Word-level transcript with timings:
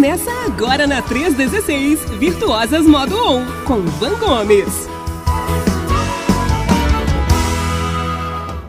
Começa 0.00 0.30
agora 0.46 0.86
na 0.86 1.02
316, 1.02 2.00
Virtuosas 2.18 2.86
Modo 2.86 3.22
On, 3.22 3.44
com 3.66 3.82
Van 3.82 4.14
Gomes. 4.14 4.88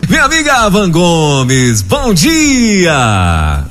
Minha 0.09 0.25
amiga 0.25 0.70
Van 0.70 0.91
Gomes, 0.91 1.83
bom 1.83 2.13
dia! 2.13 3.63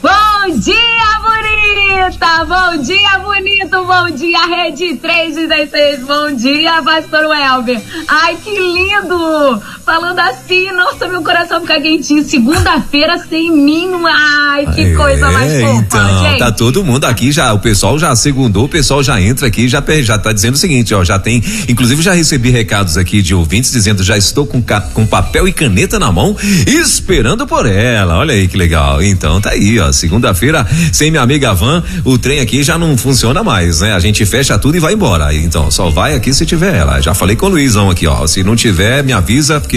Bom 0.00 0.56
dia, 0.58 1.20
bonita! 1.20 2.44
Bom 2.46 2.82
dia, 2.82 3.18
bonito! 3.18 3.84
Bom 3.84 4.10
dia, 4.12 4.46
Rede 4.46 4.96
316! 4.96 6.06
Bom 6.06 6.34
dia, 6.34 6.82
Pastor 6.82 7.26
Welber! 7.26 7.82
Ai, 8.08 8.36
que 8.36 8.58
lindo! 8.58 9.62
Falando 9.84 10.18
assim, 10.18 10.70
nossa, 10.72 11.06
meu 11.08 11.22
coração 11.22 11.60
fica 11.60 11.80
quentinho. 11.80 12.24
Segunda-feira 12.24 13.18
sem 13.28 13.52
mim, 13.52 13.90
ai, 14.06 14.66
que 14.74 14.80
é, 14.80 14.94
coisa 14.94 15.30
mais 15.30 15.60
fofa, 15.60 15.72
Então, 15.74 16.22
gente. 16.22 16.38
tá 16.38 16.52
todo 16.52 16.84
mundo 16.84 17.04
aqui 17.04 17.30
já, 17.30 17.52
o 17.52 17.58
pessoal 17.58 17.98
já 17.98 18.14
segundou, 18.16 18.64
o 18.64 18.68
pessoal 18.68 19.02
já 19.02 19.20
entra 19.20 19.46
aqui, 19.46 19.68
já, 19.68 19.82
já 20.02 20.18
tá 20.18 20.32
dizendo 20.32 20.54
o 20.54 20.58
seguinte, 20.58 20.94
ó, 20.94 21.04
já 21.04 21.18
tem, 21.18 21.42
inclusive 21.68 22.00
já 22.00 22.12
recebi 22.12 22.50
recados 22.50 22.96
aqui 22.96 23.20
de 23.20 23.34
ouvintes 23.34 23.70
dizendo 23.70 24.02
já 24.02 24.16
estou 24.16 24.46
com, 24.46 24.62
com 24.94 25.06
papel 25.06 25.46
e 25.46 25.52
caneta 25.52 25.98
na 25.98 26.10
mão, 26.10 26.36
esperando 26.66 27.46
por 27.46 27.66
ela. 27.66 28.18
Olha 28.18 28.34
aí 28.34 28.48
que 28.48 28.56
legal. 28.56 29.02
Então 29.02 29.40
tá 29.40 29.50
aí, 29.50 29.78
ó, 29.78 29.90
segunda 29.92 30.22
segunda-feira, 30.22 30.66
sem 30.92 31.10
minha 31.10 31.22
amiga 31.22 31.52
Van, 31.52 31.82
o 32.04 32.16
trem 32.16 32.38
aqui 32.40 32.62
já 32.62 32.78
não 32.78 32.96
funciona 32.96 33.42
mais, 33.42 33.80
né? 33.80 33.92
A 33.92 33.98
gente 33.98 34.24
fecha 34.24 34.56
tudo 34.58 34.76
e 34.76 34.80
vai 34.80 34.92
embora. 34.94 35.34
Então, 35.34 35.70
só 35.70 35.90
vai 35.90 36.14
aqui 36.14 36.32
se 36.32 36.46
tiver 36.46 36.74
ela. 36.76 37.00
Já 37.00 37.12
falei 37.12 37.34
com 37.34 37.46
o 37.46 37.48
Luizão 37.48 37.90
aqui, 37.90 38.06
ó. 38.06 38.26
Se 38.26 38.44
não 38.44 38.54
tiver, 38.54 39.02
me 39.02 39.12
avisa, 39.12 39.60
porque 39.60 39.71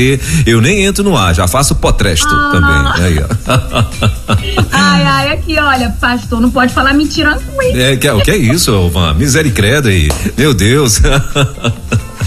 eu 0.46 0.62
nem 0.62 0.86
entro 0.86 1.04
no 1.04 1.18
ar, 1.18 1.34
já 1.34 1.48
faço 1.48 1.76
potresto 1.76 2.28
ah. 2.28 2.50
também. 2.52 3.06
Aí, 3.06 3.20
ó. 3.20 3.28
ai, 4.72 5.04
ai, 5.04 5.34
aqui, 5.34 5.60
olha, 5.60 5.90
pastor, 6.00 6.42
não 6.42 6.52
pode 6.52 6.74
falar 6.74 6.94
mentira 6.94 7.40
com 7.40 7.62
ele. 7.62 7.82
É, 7.82 7.96
que, 7.96 8.10
o 8.10 8.22
que 8.22 8.32
é 8.32 8.38
isso, 8.38 8.90
Van? 8.90 9.14
Misericórdia 9.14 9.92
aí. 9.92 10.10
Meu 10.38 10.54
Deus. 10.54 11.02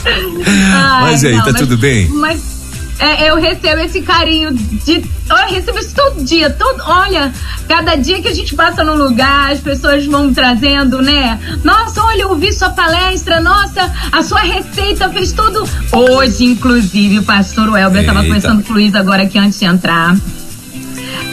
Ai, 0.06 1.02
mas 1.02 1.24
aí, 1.24 1.32
não, 1.32 1.44
tá 1.44 1.52
mas, 1.52 1.60
tudo 1.60 1.76
bem? 1.76 2.08
Mas 2.08 2.57
é, 2.98 3.30
eu 3.30 3.36
recebo 3.36 3.80
esse 3.80 4.02
carinho 4.02 4.52
de. 4.52 5.04
Eu 5.30 5.36
recebo 5.48 5.78
isso 5.78 5.94
todo 5.94 6.24
dia. 6.24 6.50
Todo, 6.50 6.82
olha, 6.84 7.32
cada 7.68 7.94
dia 7.94 8.20
que 8.20 8.28
a 8.28 8.34
gente 8.34 8.54
passa 8.54 8.82
num 8.82 8.96
lugar, 8.96 9.52
as 9.52 9.60
pessoas 9.60 10.04
vão 10.06 10.34
trazendo, 10.34 11.00
né? 11.00 11.38
Nossa, 11.62 12.02
olha, 12.02 12.22
eu 12.22 12.30
ouvi 12.30 12.52
sua 12.52 12.70
palestra, 12.70 13.40
nossa, 13.40 13.92
a 14.10 14.22
sua 14.22 14.40
receita 14.40 15.08
fez 15.10 15.32
tudo. 15.32 15.68
Hoje, 15.92 16.44
inclusive, 16.44 17.20
o 17.20 17.22
pastor 17.22 17.70
Welber 17.70 18.00
estava 18.00 18.24
conversando 18.24 18.64
com 18.64 18.70
o 18.70 18.74
Luiz 18.74 18.94
agora 18.94 19.22
aqui 19.22 19.38
antes 19.38 19.58
de 19.58 19.66
entrar. 19.66 20.16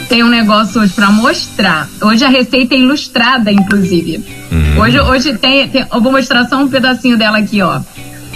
Tem 0.08 0.22
um 0.22 0.28
negócio 0.28 0.80
hoje 0.80 0.92
para 0.92 1.10
mostrar. 1.10 1.88
Hoje 2.00 2.24
a 2.24 2.28
receita 2.28 2.76
é 2.76 2.78
ilustrada, 2.78 3.50
inclusive. 3.50 4.24
Hum. 4.52 4.78
Hoje, 4.78 5.00
hoje 5.00 5.36
tem, 5.36 5.68
tem, 5.68 5.84
Eu 5.92 6.00
vou 6.00 6.12
mostrar 6.12 6.48
só 6.48 6.58
um 6.58 6.68
pedacinho 6.68 7.18
dela 7.18 7.38
aqui, 7.38 7.60
ó. 7.60 7.80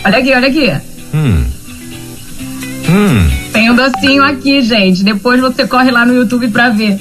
Olha 0.05 0.19
aqui, 0.19 0.35
olha 0.35 0.49
aqui. 0.49 0.73
Hum. 1.15 1.60
Hum. 2.91 3.31
Tem 3.53 3.71
um 3.71 3.77
docinho 3.77 4.23
aqui, 4.25 4.63
gente. 4.63 5.05
Depois 5.05 5.41
você 5.41 5.67
corre 5.67 5.91
lá 5.91 6.05
no 6.05 6.13
YouTube 6.15 6.49
pra 6.49 6.71
ver. 6.71 6.99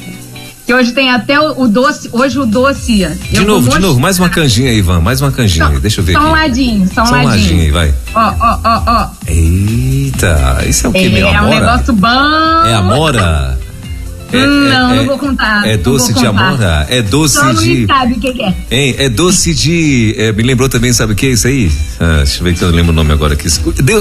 Que 0.66 0.74
hoje 0.74 0.92
tem 0.92 1.10
até 1.10 1.40
o, 1.40 1.64
o 1.64 1.68
doce. 1.68 2.10
Hoje 2.12 2.38
o 2.38 2.46
doce. 2.46 3.08
De 3.32 3.44
novo, 3.44 3.70
de 3.70 3.80
novo. 3.80 4.00
Mais 4.00 4.20
uma 4.20 4.30
canjinha 4.30 4.70
aí, 4.70 4.78
Ivan. 4.78 5.02
Mais 5.02 5.20
uma 5.20 5.32
canjinha 5.32 5.68
aí. 5.68 5.80
Deixa 5.80 6.00
eu 6.00 6.06
ver. 6.06 6.14
Só 6.14 6.20
um 6.20 6.32
ladinho, 6.32 6.88
só 6.94 7.02
um 7.02 7.06
só 7.08 7.16
ladinho. 7.16 7.32
ladinho 7.32 7.62
aí, 7.62 7.72
vai. 7.72 7.94
Ó, 8.14 8.34
ó, 8.40 8.60
ó, 8.64 8.84
ó. 8.86 9.08
Eita, 9.28 10.64
isso 10.68 10.86
é 10.86 10.90
o 10.90 10.94
que? 10.94 11.00
É, 11.00 11.20
é 11.22 11.42
um 11.42 11.50
negócio 11.50 11.94
bom. 11.94 12.66
É 12.68 12.74
amora? 12.76 13.58
É, 14.32 14.38
hum, 14.38 14.70
não, 14.70 14.92
é, 14.92 14.96
não 14.98 15.06
vou 15.06 15.18
contar. 15.18 15.68
É 15.68 15.76
doce 15.76 16.14
de 16.14 16.24
amora? 16.24 16.86
É 16.88 17.02
doce 17.02 17.40
Só 17.40 17.52
de. 17.52 17.88
sabe 17.88 18.14
o 18.14 18.20
que, 18.20 18.32
que, 18.32 18.44
é. 18.44 18.54
Hein? 18.70 18.96
É 19.00 19.10
doce 19.10 19.56
de. 19.56 20.14
É, 20.20 20.32
me 20.32 20.44
lembrou 20.44 20.70
também, 20.70 20.94
sabe 20.94 21.14
o 21.14 21.16
que 21.16 21.26
é 21.26 21.30
isso 21.32 21.48
aí? 21.48 21.72
Ah, 22.00 22.18
deixa 22.18 22.40
eu 22.40 22.44
ver 22.44 22.54
que 22.54 22.64
eu 22.64 22.70
lembro 22.70 22.92
o 22.92 22.96
nome 22.96 23.12
agora 23.12 23.34
aqui. 23.34 23.48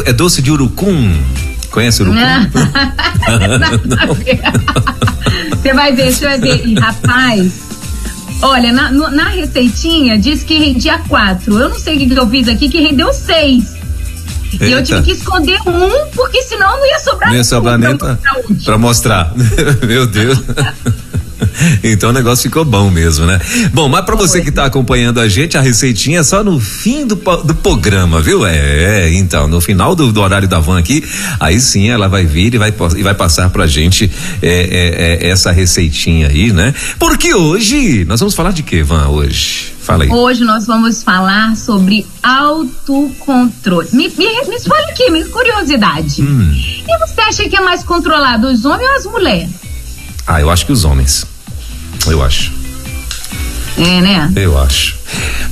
É 0.05 0.13
doce 0.13 0.43
de 0.43 0.51
urucum. 0.51 1.15
Conhece 1.71 2.03
urucum? 2.03 2.19
Você 5.51 5.75
vai 5.75 5.93
ver, 5.93 6.13
você 6.13 6.25
vai 6.25 6.39
ver. 6.39 6.67
E, 6.67 6.75
rapaz, 6.75 7.53
olha, 8.43 8.73
na, 8.73 8.91
na 8.91 9.29
receitinha 9.29 10.19
diz 10.19 10.43
que 10.43 10.59
rendia 10.59 10.99
quatro. 11.09 11.59
Eu 11.59 11.69
não 11.69 11.79
sei 11.79 11.97
o 11.97 11.99
que, 11.99 12.09
que 12.09 12.19
eu 12.19 12.29
fiz 12.29 12.49
aqui, 12.49 12.69
que 12.69 12.81
rendeu 12.81 13.13
seis. 13.13 13.77
Eita. 14.53 14.65
E 14.65 14.73
eu 14.73 14.83
tive 14.83 15.03
que 15.03 15.13
esconder 15.13 15.61
um, 15.67 16.11
porque 16.15 16.43
senão 16.43 16.79
não 16.79 16.87
ia 16.87 16.99
sobrar 16.99 17.29
Não 17.29 17.37
ia 17.37 17.45
sobrar 17.45 17.79
nem 17.79 17.97
pra, 17.97 18.19
pra 18.65 18.79
mostrar. 18.79 19.33
Meu 19.87 20.07
Deus. 20.07 20.39
então 21.83 22.11
o 22.11 22.13
negócio 22.13 22.45
ficou 22.45 22.65
bom 22.65 22.91
mesmo, 22.91 23.27
né? 23.27 23.41
Bom, 23.73 23.89
mas 23.89 24.05
para 24.05 24.17
você 24.17 24.41
que 24.41 24.49
está 24.49 24.65
acompanhando 24.65 25.21
a 25.21 25.29
gente, 25.29 25.57
a 25.57 25.61
receitinha 25.61 26.21
é 26.21 26.23
só 26.23 26.43
no 26.43 26.59
fim 26.61 27.07
do, 27.07 27.15
do 27.17 27.55
programa, 27.55 28.21
viu? 28.21 28.47
É, 28.47 28.57
é 28.57 29.15
então, 29.15 29.49
no 29.49 29.61
final 29.61 29.95
do, 29.95 30.13
do, 30.13 30.21
horário 30.21 30.49
da 30.49 30.61
van 30.61 30.79
aqui, 30.79 31.05
aí 31.41 31.61
sim 31.61 31.89
ela 31.89 32.09
vai 32.09 32.25
vir 32.25 32.55
e 32.55 32.59
vai, 32.59 32.73
e 32.97 33.03
vai 33.03 33.15
passar 33.15 33.51
pra 33.51 33.67
gente 33.67 34.11
é, 34.43 34.49
é, 34.49 35.27
é, 35.27 35.31
essa 35.31 35.51
receitinha 35.53 36.29
aí, 36.29 36.53
né? 36.53 36.75
Porque 36.99 37.35
hoje, 37.35 38.05
nós 38.05 38.21
vamos 38.21 38.35
falar 38.35 38.53
de 38.53 38.63
que, 38.63 38.83
Van, 38.83 39.09
hoje? 39.09 39.79
Fala 39.89 40.05
aí. 40.05 40.11
Hoje 40.11 40.45
nós 40.45 40.67
vamos 40.67 41.03
falar 41.03 41.57
sobre 41.57 42.07
autocontrole. 42.23 43.89
Me, 43.93 44.09
me, 44.11 44.45
me 44.47 44.61
fala 44.61 44.87
aqui, 44.91 45.11
minha 45.11 45.27
curiosidade. 45.29 46.21
Hum. 46.21 46.53
E 46.53 46.99
você 46.99 47.21
acha 47.23 47.49
que 47.49 47.57
é 47.57 47.61
mais 47.61 47.83
controlado 47.83 48.49
os 48.49 48.67
homens 48.67 48.87
ou 48.87 48.97
as 48.97 49.07
mulheres? 49.07 49.51
Ah, 50.27 50.43
eu 50.43 50.51
acho 50.51 50.67
que 50.67 50.73
os 50.73 50.85
homens. 50.85 51.27
Eu 52.07 52.23
acho. 52.23 52.53
É, 53.77 54.01
né? 54.01 54.33
Eu 54.35 54.59
acho. 54.59 54.97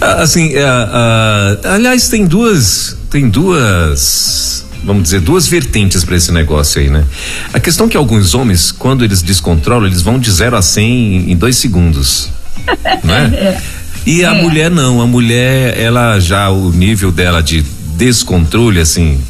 Ah, 0.01 0.23
assim, 0.23 0.55
uh, 0.55 0.59
uh, 0.59 1.69
aliás, 1.73 2.09
tem 2.09 2.27
duas. 2.27 2.97
Tem 3.11 3.29
duas. 3.29 4.65
Vamos 4.85 5.05
dizer, 5.05 5.21
duas 5.21 5.49
vertentes 5.49 6.05
para 6.05 6.17
esse 6.17 6.31
negócio 6.31 6.81
aí, 6.81 6.89
né? 6.89 7.05
A 7.53 7.59
questão 7.59 7.87
é 7.87 7.89
que 7.89 7.97
alguns 7.97 8.35
homens, 8.35 8.71
quando 8.71 9.05
eles 9.05 9.23
descontrolam, 9.23 9.87
eles 9.87 10.03
vão 10.03 10.19
de 10.19 10.31
0 10.31 10.57
a 10.57 10.63
100 10.63 11.33
em 11.33 11.37
dois 11.37 11.57
segundos. 11.57 12.31
né? 13.03 13.31
É. 13.35 13.61
E 14.07 14.25
a 14.25 14.35
é. 14.35 14.43
mulher 14.43 14.71
não, 14.71 15.01
a 15.01 15.07
mulher, 15.07 15.77
ela 15.79 16.21
já, 16.21 16.51
o 16.51 16.71
nível 16.71 17.11
dela 17.11 17.43
de 17.43 17.65
descontrole, 17.97 18.79
assim, 18.79 19.21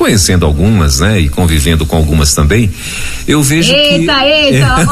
conhecendo 0.00 0.46
algumas, 0.46 1.00
né, 1.00 1.20
e 1.20 1.28
convivendo 1.28 1.84
com 1.84 1.94
algumas 1.94 2.34
também, 2.34 2.70
eu 3.28 3.42
vejo 3.42 3.70
eita, 3.70 3.86
que. 3.86 3.94
Eita, 4.00 4.24
eita. 4.24 4.76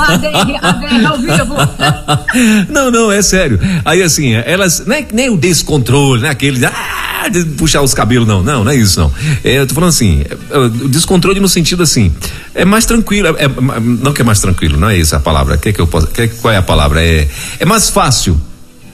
Não, 2.69 2.91
não, 2.91 3.11
é 3.11 3.23
sério. 3.23 3.59
Aí 3.87 4.03
assim, 4.03 4.35
elas, 4.35 4.83
nem, 4.87 5.07
nem 5.11 5.31
o 5.31 5.37
descontrole, 5.39 6.21
né, 6.21 6.29
aquele, 6.29 6.63
ah, 6.67 7.27
de 7.33 7.43
puxar 7.43 7.81
os 7.81 7.95
cabelos, 7.95 8.29
não, 8.29 8.43
não, 8.43 8.65
não 8.65 8.71
é 8.71 8.77
isso, 8.77 9.01
não. 9.01 9.11
É, 9.43 9.59
eu 9.59 9.67
tô 9.67 9.75
falando 9.75 9.89
assim, 9.89 10.23
é, 10.51 10.59
o 10.59 10.69
descontrole 10.89 11.41
no 11.41 11.49
sentido 11.49 11.83
assim, 11.83 12.13
é 12.55 12.67
mais 12.67 12.85
tranquilo, 12.85 13.29
é, 13.29 13.45
é, 13.45 13.49
não 13.81 14.13
que 14.13 14.21
é 14.21 14.25
mais 14.25 14.41
tranquilo, 14.41 14.79
não 14.79 14.91
é 14.91 15.01
essa 15.01 15.17
a 15.17 15.21
palavra, 15.21 15.57
que 15.57 15.73
que 15.73 15.81
eu 15.81 15.87
posso, 15.87 16.09
que, 16.09 16.29
qual 16.29 16.53
é 16.53 16.59
a 16.59 16.63
palavra? 16.63 17.03
É, 17.03 17.27
é 17.59 17.65
mais 17.65 17.89
fácil, 17.89 18.39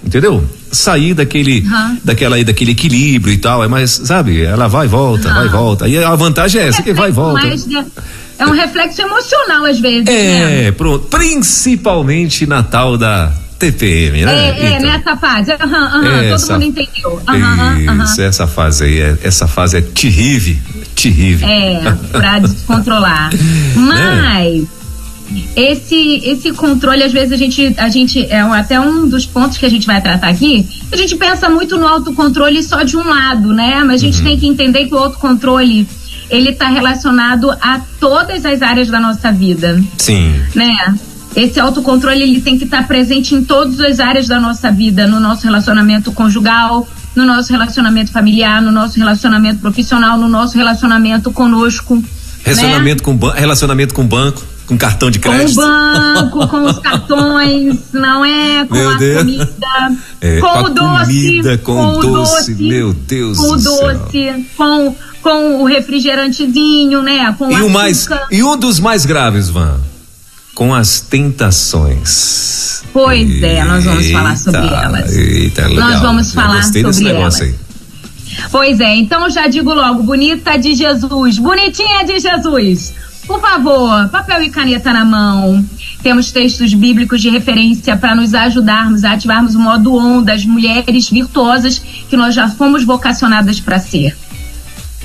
entendeu? 0.04 0.44
Sair 0.74 1.14
daquele, 1.14 1.60
uhum. 1.60 1.98
daquela, 2.04 2.42
daquele 2.42 2.72
equilíbrio 2.72 3.32
e 3.32 3.38
tal, 3.38 3.64
é 3.64 3.68
mais, 3.68 3.90
sabe, 3.90 4.42
ela 4.42 4.68
vai 4.68 4.86
e 4.86 4.88
volta, 4.88 5.28
uhum. 5.28 5.34
vai 5.34 5.46
e 5.46 5.48
volta. 5.48 5.88
E 5.88 5.98
a 5.98 6.14
vantagem 6.14 6.60
é 6.60 6.68
essa, 6.68 6.82
que 6.82 6.92
vai 6.92 7.08
e 7.08 7.12
volta. 7.12 7.46
Mais, 7.46 7.66
né? 7.66 7.84
É 8.38 8.46
um 8.46 8.50
reflexo 8.50 9.00
emocional 9.00 9.64
às 9.64 9.78
vezes. 9.78 10.08
É, 10.08 10.64
né? 10.64 10.72
pronto. 10.72 11.06
Principalmente 11.06 12.46
na 12.46 12.62
tal 12.62 12.98
da 12.98 13.32
TPM, 13.58 14.24
né? 14.24 14.34
É, 14.34 14.48
é 14.48 14.76
então, 14.76 14.90
nessa 14.90 15.16
fase. 15.16 15.52
Uhum, 15.52 16.00
uhum, 16.00 16.20
essa, 16.20 16.46
todo 16.46 16.60
mundo 16.60 16.78
entendeu. 16.78 17.22
Uhum, 17.28 18.04
isso, 18.04 18.20
essa 18.20 18.46
fase 18.46 18.84
aí, 18.84 19.00
é, 19.00 19.18
essa 19.22 19.46
fase 19.46 19.78
é 19.78 19.80
terrível. 19.80 20.56
Terrível. 20.94 21.48
É, 21.48 21.96
pra 22.10 22.38
descontrolar. 22.40 23.30
Mas. 23.76 24.62
É 24.62 24.83
esse 25.56 26.20
esse 26.24 26.52
controle 26.52 27.02
às 27.02 27.12
vezes 27.12 27.32
a 27.32 27.36
gente 27.36 27.74
a 27.76 27.88
gente 27.88 28.26
é 28.26 28.40
até 28.40 28.80
um 28.80 29.08
dos 29.08 29.26
pontos 29.26 29.58
que 29.58 29.66
a 29.66 29.70
gente 29.70 29.86
vai 29.86 30.00
tratar 30.00 30.28
aqui 30.28 30.66
a 30.92 30.96
gente 30.96 31.16
pensa 31.16 31.48
muito 31.48 31.76
no 31.78 31.86
autocontrole 31.86 32.62
só 32.62 32.82
de 32.82 32.96
um 32.96 33.06
lado 33.06 33.52
né? 33.52 33.82
Mas 33.84 34.02
a 34.02 34.04
gente 34.04 34.18
uhum. 34.18 34.24
tem 34.24 34.38
que 34.38 34.46
entender 34.46 34.86
que 34.86 34.94
o 34.94 34.98
autocontrole 34.98 35.86
ele 36.30 36.50
está 36.50 36.68
relacionado 36.68 37.50
a 37.50 37.80
todas 38.00 38.44
as 38.44 38.62
áreas 38.62 38.88
da 38.88 38.98
nossa 38.98 39.30
vida. 39.30 39.82
Sim. 39.98 40.34
Né? 40.54 40.74
Esse 41.36 41.58
autocontrole 41.58 42.22
ele 42.22 42.40
tem 42.40 42.56
que 42.56 42.64
estar 42.64 42.82
tá 42.82 42.84
presente 42.84 43.34
em 43.34 43.44
todas 43.44 43.80
as 43.80 43.98
áreas 43.98 44.28
da 44.28 44.38
nossa 44.38 44.70
vida 44.70 45.06
no 45.06 45.18
nosso 45.18 45.44
relacionamento 45.44 46.12
conjugal 46.12 46.88
no 47.16 47.24
nosso 47.24 47.52
relacionamento 47.52 48.12
familiar 48.12 48.62
no 48.62 48.70
nosso 48.70 48.98
relacionamento 48.98 49.58
profissional 49.60 50.16
no 50.16 50.28
nosso 50.28 50.56
relacionamento 50.56 51.32
conosco 51.32 52.00
relacionamento 52.44 53.02
né? 53.10 53.18
com 53.18 53.26
relacionamento 53.30 53.94
com 53.94 54.06
banco 54.06 54.44
com 54.66 54.78
cartão 54.78 55.10
de 55.10 55.18
crédito. 55.18 55.56
Com 55.56 55.62
o 55.62 55.66
banco, 55.66 56.48
com 56.48 56.64
os 56.64 56.78
cartões, 56.78 57.76
não 57.92 58.24
é? 58.24 58.64
Com 58.66 58.74
meu 58.74 58.90
a 58.90 58.96
Deus. 58.96 59.18
comida, 59.18 59.46
é, 60.20 60.40
com, 60.40 60.48
com 60.48 60.62
o 60.62 60.68
doce. 60.70 61.04
Comida, 61.04 61.58
com, 61.58 61.74
com 61.74 61.90
o 61.90 62.00
doce, 62.02 62.52
doce, 62.54 62.62
meu 62.62 62.92
Deus 62.94 63.38
com 63.38 63.48
o 63.48 63.56
doce, 63.56 64.46
com, 64.56 64.96
com 65.22 65.62
o 65.62 65.64
refrigerantezinho, 65.64 67.02
né? 67.02 67.34
Com 67.38 67.50
e 67.50 67.62
o 67.62 67.68
mais 67.68 68.06
E 68.30 68.42
um 68.42 68.56
dos 68.56 68.80
mais 68.80 69.04
graves, 69.04 69.48
Van. 69.48 69.80
com 70.54 70.74
as 70.74 71.00
tentações. 71.00 72.82
Pois 72.92 73.42
é, 73.42 73.64
nós 73.64 73.84
vamos 73.84 74.10
falar 74.10 74.36
sobre 74.36 74.66
elas. 74.66 75.16
Eita, 75.16 75.66
legal. 75.66 75.90
Nós 75.90 76.00
vamos 76.00 76.32
falar 76.32 76.62
sobre 76.62 76.82
negócio 76.82 77.08
elas. 77.08 77.40
aí. 77.40 77.54
Pois 78.50 78.80
é, 78.80 78.96
então 78.96 79.28
já 79.30 79.46
digo 79.46 79.72
logo, 79.72 80.02
bonita 80.02 80.56
de 80.56 80.74
Jesus, 80.74 81.38
bonitinha 81.38 82.04
de 82.04 82.18
Jesus. 82.18 82.92
Por 83.26 83.40
favor, 83.40 84.08
papel 84.10 84.42
e 84.42 84.50
caneta 84.50 84.92
na 84.92 85.04
mão. 85.04 85.64
Temos 86.02 86.30
textos 86.30 86.74
bíblicos 86.74 87.22
de 87.22 87.30
referência 87.30 87.96
para 87.96 88.14
nos 88.14 88.34
ajudarmos 88.34 89.04
a 89.04 89.12
ativarmos 89.12 89.54
o 89.54 89.58
modo 89.58 89.94
on 89.94 90.22
das 90.22 90.44
mulheres 90.44 91.08
virtuosas 91.08 91.78
que 91.78 92.16
nós 92.16 92.34
já 92.34 92.48
fomos 92.48 92.84
vocacionadas 92.84 93.58
para 93.60 93.78
ser. 93.78 94.14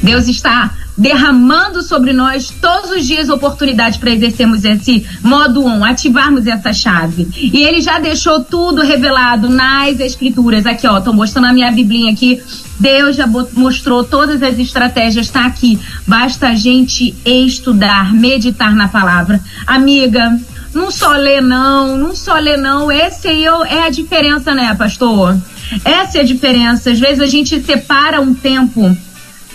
Deus 0.02 0.28
está 0.28 0.74
derramando 0.98 1.82
sobre 1.82 2.12
nós 2.12 2.50
todos 2.62 2.92
os 2.92 3.08
dias 3.08 3.30
oportunidades 3.30 3.98
para 3.98 4.12
exercermos 4.12 4.66
esse 4.66 5.06
modo 5.24 5.64
on, 5.64 5.84
ativarmos 5.84 6.46
essa 6.46 6.74
chave. 6.74 7.28
E 7.36 7.64
ele 7.64 7.80
já 7.80 8.00
deixou 8.00 8.42
tudo 8.44 8.82
revelado 8.82 9.50
nas 9.50 10.00
escrituras. 10.00 10.66
Aqui, 10.66 10.86
ó, 10.86 11.00
tô 11.00 11.14
mostrando 11.14 11.46
a 11.46 11.54
minha 11.54 11.72
biblinha 11.72 12.12
aqui. 12.12 12.42
Deus 12.80 13.16
já 13.16 13.28
mostrou 13.28 14.04
todas 14.04 14.42
as 14.42 14.58
estratégias, 14.58 15.30
tá 15.30 15.46
aqui. 15.46 15.80
Basta 16.08 16.48
a 16.48 16.56
gente 16.56 17.14
estudar, 17.26 18.14
meditar 18.14 18.74
na 18.74 18.88
palavra. 18.88 19.42
Amiga, 19.68 20.40
não 20.74 20.90
só 20.90 21.12
ler 21.12 21.42
não, 21.42 21.98
não 21.98 22.16
só 22.16 22.36
ler 22.36 22.58
não. 22.58 22.92
Esse 22.92 23.28
aí 23.28 23.46
é 23.46 23.50
é 23.50 23.84
a 23.84 23.90
diferença, 23.90 24.54
né, 24.54 24.74
pastor? 24.76 25.38
Essa 25.84 26.20
é 26.20 26.22
a 26.22 26.26
diferença. 26.26 26.92
Às 26.92 27.00
vezes 27.00 27.20
a 27.20 27.28
gente 27.28 27.62
separa 27.62 28.22
um 28.22 28.34
tempo 28.34 28.96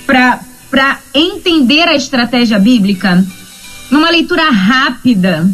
para 0.07 0.41
para 0.71 0.99
entender 1.15 1.87
a 1.87 1.95
estratégia 1.95 2.59
bíblica 2.59 3.25
numa 3.89 4.11
leitura 4.11 4.51
rápida, 4.51 5.49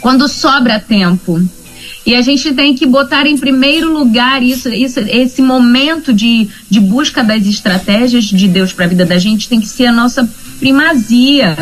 quando 0.00 0.28
sobra 0.28 0.78
tempo. 0.78 1.42
E 2.06 2.14
a 2.14 2.20
gente 2.20 2.52
tem 2.52 2.74
que 2.74 2.84
botar 2.84 3.26
em 3.26 3.38
primeiro 3.38 3.92
lugar 3.92 4.42
isso, 4.42 4.68
isso 4.68 5.00
esse 5.00 5.40
momento 5.40 6.12
de, 6.12 6.48
de 6.68 6.78
busca 6.78 7.24
das 7.24 7.46
estratégias 7.46 8.24
de 8.24 8.46
Deus 8.46 8.72
para 8.72 8.84
a 8.84 8.88
vida 8.88 9.06
da 9.06 9.18
gente 9.18 9.48
tem 9.48 9.60
que 9.60 9.66
ser 9.66 9.86
a 9.86 9.92
nossa 9.92 10.28
primazia. 10.58 11.56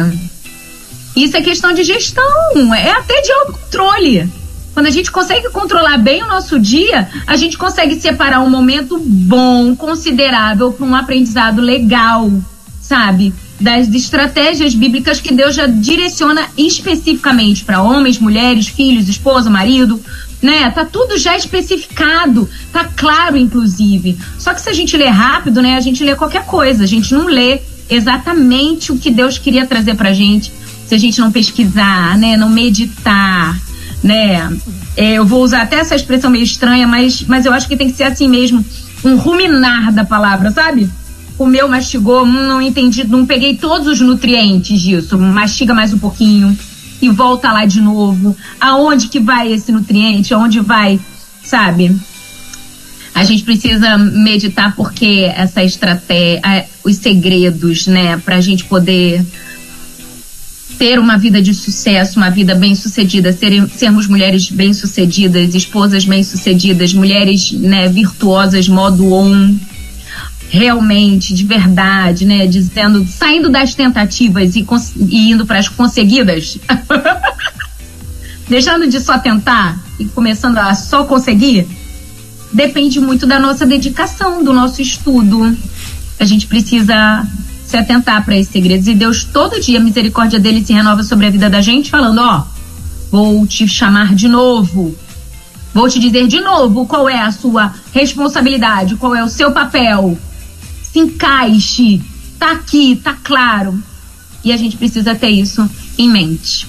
Isso 1.14 1.36
é 1.36 1.42
questão 1.42 1.72
de 1.72 1.84
gestão, 1.84 2.74
é 2.74 2.90
até 2.90 3.20
de 3.20 3.30
autocontrole. 3.32 4.28
Quando 4.74 4.86
a 4.86 4.90
gente 4.90 5.12
consegue 5.12 5.50
controlar 5.50 5.98
bem 5.98 6.22
o 6.22 6.26
nosso 6.28 6.58
dia, 6.58 7.08
a 7.26 7.36
gente 7.36 7.58
consegue 7.58 8.00
separar 8.00 8.40
um 8.40 8.48
momento 8.48 8.98
bom, 8.98 9.76
considerável, 9.76 10.72
para 10.72 10.86
um 10.86 10.96
aprendizado 10.96 11.60
legal, 11.60 12.32
sabe? 12.80 13.34
Das 13.60 13.86
estratégias 13.94 14.74
bíblicas 14.74 15.20
que 15.20 15.32
Deus 15.32 15.54
já 15.54 15.66
direciona 15.66 16.48
especificamente 16.56 17.64
para 17.64 17.82
homens, 17.82 18.18
mulheres, 18.18 18.66
filhos, 18.66 19.08
esposa, 19.08 19.50
marido, 19.50 20.02
né? 20.42 20.68
Tá 20.70 20.84
tudo 20.84 21.16
já 21.16 21.36
especificado, 21.36 22.50
tá 22.72 22.84
claro, 22.84 23.36
inclusive. 23.36 24.18
Só 24.38 24.52
que 24.52 24.60
se 24.60 24.68
a 24.68 24.72
gente 24.72 24.96
lê 24.96 25.06
rápido, 25.06 25.62
né? 25.62 25.76
A 25.76 25.80
gente 25.80 26.02
lê 26.02 26.16
qualquer 26.16 26.44
coisa, 26.44 26.82
a 26.82 26.86
gente 26.86 27.14
não 27.14 27.26
lê 27.26 27.60
exatamente 27.88 28.90
o 28.90 28.98
que 28.98 29.10
Deus 29.10 29.38
queria 29.38 29.66
trazer 29.66 29.94
pra 29.94 30.12
gente. 30.12 30.52
Se 30.86 30.94
a 30.94 30.98
gente 30.98 31.20
não 31.20 31.30
pesquisar, 31.30 32.18
né? 32.18 32.36
Não 32.36 32.50
meditar, 32.50 33.58
né? 34.02 34.50
É, 34.96 35.14
eu 35.14 35.24
vou 35.24 35.42
usar 35.42 35.62
até 35.62 35.76
essa 35.76 35.94
expressão 35.94 36.30
meio 36.30 36.44
estranha, 36.44 36.86
mas, 36.86 37.22
mas 37.22 37.46
eu 37.46 37.52
acho 37.52 37.68
que 37.68 37.76
tem 37.76 37.88
que 37.88 37.96
ser 37.96 38.04
assim 38.04 38.28
mesmo, 38.28 38.64
um 39.04 39.16
ruminar 39.16 39.92
da 39.92 40.04
palavra, 40.04 40.50
sabe? 40.50 40.90
Comeu, 41.38 41.66
mastigou, 41.66 42.24
hum, 42.24 42.46
não 42.46 42.60
entendi, 42.60 43.04
não 43.04 43.24
peguei 43.24 43.56
todos 43.56 43.86
os 43.86 44.00
nutrientes 44.00 44.80
disso, 44.82 45.18
mastiga 45.18 45.72
mais 45.72 45.94
um 45.94 45.98
pouquinho 45.98 46.56
e 47.02 47.10
volta 47.10 47.52
lá 47.52 47.66
de 47.66 47.80
novo. 47.80 48.36
Aonde 48.60 49.08
que 49.08 49.18
vai 49.20 49.52
esse 49.52 49.72
nutriente? 49.72 50.32
Aonde 50.32 50.60
vai, 50.60 51.00
sabe? 51.44 51.94
A 53.14 53.24
gente 53.24 53.42
precisa 53.42 53.98
meditar 53.98 54.74
porque 54.74 55.30
essa 55.36 55.62
estratégia, 55.62 56.40
os 56.82 56.96
segredos, 56.96 57.86
né, 57.86 58.16
pra 58.18 58.40
gente 58.40 58.64
poder 58.64 59.22
ter 60.78 60.98
uma 60.98 61.18
vida 61.18 61.42
de 61.42 61.52
sucesso, 61.52 62.18
uma 62.18 62.30
vida 62.30 62.54
bem-sucedida, 62.54 63.32
serem- 63.32 63.68
sermos 63.68 64.06
mulheres 64.06 64.50
bem-sucedidas, 64.50 65.54
esposas 65.54 66.04
bem-sucedidas, 66.06 66.94
mulheres 66.94 67.52
né, 67.52 67.88
virtuosas, 67.88 68.66
modo 68.68 69.12
on, 69.12 69.56
realmente, 70.52 71.32
de 71.32 71.44
verdade, 71.44 72.26
né, 72.26 72.46
dizendo, 72.46 73.06
saindo 73.06 73.48
das 73.48 73.74
tentativas 73.74 74.54
e, 74.54 74.66
e 75.08 75.30
indo 75.30 75.46
para 75.46 75.58
as 75.58 75.66
conseguidas, 75.66 76.58
deixando 78.46 78.86
de 78.86 79.00
só 79.00 79.18
tentar 79.18 79.82
e 79.98 80.04
começando 80.04 80.58
a 80.58 80.74
só 80.74 81.04
conseguir, 81.04 81.66
depende 82.52 83.00
muito 83.00 83.26
da 83.26 83.38
nossa 83.40 83.64
dedicação, 83.64 84.44
do 84.44 84.52
nosso 84.52 84.82
estudo. 84.82 85.56
A 86.20 86.24
gente 86.26 86.46
precisa 86.46 87.26
se 87.64 87.78
atentar 87.78 88.22
para 88.22 88.36
esses 88.36 88.52
segredos. 88.52 88.86
E 88.86 88.94
Deus, 88.94 89.24
todo 89.24 89.58
dia, 89.58 89.78
a 89.78 89.82
misericórdia 89.82 90.38
dele 90.38 90.62
se 90.62 90.74
renova 90.74 91.02
sobre 91.02 91.28
a 91.28 91.30
vida 91.30 91.48
da 91.48 91.62
gente, 91.62 91.88
falando: 91.88 92.20
Ó, 92.20 92.44
vou 93.10 93.46
te 93.46 93.66
chamar 93.66 94.14
de 94.14 94.28
novo. 94.28 94.94
Vou 95.72 95.88
te 95.88 95.98
dizer 95.98 96.26
de 96.26 96.42
novo 96.42 96.84
qual 96.84 97.08
é 97.08 97.22
a 97.22 97.32
sua 97.32 97.72
responsabilidade, 97.94 98.96
qual 98.96 99.16
é 99.16 99.24
o 99.24 99.30
seu 99.30 99.50
papel. 99.52 100.18
Se 100.92 100.98
encaixe. 100.98 102.00
Tá 102.38 102.52
aqui, 102.52 103.00
tá 103.02 103.16
claro. 103.22 103.78
E 104.44 104.52
a 104.52 104.56
gente 104.56 104.76
precisa 104.76 105.14
ter 105.14 105.28
isso 105.30 105.68
em 105.96 106.10
mente. 106.10 106.66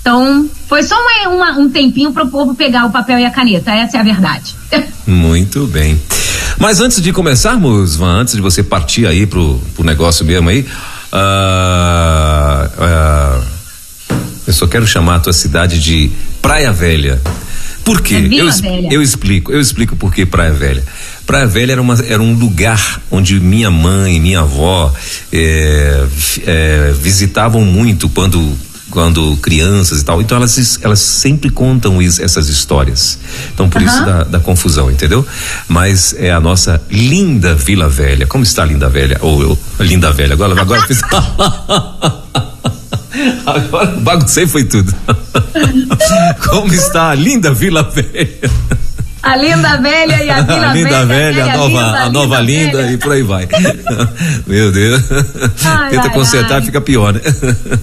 Então, 0.00 0.48
foi 0.68 0.82
só 0.82 0.94
uma- 0.96 1.34
uma- 1.34 1.58
um 1.58 1.68
tempinho 1.68 2.12
para 2.12 2.24
o 2.24 2.28
povo 2.30 2.54
pegar 2.54 2.86
o 2.86 2.90
papel 2.90 3.18
e 3.18 3.24
a 3.26 3.30
caneta. 3.30 3.72
Essa 3.72 3.98
é 3.98 4.00
a 4.00 4.04
verdade. 4.04 4.54
Muito 5.06 5.66
bem. 5.66 6.00
Mas 6.58 6.80
antes 6.80 7.02
de 7.02 7.12
começarmos, 7.12 7.96
Van, 7.96 8.20
antes 8.20 8.34
de 8.34 8.40
você 8.40 8.62
partir 8.62 9.06
aí 9.06 9.26
pro, 9.26 9.60
pro 9.74 9.84
negócio 9.84 10.24
mesmo 10.24 10.48
aí, 10.48 10.64
ah, 11.12 12.70
ah, 12.78 13.40
eu 14.46 14.52
só 14.52 14.66
quero 14.66 14.86
chamar 14.86 15.16
a 15.16 15.20
tua 15.20 15.32
cidade 15.32 15.78
de 15.80 16.10
Praia 16.40 16.72
Velha. 16.72 17.20
Por 17.88 18.02
quê? 18.02 18.16
É 18.16 18.34
eu, 18.34 18.50
eu 18.90 19.02
explico, 19.02 19.50
eu 19.52 19.60
explico 19.60 19.96
por 19.96 20.12
que 20.12 20.26
Praia 20.26 20.52
Velha. 20.52 20.84
Praia 21.26 21.46
Velha 21.46 21.72
era, 21.72 21.80
uma, 21.82 21.94
era 22.06 22.22
um 22.22 22.34
lugar 22.34 23.00
onde 23.10 23.40
minha 23.40 23.70
mãe, 23.70 24.20
minha 24.20 24.40
avó 24.40 24.92
f- 26.16 26.42
eh, 26.46 26.94
visitavam 27.00 27.64
muito 27.64 28.08
quando 28.10 28.56
quando 28.90 29.36
crianças 29.42 30.00
e 30.00 30.04
tal. 30.04 30.20
Então 30.22 30.36
elas, 30.38 30.78
elas 30.82 30.98
sempre 31.00 31.50
contam 31.50 32.00
essas 32.00 32.48
histórias. 32.48 33.18
Então 33.52 33.68
por 33.68 33.82
isso 33.82 33.94
Aham. 33.96 34.06
da, 34.06 34.24
da 34.24 34.40
confusão, 34.40 34.90
entendeu? 34.90 35.26
Mas 35.68 36.14
é 36.18 36.30
a 36.30 36.40
nossa 36.40 36.80
linda 36.90 37.54
Vila 37.54 37.86
Velha. 37.88 38.26
Como 38.26 38.44
está 38.44 38.62
a 38.62 38.66
Linda 38.66 38.88
Velha? 38.88 39.18
Ou 39.20 39.42
eu, 39.42 39.58
Linda 39.80 40.10
Velha. 40.10 40.32
Agora, 40.32 40.58
agora 40.58 40.86
fiz. 40.86 41.00
Agora 43.46 43.86
baguncei 44.00 44.46
foi 44.46 44.64
tudo. 44.64 44.92
Como 46.48 46.72
está 46.72 47.10
a 47.10 47.14
linda 47.14 47.52
Vila 47.52 47.82
Velha? 47.82 48.50
A 49.20 49.36
linda 49.36 49.76
velha 49.78 50.22
e 50.22 50.30
a 50.30 50.40
vila 50.42 50.70
a 50.70 50.72
linda 50.74 51.04
velha, 51.04 51.44
velha, 51.44 51.52
a 51.52 51.56
nova, 51.56 51.68
linda, 51.68 51.98
a 52.04 52.10
nova 52.10 52.40
linda, 52.40 52.78
velha. 52.78 52.92
e 52.92 52.96
por 52.96 53.12
aí 53.12 53.22
vai. 53.22 53.48
Meu 54.46 54.70
Deus. 54.70 55.02
Ai, 55.64 55.90
Tenta 55.90 56.06
ai, 56.06 56.14
consertar, 56.14 56.54
ai. 56.60 56.62
fica 56.62 56.80
pior, 56.80 57.12
né? 57.12 57.20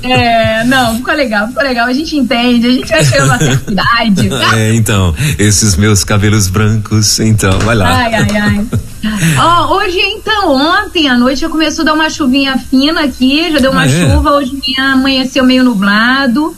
É, 0.02 0.64
não, 0.64 0.96
ficou 0.96 1.14
legal, 1.14 1.48
ficou 1.50 1.62
legal. 1.62 1.88
A 1.88 1.94
gente 1.94 2.16
entende, 2.16 2.68
a 2.68 2.72
gente 2.72 2.90
vai 2.90 3.04
chegando 3.06 3.26
uma 3.26 3.38
certa 3.38 3.72
idade. 3.72 4.30
É, 4.56 4.74
então, 4.76 5.14
esses 5.38 5.76
meus 5.76 6.06
cabelos 6.06 6.48
brancos, 6.48 7.20
então, 7.20 7.60
vai 7.60 7.76
lá. 7.76 7.94
Ai, 7.94 8.16
ai, 8.16 8.38
ai. 8.38 8.66
Ó, 9.40 9.76
hoje, 9.78 10.00
então, 10.00 10.52
ontem 10.54 11.08
à 11.10 11.18
noite 11.18 11.42
já 11.42 11.50
começou 11.50 11.84
a 11.84 11.86
dar 11.86 11.94
uma 11.94 12.10
chuvinha 12.10 12.58
fina 12.58 13.02
aqui, 13.02 13.52
já 13.52 13.60
deu 13.60 13.72
uma 13.72 13.82
Ah, 13.82 13.86
é? 13.86 13.90
chuva, 13.90 14.32
hoje 14.32 14.52
minha 14.66 14.94
amanheceu 14.94 15.44
meio 15.44 15.64
nublado. 15.64 16.56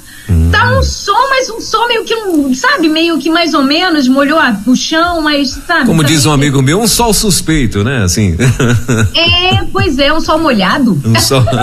Tá 0.52 0.78
um 0.78 0.84
sol, 0.84 1.30
mas 1.30 1.50
um 1.50 1.62
sol 1.62 1.88
meio 1.88 2.04
que 2.04 2.14
um, 2.14 2.54
sabe, 2.54 2.90
meio 2.90 3.18
que 3.18 3.30
mais 3.30 3.54
ou 3.54 3.64
menos, 3.64 4.08
molhou 4.10 4.38
a- 4.38 4.58
o 4.66 4.76
chão, 4.76 5.22
mas 5.22 5.50
sabe. 5.66 5.86
Como 5.86 6.02
também- 6.02 6.16
diz 6.16 6.26
um 6.26 6.32
amigo 6.34 6.62
meu, 6.62 6.82
um 6.82 6.88
sol 6.88 7.14
suspeito, 7.14 7.82
né? 7.84 8.04
Assim. 8.04 8.36
É, 9.16 9.64
pois 9.72 9.98
é, 10.00 10.12
um 10.12 10.20
sol 10.20 10.38
molhado. 10.40 11.00
Um 11.06 11.16
sol. 11.20 11.44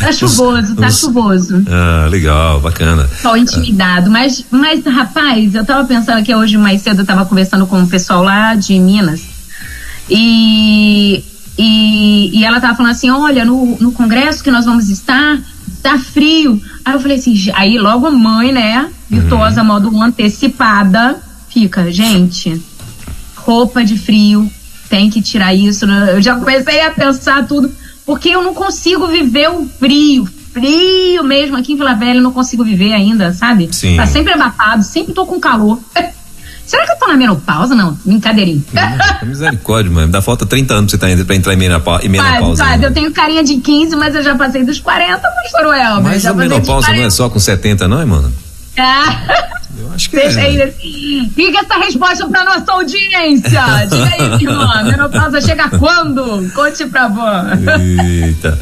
Tá 0.00 0.12
chuvoso, 0.12 0.74
tá 0.76 0.86
Um- 0.86 0.90
chuvoso. 0.90 1.64
Ah, 1.68 2.08
legal, 2.10 2.60
bacana. 2.60 3.08
Sol 3.22 3.36
intimidado. 3.36 4.10
Mas, 4.10 4.44
mas, 4.50 4.84
rapaz, 4.84 5.54
eu 5.54 5.64
tava 5.64 5.84
pensando 5.86 6.22
que 6.24 6.34
hoje 6.34 6.56
mais 6.58 6.82
cedo 6.82 7.02
eu 7.02 7.06
tava 7.06 7.24
conversando 7.24 7.66
com 7.66 7.82
o 7.82 7.86
pessoal 7.86 8.22
lá 8.22 8.54
de 8.54 8.78
Minas. 8.78 9.22
E, 10.10 11.22
e, 11.58 12.38
e 12.38 12.44
ela 12.44 12.60
tava 12.60 12.76
falando 12.76 12.92
assim: 12.92 13.10
olha, 13.10 13.44
no, 13.44 13.76
no 13.78 13.92
congresso 13.92 14.42
que 14.42 14.50
nós 14.50 14.64
vamos 14.64 14.88
estar, 14.88 15.38
tá 15.82 15.98
frio. 15.98 16.60
Aí 16.84 16.94
eu 16.94 17.00
falei 17.00 17.18
assim: 17.18 17.34
"J- 17.34 17.52
aí 17.56 17.78
logo 17.78 18.06
a 18.06 18.10
mãe, 18.10 18.52
né, 18.52 18.88
virtuosa, 19.10 19.62
modo 19.64 19.90
antecipada, 20.02 21.20
fica, 21.48 21.90
gente, 21.90 22.60
roupa 23.36 23.84
de 23.84 23.96
frio, 23.98 24.50
tem 24.88 25.10
que 25.10 25.20
tirar 25.20 25.54
isso. 25.54 25.86
né? 25.86 26.12
Eu 26.14 26.22
já 26.22 26.34
comecei 26.36 26.80
a 26.82 26.90
pensar 26.90 27.46
tudo, 27.46 27.70
porque 28.06 28.28
eu 28.30 28.42
não 28.42 28.54
consigo 28.54 29.06
viver 29.08 29.50
o 29.50 29.66
frio, 29.66 30.26
frio 30.52 31.24
mesmo. 31.24 31.56
Aqui 31.56 31.72
em 31.72 31.76
Vila 31.76 31.94
Velha 31.94 32.18
eu 32.18 32.22
não 32.22 32.32
consigo 32.32 32.64
viver 32.64 32.92
ainda, 32.92 33.32
sabe? 33.32 33.68
Sim. 33.72 33.96
Tá 33.96 34.06
sempre 34.06 34.32
abafado, 34.32 34.82
sempre 34.82 35.12
tô 35.12 35.26
com 35.26 35.38
calor. 35.40 35.78
Será 36.68 36.84
que 36.84 36.92
eu 36.92 36.96
tô 36.96 37.06
na 37.08 37.16
menopausa? 37.16 37.74
Não, 37.74 37.98
brincadeirinha. 38.04 38.62
Hum, 39.22 39.26
misericórdia, 39.26 39.90
mano. 39.90 40.12
Dá 40.12 40.20
falta 40.20 40.44
30 40.44 40.74
anos 40.74 40.94
pra 40.94 41.08
você 41.08 41.16
tá, 41.16 41.24
pra 41.24 41.34
entrar 41.34 41.54
em 41.54 41.56
menopausa. 41.56 42.04
Em 42.04 42.08
menopausa 42.10 42.62
né? 42.76 42.78
Eu 42.86 42.92
tenho 42.92 43.10
carinha 43.10 43.42
de 43.42 43.56
15, 43.56 43.96
mas 43.96 44.14
eu 44.14 44.22
já 44.22 44.36
passei 44.36 44.62
dos 44.64 44.78
40, 44.78 45.18
pastor 45.18 45.74
Elber. 45.74 46.02
Mas 46.02 46.26
a 46.26 46.34
menopausa 46.34 46.88
não 46.88 46.94
é 46.94 46.98
40. 46.98 47.10
só 47.10 47.30
com 47.30 47.38
70, 47.38 47.88
não, 47.88 48.00
é, 48.00 48.04
mano? 48.04 48.30
Ah, 48.78 49.24
Eu 49.78 49.90
acho 49.92 50.10
que 50.10 50.16
Deixa 50.16 50.40
é. 50.40 50.44
aí. 50.44 50.56
né? 50.58 50.72
Fica 51.34 51.60
essa 51.60 51.78
resposta 51.78 52.28
pra 52.28 52.44
nossa 52.44 52.70
audiência. 52.72 53.60
Diga 53.90 54.04
aí, 54.18 54.42
irmã. 54.42 54.82
Menopausa 54.84 55.40
chega 55.40 55.68
quando? 55.70 56.48
Conte 56.54 56.84
pra 56.86 57.08
van. 57.08 57.50
Eita. 57.80 58.58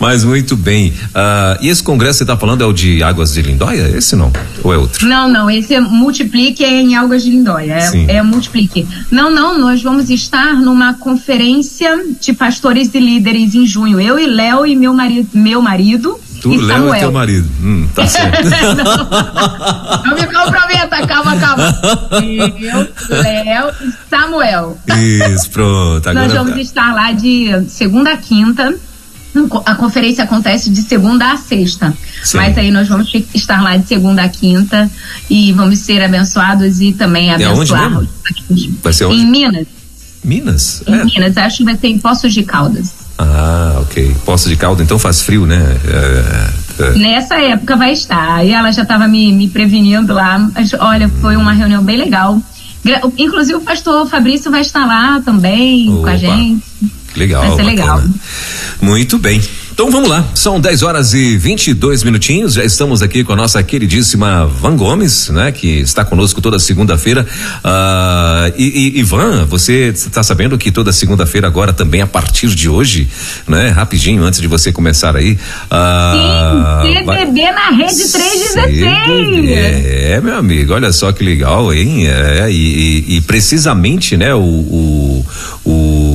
Mas 0.00 0.24
muito 0.24 0.56
bem. 0.56 0.94
Ah, 1.14 1.58
e 1.60 1.68
esse 1.68 1.82
congresso 1.82 2.18
que 2.18 2.24
você 2.24 2.26
tá 2.26 2.36
falando 2.36 2.62
é 2.62 2.66
o 2.66 2.72
de 2.72 3.02
Águas 3.02 3.34
de 3.34 3.42
Lindóia? 3.42 3.94
Esse 3.96 4.16
não? 4.16 4.32
Ou 4.64 4.72
é 4.72 4.78
outro? 4.78 5.06
Não, 5.06 5.28
não, 5.28 5.50
esse 5.50 5.74
é 5.74 5.80
Multiplique 5.80 6.64
é 6.64 6.80
em 6.80 6.96
Algas 6.96 7.22
de 7.22 7.30
Lindóia. 7.30 7.78
É, 8.08 8.16
é 8.16 8.22
Multiplique. 8.22 8.88
Não, 9.10 9.30
não, 9.30 9.58
nós 9.58 9.82
vamos 9.82 10.08
estar 10.08 10.54
numa 10.54 10.94
conferência 10.94 12.04
de 12.18 12.32
pastores 12.32 12.90
e 12.94 12.98
líderes 12.98 13.54
em 13.54 13.66
junho. 13.66 14.00
Eu 14.00 14.18
e 14.18 14.26
Léo 14.26 14.66
e 14.66 14.74
meu 14.74 14.94
marido, 14.94 15.28
meu 15.34 15.60
marido 15.60 16.18
Tu, 16.40 16.54
e 16.54 16.56
Léo, 16.56 16.94
é 16.94 17.00
teu 17.00 17.12
marido. 17.12 17.46
Hum, 17.62 17.86
tá 17.94 18.06
certo. 18.08 18.48
não, 18.48 20.04
não 20.06 20.14
me 20.14 20.26
comprometa, 20.26 21.06
calma, 21.06 21.36
calma. 21.36 21.78
Eu, 22.22 23.18
Léo 23.18 23.70
e 23.82 24.08
Samuel. 24.08 24.78
Isso, 25.34 25.50
pronto. 25.50 26.08
Agora 26.08 26.26
Nós 26.26 26.32
vamos 26.32 26.56
estar 26.56 26.94
lá 26.94 27.12
de 27.12 27.64
segunda 27.68 28.12
a 28.12 28.16
quinta. 28.16 28.74
A 29.64 29.74
conferência 29.76 30.24
acontece 30.24 30.70
de 30.70 30.82
segunda 30.82 31.32
a 31.32 31.36
sexta. 31.36 31.94
Sim. 32.22 32.38
Mas 32.38 32.58
aí 32.58 32.70
nós 32.70 32.88
vamos 32.88 33.12
estar 33.34 33.62
lá 33.62 33.76
de 33.76 33.86
segunda 33.86 34.22
a 34.22 34.28
quinta 34.28 34.90
e 35.28 35.52
vamos 35.52 35.78
ser 35.78 36.02
abençoados 36.02 36.80
e 36.80 36.92
também 36.92 37.32
onde 37.32 37.44
abençoar. 37.44 38.02
Vai 38.82 38.92
ser 38.92 39.04
Em 39.04 39.08
onde? 39.08 39.24
Minas. 39.26 39.66
Minas? 40.24 40.82
Em 40.86 40.94
É. 40.94 41.04
Minas. 41.04 41.36
Acho 41.36 41.58
que 41.58 41.64
vai 41.64 41.76
ser 41.76 41.88
em 41.88 41.98
Poços 41.98 42.32
de 42.34 42.42
Caldas. 42.42 42.92
Ah, 43.18 43.78
ok. 43.82 44.16
Poço 44.24 44.48
de 44.48 44.56
caldo, 44.56 44.82
então 44.82 44.98
faz 44.98 45.20
frio, 45.20 45.44
né? 45.44 45.60
É, 45.86 46.82
é. 46.84 46.92
Nessa 46.98 47.36
época 47.36 47.76
vai 47.76 47.92
estar. 47.92 48.44
E 48.44 48.50
ela 48.52 48.72
já 48.72 48.82
estava 48.82 49.06
me, 49.06 49.30
me 49.32 49.46
prevenindo 49.48 50.14
lá. 50.14 50.38
Mas, 50.54 50.72
olha, 50.74 51.08
foi 51.20 51.36
uma 51.36 51.52
reunião 51.52 51.82
bem 51.84 51.98
legal. 51.98 52.40
Inclusive 53.18 53.56
o 53.58 53.60
pastor 53.60 54.06
Fabrício 54.08 54.50
vai 54.50 54.62
estar 54.62 54.86
lá 54.86 55.20
também 55.22 55.86
com 55.86 56.00
Opa. 56.00 56.12
a 56.12 56.16
gente. 56.16 56.62
Legal. 57.16 57.40
Vai 57.42 57.50
ser 57.50 57.56
bacana. 57.56 57.70
legal. 57.70 58.02
Muito 58.80 59.18
bem. 59.18 59.40
Então 59.72 59.90
vamos 59.90 60.10
lá. 60.10 60.26
São 60.34 60.60
10 60.60 60.82
horas 60.82 61.14
e 61.14 61.38
22 61.38 62.02
minutinhos. 62.02 62.52
Já 62.54 62.62
estamos 62.64 63.00
aqui 63.02 63.24
com 63.24 63.32
a 63.32 63.36
nossa 63.36 63.62
queridíssima 63.62 64.44
Van 64.46 64.76
Gomes, 64.76 65.30
né? 65.30 65.50
Que 65.52 65.78
está 65.80 66.04
conosco 66.04 66.40
toda 66.42 66.58
segunda-feira. 66.58 67.26
Ah, 67.64 68.52
e, 68.58 68.92
e 68.94 68.98
Ivan, 69.00 69.46
você 69.46 69.88
está 69.88 70.22
sabendo 70.22 70.58
que 70.58 70.70
toda 70.70 70.92
segunda-feira 70.92 71.46
agora 71.46 71.72
também 71.72 72.02
a 72.02 72.06
partir 72.06 72.48
de 72.54 72.68
hoje, 72.68 73.08
né? 73.48 73.68
Rapidinho 73.70 74.22
antes 74.22 74.40
de 74.40 74.46
você 74.46 74.70
começar 74.70 75.16
aí. 75.16 75.38
ah, 75.70 76.82
Sim, 76.84 77.04
vai- 77.04 77.24
CBB 77.24 77.42
na 77.52 77.70
rede 77.70 78.08
316. 78.12 79.48
É, 79.50 80.20
meu 80.22 80.36
amigo, 80.36 80.74
olha 80.74 80.92
só 80.92 81.10
que 81.12 81.24
legal, 81.24 81.72
hein? 81.72 82.06
É, 82.06 82.50
e, 82.50 83.04
e- 83.08 83.16
e 83.16 83.20
precisamente, 83.22 84.16
né, 84.16 84.34
o, 84.34 84.40
o, 84.40 85.26
o 85.64 86.09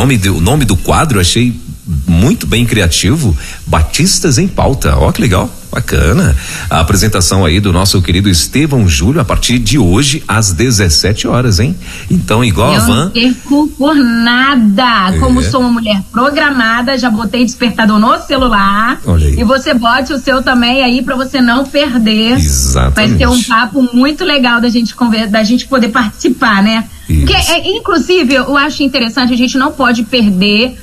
nome 0.00 0.16
do, 0.16 0.36
o 0.36 0.40
nome 0.40 0.64
do 0.64 0.76
quadro 0.76 1.18
eu 1.18 1.20
achei 1.20 1.58
muito 2.06 2.46
bem 2.46 2.66
criativo, 2.66 3.34
Batistas 3.66 4.36
em 4.38 4.46
Pauta. 4.46 4.94
Ó, 4.98 5.10
que 5.10 5.22
legal, 5.22 5.50
bacana. 5.72 6.36
A 6.68 6.80
apresentação 6.80 7.46
aí 7.46 7.60
do 7.60 7.72
nosso 7.72 8.00
querido 8.02 8.28
Estevão 8.28 8.86
Júlio 8.86 9.20
a 9.20 9.24
partir 9.24 9.58
de 9.58 9.78
hoje 9.78 10.22
às 10.28 10.52
17 10.52 11.26
horas, 11.26 11.58
hein? 11.58 11.74
Então, 12.10 12.44
igual 12.44 12.72
a 12.72 12.74
Eu 12.74 12.80
não 12.82 12.86
Van. 12.86 13.10
perco 13.10 13.68
por 13.78 13.94
nada. 13.96 15.14
É. 15.14 15.18
Como 15.18 15.42
sou 15.42 15.60
uma 15.62 15.70
mulher 15.70 16.02
programada, 16.12 16.98
já 16.98 17.08
botei 17.10 17.42
despertador 17.44 17.98
no 17.98 18.18
celular. 18.20 19.00
Olha 19.06 19.26
aí. 19.26 19.40
E 19.40 19.44
você 19.44 19.72
bote 19.72 20.12
o 20.12 20.18
seu 20.18 20.42
também 20.42 20.82
aí 20.84 21.00
pra 21.02 21.16
você 21.16 21.40
não 21.40 21.64
perder. 21.64 22.32
Exatamente. 22.38 22.94
Vai 22.94 23.18
ser 23.18 23.28
um 23.28 23.42
papo 23.44 23.88
muito 23.94 24.24
legal 24.24 24.60
da 24.60 24.68
gente 24.68 24.94
conver- 24.94 25.28
da 25.28 25.42
gente 25.42 25.66
poder 25.66 25.88
participar, 25.88 26.62
né? 26.62 26.84
Porque, 27.08 27.32
é, 27.34 27.68
inclusive, 27.76 28.34
eu 28.34 28.56
acho 28.56 28.82
interessante, 28.82 29.32
a 29.32 29.36
gente 29.36 29.56
não 29.56 29.72
pode 29.72 30.02
perder 30.04 30.76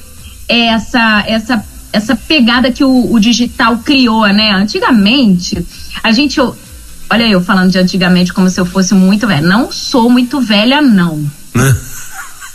essa 0.47 1.23
essa 1.27 1.63
essa 1.93 2.15
pegada 2.15 2.71
que 2.71 2.83
o, 2.83 3.13
o 3.13 3.19
digital 3.19 3.77
criou, 3.77 4.27
né? 4.27 4.51
Antigamente, 4.51 5.65
a 6.03 6.11
gente 6.11 6.39
olha 7.09 7.23
eu 7.29 7.39
falando 7.41 7.71
de 7.71 7.77
antigamente 7.77 8.33
como 8.33 8.49
se 8.49 8.59
eu 8.59 8.65
fosse 8.65 8.93
muito 8.93 9.25
velha. 9.27 9.41
Não 9.47 9.71
sou 9.71 10.09
muito 10.09 10.41
velha 10.41 10.81
não. 10.81 11.23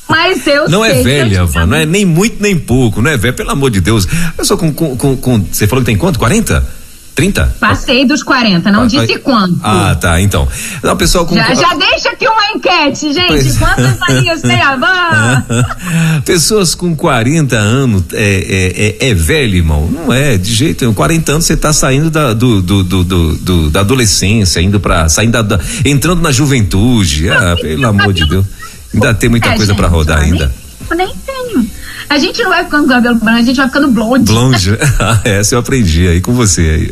Mas 0.08 0.44
eu 0.48 0.68
Não 0.68 0.84
é 0.84 1.02
velha, 1.02 1.44
Van, 1.44 1.66
não 1.66 1.76
é 1.76 1.86
nem 1.86 2.04
muito 2.04 2.42
nem 2.42 2.58
pouco, 2.58 3.00
não 3.00 3.10
é 3.12 3.16
velha, 3.16 3.32
pelo 3.32 3.50
amor 3.52 3.70
de 3.70 3.80
Deus. 3.80 4.06
Eu 4.36 4.44
sou 4.44 4.58
com, 4.58 4.72
com, 4.72 4.96
com, 4.96 5.16
com- 5.16 5.44
Você 5.50 5.68
falou 5.68 5.84
que 5.84 5.86
tem 5.90 5.96
quanto? 5.96 6.18
40? 6.18 6.79
30? 7.14 7.56
Passei 7.60 8.06
dos 8.06 8.22
40, 8.22 8.70
não 8.72 8.82
Ah, 8.82 8.86
disse 8.86 9.12
ah, 9.14 9.18
quanto. 9.18 9.60
Ah, 9.62 9.94
tá, 9.94 10.20
então. 10.20 10.48
Não, 10.82 10.96
pessoal 10.96 11.26
com. 11.26 11.34
já, 11.34 11.54
já 11.54 11.74
deixa 11.74 12.10
aqui 12.10 12.26
uma 12.26 12.46
enquete, 12.54 13.12
gente. 13.12 13.26
Pois- 13.28 13.58
Quantas 13.58 13.96
aninhos 14.08 14.40
tem 14.40 14.60
a 14.60 14.76
Van? 14.76 15.44
Pessoas 16.24 16.74
com 16.74 16.94
40 16.96 17.56
anos 17.56 18.04
é, 18.12 18.96
é, 19.00 19.06
é, 19.06 19.10
é 19.10 19.14
velho, 19.14 19.56
irmão. 19.56 19.86
Não 19.86 20.12
é, 20.12 20.38
de 20.38 20.52
jeito 20.54 20.82
nenhum. 20.82 20.94
40 20.94 21.32
anos 21.32 21.44
você 21.44 21.56
tá 21.56 21.72
saindo 21.72 22.10
da, 22.10 22.32
do, 22.32 22.62
do, 22.62 22.82
do, 22.84 23.04
do- 23.34 23.70
da 23.70 23.80
adolescência, 23.80 24.60
indo 24.60 24.80
pra. 24.80 25.08
saindo 25.08 25.32
da, 25.32 25.42
da- 25.42 25.60
entrando 25.84 26.22
na 26.22 26.32
juventude. 26.32 27.28
Ah, 27.28 27.54
pelo 27.60 27.86
amor 27.86 28.12
de 28.12 28.26
Deus. 28.26 28.46
Ainda 28.94 29.14
tem 29.14 29.28
muita 29.28 29.48
É, 29.50 29.56
coisa 29.56 29.72
gente, 29.74 29.84
rodar 29.86 30.18
ainda. 30.20 30.52
Nem, 30.90 31.06
nem 31.06 31.14
tenho. 31.26 31.70
A 32.10 32.18
gente 32.18 32.42
não 32.42 32.50
vai 32.50 32.64
ficando 32.64 32.88
com 32.88 32.92
cabelo 32.92 33.14
branco, 33.14 33.38
a 33.38 33.42
gente 33.42 33.56
vai 33.56 33.68
ficando 33.68 33.88
blonde. 33.88 34.32
Blonde. 34.32 34.76
Ah, 34.98 35.20
Essa 35.24 35.54
eu 35.54 35.60
aprendi 35.60 36.08
aí 36.08 36.20
com 36.20 36.32
você 36.32 36.60
aí. 36.60 36.90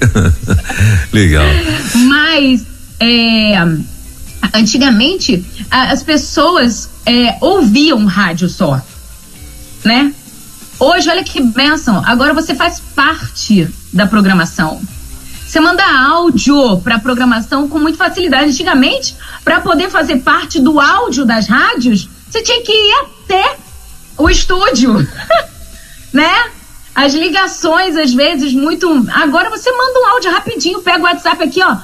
Legal. 1.12 1.44
Mas 2.06 2.64
é, 3.00 3.54
antigamente 4.54 5.44
as 5.68 6.04
pessoas 6.04 6.88
é, 7.04 7.36
ouviam 7.40 8.06
rádio 8.06 8.48
só, 8.48 8.80
né? 9.84 10.14
Hoje, 10.78 11.10
olha 11.10 11.24
que 11.24 11.42
benção. 11.42 12.00
Agora 12.06 12.32
você 12.32 12.54
faz 12.54 12.80
parte 12.94 13.68
da 13.92 14.06
programação. 14.06 14.80
Você 15.44 15.58
manda 15.58 15.82
áudio 15.82 16.78
para 16.78 17.00
programação 17.00 17.68
com 17.68 17.80
muita 17.80 17.98
facilidade. 17.98 18.50
Antigamente, 18.50 19.16
para 19.42 19.60
poder 19.60 19.90
fazer 19.90 20.18
parte 20.18 20.60
do 20.60 20.78
áudio 20.78 21.24
das 21.24 21.48
rádios, 21.48 22.08
você 22.30 22.40
tinha 22.40 22.62
que 22.62 22.70
ir 22.70 22.92
até 23.00 23.56
o 24.18 24.28
estúdio, 24.28 24.94
né? 26.12 26.50
As 26.94 27.14
ligações, 27.14 27.96
às 27.96 28.12
vezes, 28.12 28.52
muito. 28.52 28.88
Agora 29.12 29.48
você 29.48 29.70
manda 29.70 30.00
um 30.00 30.06
áudio 30.14 30.32
rapidinho, 30.32 30.82
pega 30.82 30.98
o 30.98 31.02
WhatsApp 31.02 31.44
aqui, 31.44 31.62
ó. 31.62 31.76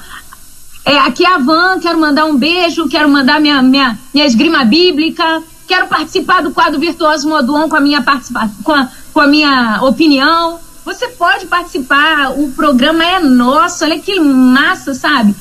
É, 0.83 0.99
aqui 0.99 1.25
é 1.25 1.33
a 1.33 1.37
Van, 1.37 1.79
quero 1.79 1.97
mandar 1.99 2.25
um 2.25 2.37
beijo, 2.37 2.87
quero 2.89 3.09
mandar 3.09 3.39
minha, 3.39 3.61
minha, 3.61 3.97
minha 4.13 4.25
esgrima 4.25 4.63
bíblica, 4.65 5.41
quero 5.67 5.87
participar 5.87 6.43
do 6.43 6.51
quadro 6.51 6.79
Virtuoso 6.79 7.27
Moduon 7.27 7.67
com 7.67 7.75
a 7.75 7.81
minha 7.81 8.03
participação, 8.03 8.55
com 8.63 8.71
a, 8.71 8.87
com 9.11 9.19
a 9.19 9.27
minha 9.27 9.79
opinião. 9.81 10.59
Você 10.83 11.07
pode 11.07 11.47
participar, 11.47 12.31
o 12.37 12.51
programa 12.51 13.03
é 13.03 13.19
nosso, 13.19 13.83
olha 13.83 13.97
que 13.97 14.19
massa, 14.19 14.93
sabe? 14.93 15.33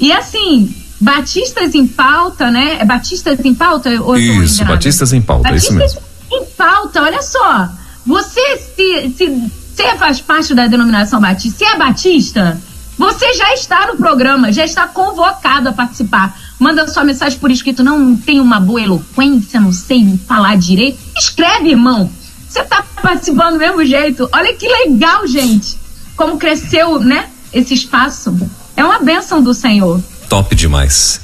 E 0.00 0.10
assim, 0.10 0.74
Batistas 1.00 1.74
em 1.76 1.86
pauta, 1.86 2.50
né? 2.50 2.78
É 2.80 2.84
Batistas 2.84 3.38
em 3.44 3.54
pauta? 3.54 3.90
Ou 4.02 4.16
Isso? 4.16 4.64
Batistas 4.64 5.12
em 5.12 5.22
pauta, 5.22 5.50
é 5.50 5.54
isso 5.54 5.72
Batistas 5.72 5.94
mesmo. 5.94 6.07
Em 6.30 6.44
pauta, 6.44 7.02
olha 7.02 7.22
só. 7.22 7.68
Você 8.06 8.56
se, 8.56 9.14
se 9.16 9.50
você 9.74 9.96
faz 9.96 10.20
parte 10.20 10.54
da 10.54 10.66
denominação 10.66 11.20
batista, 11.20 11.58
se 11.58 11.64
é 11.64 11.76
batista, 11.76 12.60
você 12.98 13.32
já 13.34 13.54
está 13.54 13.86
no 13.86 13.96
programa, 13.96 14.52
já 14.52 14.64
está 14.64 14.88
convocado 14.88 15.68
a 15.68 15.72
participar. 15.72 16.36
Manda 16.58 16.88
sua 16.88 17.04
mensagem 17.04 17.38
por 17.38 17.50
escrito, 17.50 17.84
não 17.84 18.16
tem 18.16 18.40
uma 18.40 18.58
boa 18.58 18.82
eloquência, 18.82 19.60
não 19.60 19.72
sei 19.72 20.18
falar 20.26 20.56
direito. 20.56 20.98
Escreve, 21.16 21.70
irmão. 21.70 22.10
Você 22.48 22.60
está 22.60 22.84
participando 23.00 23.52
do 23.52 23.58
mesmo 23.60 23.84
jeito. 23.84 24.28
Olha 24.32 24.52
que 24.54 24.66
legal, 24.66 25.26
gente. 25.28 25.78
Como 26.16 26.38
cresceu, 26.38 26.98
né? 26.98 27.28
Esse 27.52 27.74
espaço. 27.74 28.36
É 28.76 28.84
uma 28.84 28.98
bênção 28.98 29.40
do 29.40 29.54
Senhor. 29.54 30.02
Top 30.28 30.54
demais. 30.56 31.20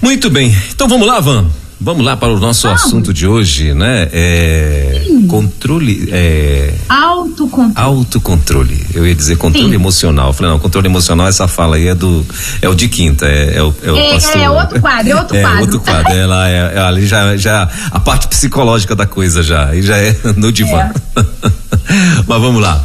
Muito 0.00 0.30
bem. 0.30 0.54
Então 0.70 0.86
vamos 0.86 1.06
lá, 1.06 1.18
Van. 1.18 1.50
Vamos 1.84 2.04
lá 2.04 2.16
para 2.16 2.32
o 2.32 2.38
nosso 2.38 2.68
Vamos. 2.68 2.84
assunto 2.84 3.12
de 3.12 3.26
hoje, 3.26 3.74
né? 3.74 4.08
É, 4.12 5.02
controle, 5.28 6.08
é, 6.12 6.72
Autocontrole. 6.88 7.72
autocontrole. 7.74 8.86
Eu 8.94 9.04
ia 9.04 9.14
dizer 9.14 9.36
controle 9.36 9.68
Sim. 9.70 9.74
emocional. 9.74 10.28
Eu 10.28 10.32
falei, 10.32 10.52
não, 10.52 10.60
controle 10.60 10.86
emocional, 10.86 11.26
essa 11.26 11.48
fala 11.48 11.74
aí 11.76 11.88
é 11.88 11.94
do, 11.94 12.24
é 12.60 12.68
o 12.68 12.74
de 12.74 12.88
quinta, 12.88 13.26
é, 13.26 13.56
é 13.56 13.62
o, 13.62 13.74
é 13.82 13.90
o 13.90 13.96
É- 13.96 14.12
pastor. 14.12 14.40
é 14.40 14.50
outro 14.50 14.80
quadro, 14.80 15.10
é 15.12 15.16
outro 15.16 15.36
quadro. 15.42 15.60
outro 15.60 15.80
quadro. 15.80 16.12
É 16.12 16.24
lá, 16.26 16.48
é, 16.48 16.72
é 16.76 16.78
ali 16.78 17.04
já, 17.06 17.36
já 17.36 17.68
a 17.90 17.98
parte 17.98 18.28
psicológica 18.28 18.94
da 18.94 19.06
coisa 19.06 19.42
já, 19.42 19.68
aí 19.70 19.82
já 19.82 19.96
é 19.96 20.16
no 20.36 20.52
divã. 20.52 20.88
Mas 22.28 22.40
vamos 22.40 22.62
lá. 22.62 22.84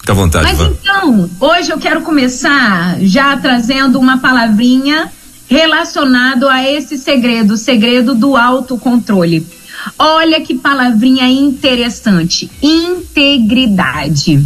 Fica 0.00 0.12
à 0.12 0.16
vontade, 0.16 0.44
Mas 0.52 0.60
então, 0.60 1.30
hoje 1.38 1.70
eu 1.70 1.78
quero 1.78 2.00
começar 2.00 2.96
já 3.02 3.36
trazendo 3.36 4.00
uma 4.00 4.18
palavrinha 4.18 5.08
relacionado 5.48 6.48
a 6.48 6.62
esse 6.68 6.96
segredo, 6.96 7.54
o 7.54 7.58
segredo 7.58 8.14
do 8.14 8.36
autocontrole. 8.36 9.46
Olha 9.98 10.40
que 10.40 10.54
palavrinha 10.54 11.28
interessante. 11.28 12.50
Integridade. 12.62 14.44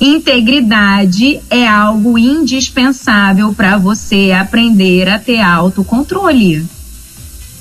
Integridade 0.00 1.40
é 1.48 1.66
algo 1.66 2.18
indispensável 2.18 3.54
para 3.54 3.78
você 3.78 4.32
aprender 4.32 5.08
a 5.08 5.18
ter 5.18 5.40
autocontrole. 5.40 6.66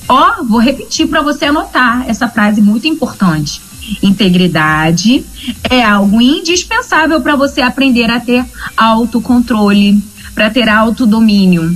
Ó, 0.08 0.44
vou 0.44 0.60
repetir 0.60 1.08
para 1.08 1.22
você 1.22 1.46
anotar 1.46 2.10
essa 2.10 2.28
frase 2.28 2.62
muito 2.62 2.88
importante. 2.88 3.62
Integridade 4.04 5.24
é 5.70 5.84
algo 5.84 6.22
indispensável 6.22 7.22
para 7.22 7.36
você 7.36 7.62
aprender 7.62 8.10
a 8.10 8.20
ter 8.20 8.46
autocontrole, 8.76 10.02
para 10.34 10.50
ter 10.50 10.68
autodomínio. 10.68 11.76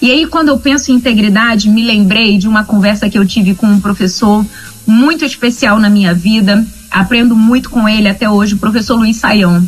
E 0.00 0.10
aí, 0.10 0.26
quando 0.26 0.48
eu 0.48 0.58
penso 0.58 0.90
em 0.90 0.94
integridade, 0.94 1.68
me 1.68 1.84
lembrei 1.84 2.38
de 2.38 2.48
uma 2.48 2.64
conversa 2.64 3.08
que 3.08 3.18
eu 3.18 3.26
tive 3.26 3.54
com 3.54 3.66
um 3.66 3.80
professor 3.80 4.44
muito 4.86 5.24
especial 5.24 5.78
na 5.78 5.90
minha 5.90 6.14
vida. 6.14 6.64
Aprendo 6.90 7.34
muito 7.34 7.70
com 7.70 7.88
ele 7.88 8.08
até 8.08 8.28
hoje, 8.28 8.54
o 8.54 8.58
professor 8.58 8.96
Luiz 8.96 9.16
Saião. 9.16 9.66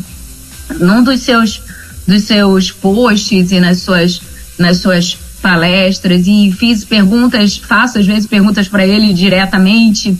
Num 0.79 1.03
dos 1.03 1.21
seus, 1.21 1.61
dos 2.07 2.23
seus 2.23 2.71
posts 2.71 3.51
e 3.51 3.59
nas 3.59 3.79
suas, 3.79 4.21
nas 4.57 4.77
suas 4.77 5.17
palestras, 5.41 6.25
e 6.27 6.51
fiz 6.51 6.83
perguntas, 6.83 7.57
faço 7.57 7.99
às 7.99 8.05
vezes 8.05 8.27
perguntas 8.27 8.67
para 8.67 8.85
ele 8.85 9.13
diretamente. 9.13 10.17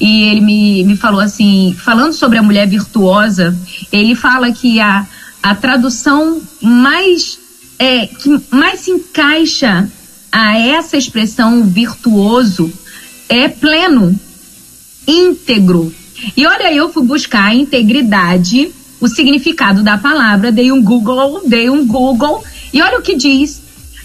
E 0.00 0.24
ele 0.24 0.40
me, 0.40 0.84
me 0.84 0.96
falou 0.96 1.20
assim, 1.20 1.74
falando 1.78 2.12
sobre 2.12 2.38
a 2.38 2.42
mulher 2.42 2.66
virtuosa, 2.66 3.56
ele 3.92 4.14
fala 4.14 4.50
que 4.50 4.80
a, 4.80 5.06
a 5.42 5.54
tradução 5.54 6.42
mais 6.60 7.38
é, 7.78 8.06
que 8.06 8.40
mais 8.50 8.80
se 8.80 8.90
encaixa 8.90 9.90
a 10.30 10.58
essa 10.58 10.96
expressão 10.96 11.64
virtuoso 11.64 12.72
é 13.28 13.48
pleno, 13.48 14.18
íntegro. 15.06 15.92
E 16.36 16.46
olha, 16.46 16.72
eu 16.72 16.92
fui 16.92 17.04
buscar 17.04 17.44
a 17.44 17.54
integridade, 17.54 18.70
o 19.00 19.08
significado 19.08 19.82
da 19.82 19.98
palavra, 19.98 20.50
dei 20.50 20.72
um 20.72 20.82
Google, 20.82 21.42
dei 21.46 21.68
um 21.68 21.86
Google, 21.86 22.42
e 22.72 22.80
olha 22.80 22.98
o 22.98 23.02
que 23.02 23.14
diz. 23.14 23.62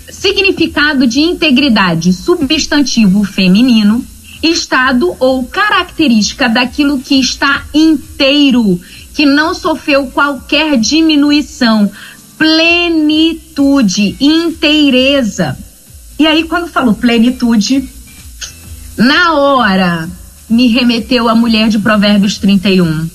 Significado 0.09 1.07
de 1.07 1.21
integridade, 1.21 2.11
substantivo 2.11 3.23
feminino, 3.23 4.03
estado 4.43 5.15
ou 5.19 5.45
característica 5.45 6.49
daquilo 6.49 6.99
que 6.99 7.19
está 7.19 7.65
inteiro, 7.73 8.79
que 9.13 9.25
não 9.25 9.53
sofreu 9.53 10.07
qualquer 10.07 10.77
diminuição, 10.77 11.89
plenitude, 12.41 14.15
inteireza. 14.19 15.55
E 16.17 16.25
aí, 16.25 16.45
quando 16.45 16.67
falou 16.67 16.95
plenitude, 16.95 17.87
na 18.97 19.33
hora 19.33 20.09
me 20.49 20.67
remeteu 20.67 21.29
à 21.29 21.35
mulher 21.35 21.69
de 21.69 21.77
Provérbios 21.77 22.39
31. 22.39 23.07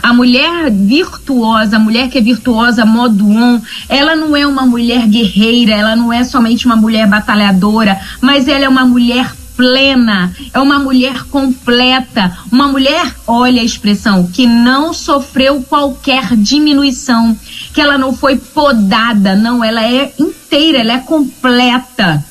A 0.00 0.14
mulher 0.14 0.70
virtuosa, 0.70 1.74
a 1.74 1.80
mulher 1.80 2.08
que 2.08 2.18
é 2.18 2.20
virtuosa 2.20 2.86
modo 2.86 3.28
on, 3.28 3.60
ela 3.88 4.14
não 4.14 4.36
é 4.36 4.46
uma 4.46 4.64
mulher 4.64 5.08
guerreira, 5.08 5.72
ela 5.72 5.96
não 5.96 6.12
é 6.12 6.22
somente 6.22 6.64
uma 6.64 6.76
mulher 6.76 7.08
batalhadora, 7.08 8.00
mas 8.20 8.46
ela 8.46 8.64
é 8.64 8.68
uma 8.68 8.84
mulher 8.84 9.34
plena, 9.58 10.32
é 10.54 10.60
uma 10.60 10.78
mulher 10.78 11.24
completa, 11.24 12.38
uma 12.50 12.68
mulher, 12.68 13.12
olha 13.26 13.60
a 13.60 13.64
expressão, 13.64 14.30
que 14.32 14.46
não 14.46 14.94
sofreu 14.94 15.60
qualquer 15.62 16.36
diminuição, 16.36 17.36
que 17.74 17.80
ela 17.80 17.98
não 17.98 18.14
foi 18.14 18.36
podada, 18.36 19.34
não, 19.34 19.64
ela 19.64 19.84
é 19.84 20.12
inteira, 20.16 20.78
ela 20.78 20.92
é 20.92 20.98
completa. 20.98 22.24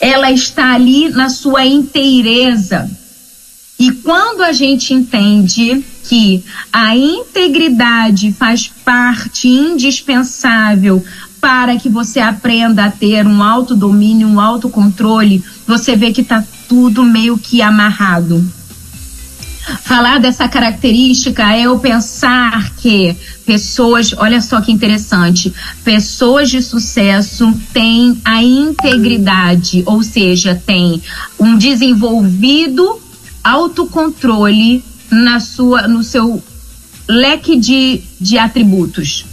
Ela 0.00 0.32
está 0.32 0.72
ali 0.72 1.10
na 1.10 1.28
sua 1.28 1.66
inteireza. 1.66 2.90
E 3.78 3.92
quando 3.92 4.42
a 4.42 4.52
gente 4.52 4.94
entende 4.94 5.84
que 6.08 6.42
a 6.72 6.96
integridade 6.96 8.32
faz 8.32 8.72
parte 8.84 9.48
indispensável 9.48 11.04
para 11.40 11.76
que 11.76 11.88
você 11.88 12.20
aprenda 12.20 12.84
a 12.84 12.90
ter 12.90 13.26
um 13.26 13.42
autodomínio, 13.42 14.28
um 14.28 14.38
autocontrole, 14.38 15.42
você 15.70 15.94
vê 15.94 16.12
que 16.12 16.20
está 16.20 16.44
tudo 16.68 17.04
meio 17.04 17.38
que 17.38 17.62
amarrado. 17.62 18.44
Falar 19.82 20.18
dessa 20.18 20.48
característica 20.48 21.54
é 21.54 21.62
eu 21.62 21.78
pensar 21.78 22.72
que 22.76 23.14
pessoas, 23.46 24.12
olha 24.16 24.40
só 24.40 24.60
que 24.60 24.72
interessante, 24.72 25.52
pessoas 25.84 26.50
de 26.50 26.60
sucesso 26.60 27.52
têm 27.72 28.20
a 28.24 28.42
integridade, 28.42 29.84
ou 29.86 30.02
seja, 30.02 30.60
têm 30.66 31.00
um 31.38 31.56
desenvolvido 31.56 33.00
autocontrole 33.44 34.82
na 35.10 35.38
sua, 35.38 35.86
no 35.86 36.02
seu 36.02 36.42
leque 37.06 37.56
de, 37.56 38.02
de 38.20 38.38
atributos. 38.38 39.24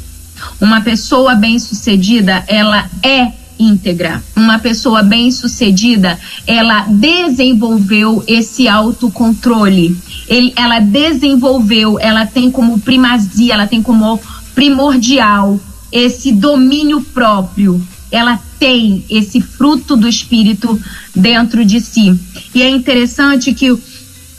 Uma 0.62 0.82
pessoa 0.82 1.34
bem-sucedida, 1.34 2.44
ela 2.48 2.88
é 3.02 3.32
íntegra. 3.60 4.24
Uma 4.36 4.60
pessoa 4.60 5.04
bem-sucedida, 5.04 6.20
ela 6.46 6.86
desenvolveu 6.88 8.24
esse 8.28 8.68
autocontrole. 8.68 9.98
Ele, 10.28 10.54
ela 10.56 10.80
desenvolveu, 10.80 12.00
ela 12.00 12.26
tem 12.26 12.52
como 12.52 12.80
primazia, 12.80 13.54
ela 13.54 13.68
tem 13.68 13.82
como 13.82 14.20
primordial 14.54 15.60
esse 15.92 16.32
domínio 16.32 17.02
próprio. 17.02 17.82
Ela 18.12 18.40
tem 18.58 19.04
esse 19.10 19.42
fruto 19.42 19.96
do 19.96 20.08
espírito 20.08 20.80
dentro 21.16 21.66
de 21.66 21.82
si. 21.82 22.18
E 22.54 22.62
é 22.62 22.70
interessante 22.70 23.54
que 23.54 23.78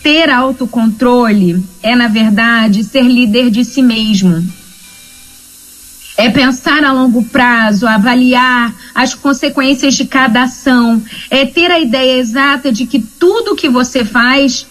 ter 0.03 0.31
autocontrole 0.31 1.63
é, 1.83 1.95
na 1.95 2.09
verdade, 2.09 2.85
ser 2.85 3.03
líder 3.03 3.51
de 3.51 3.65
si 3.65 3.83
mesmo 3.83 4.43
é 6.19 6.29
pensar 6.29 6.83
a 6.83 6.93
longo 6.93 7.23
prazo, 7.23 7.87
avaliar 7.87 8.75
as 8.99 9.15
consequências 9.15 9.95
de 9.95 10.07
cada 10.07 10.43
ação, 10.43 11.01
é 11.31 11.47
ter 11.47 11.71
a 11.71 11.79
ideia 11.79 12.19
exata 12.19 12.73
de 12.73 12.85
que 12.85 12.99
tudo 12.99 13.55
que 13.55 13.69
você 13.69 14.05
faz 14.05 14.67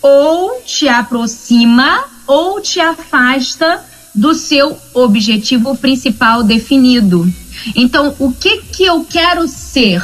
ou 0.00 0.62
te 0.64 0.86
aproxima 0.86 2.04
ou 2.24 2.60
te 2.60 2.78
afasta 2.78 3.84
do 4.14 4.34
seu 4.34 4.78
objetivo 4.94 5.76
principal 5.76 6.44
definido. 6.44 7.28
Então, 7.74 8.14
o 8.20 8.30
que 8.30 8.58
que 8.58 8.84
eu 8.84 9.04
quero 9.04 9.48
ser? 9.48 10.00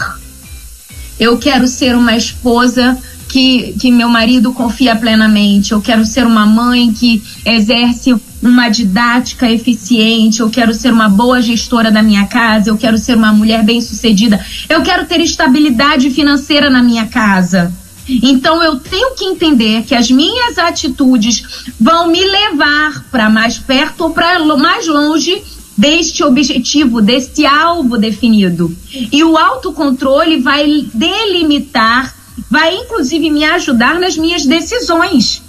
Eu 1.20 1.38
quero 1.38 1.68
ser 1.68 1.94
uma 1.94 2.16
esposa 2.16 3.00
que, 3.28 3.74
que 3.78 3.92
meu 3.92 4.08
marido 4.08 4.52
confia 4.52 4.96
plenamente. 4.96 5.70
Eu 5.70 5.80
quero 5.80 6.04
ser 6.04 6.26
uma 6.26 6.44
mãe 6.44 6.92
que 6.92 7.22
exerce 7.44 8.12
uma 8.42 8.68
didática 8.68 9.50
eficiente. 9.50 10.40
Eu 10.40 10.50
quero 10.50 10.72
ser 10.74 10.92
uma 10.92 11.08
boa 11.08 11.40
gestora 11.40 11.90
da 11.90 12.02
minha 12.02 12.26
casa. 12.26 12.70
Eu 12.70 12.76
quero 12.76 12.98
ser 12.98 13.16
uma 13.16 13.32
mulher 13.32 13.64
bem-sucedida. 13.64 14.44
Eu 14.68 14.82
quero 14.82 15.06
ter 15.06 15.20
estabilidade 15.20 16.10
financeira 16.10 16.70
na 16.70 16.82
minha 16.82 17.06
casa. 17.06 17.72
Então 18.08 18.62
eu 18.62 18.76
tenho 18.76 19.14
que 19.14 19.24
entender 19.24 19.82
que 19.82 19.94
as 19.94 20.10
minhas 20.10 20.56
atitudes 20.56 21.42
vão 21.78 22.08
me 22.08 22.24
levar 22.24 23.04
para 23.10 23.28
mais 23.28 23.58
perto 23.58 24.02
ou 24.02 24.10
para 24.10 24.38
mais 24.56 24.86
longe 24.86 25.42
deste 25.76 26.24
objetivo, 26.24 27.02
deste 27.02 27.44
alvo 27.44 27.98
definido. 27.98 28.74
E 29.12 29.22
o 29.22 29.36
autocontrole 29.36 30.40
vai 30.40 30.86
delimitar 30.94 32.18
vai 32.50 32.76
inclusive 32.76 33.30
me 33.30 33.44
ajudar 33.44 33.98
nas 33.98 34.16
minhas 34.16 34.46
decisões, 34.46 35.42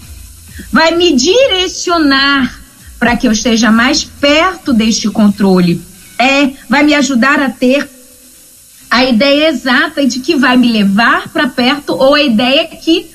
vai 0.72 0.96
me 0.96 1.16
direcionar 1.16 2.59
para 3.00 3.16
que 3.16 3.28
eu 3.28 3.32
esteja 3.32 3.72
mais 3.72 4.04
perto 4.04 4.74
deste 4.74 5.10
controle. 5.10 5.82
É, 6.18 6.52
vai 6.68 6.84
me 6.84 6.94
ajudar 6.94 7.40
a 7.42 7.50
ter 7.50 7.90
a 8.92 9.06
ideia 9.06 9.50
exata 9.50 10.06
de 10.06 10.20
que 10.20 10.36
vai 10.36 10.58
me 10.58 10.72
levar 10.72 11.30
para 11.30 11.48
perto 11.48 11.94
ou 11.94 12.16
a 12.16 12.22
ideia 12.22 12.68
que 12.68 13.10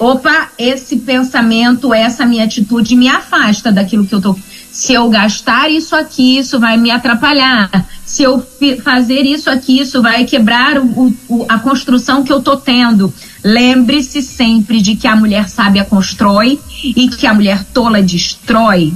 opa, 0.00 0.48
esse 0.58 0.96
pensamento, 0.96 1.92
essa 1.92 2.24
minha 2.24 2.44
atitude 2.44 2.96
me 2.96 3.06
afasta 3.06 3.70
daquilo 3.70 4.06
que 4.06 4.14
eu 4.14 4.20
tô. 4.20 4.34
Se 4.72 4.94
eu 4.94 5.10
gastar 5.10 5.70
isso 5.70 5.94
aqui, 5.94 6.38
isso 6.38 6.58
vai 6.58 6.78
me 6.78 6.90
atrapalhar. 6.90 7.68
Se 8.06 8.22
eu 8.22 8.44
fazer 8.82 9.26
isso 9.26 9.50
aqui, 9.50 9.80
isso 9.80 10.00
vai 10.00 10.24
quebrar 10.24 10.78
o, 10.78 11.14
o, 11.28 11.44
a 11.48 11.58
construção 11.58 12.24
que 12.24 12.32
eu 12.32 12.40
tô 12.40 12.56
tendo. 12.56 13.12
Lembre-se 13.44 14.22
sempre 14.22 14.80
de 14.80 14.96
que 14.96 15.06
a 15.06 15.14
mulher 15.14 15.48
sábia 15.50 15.84
constrói 15.84 16.58
e 16.82 17.08
que 17.08 17.26
a 17.26 17.34
mulher 17.34 17.62
tola 17.64 18.02
destrói. 18.02 18.94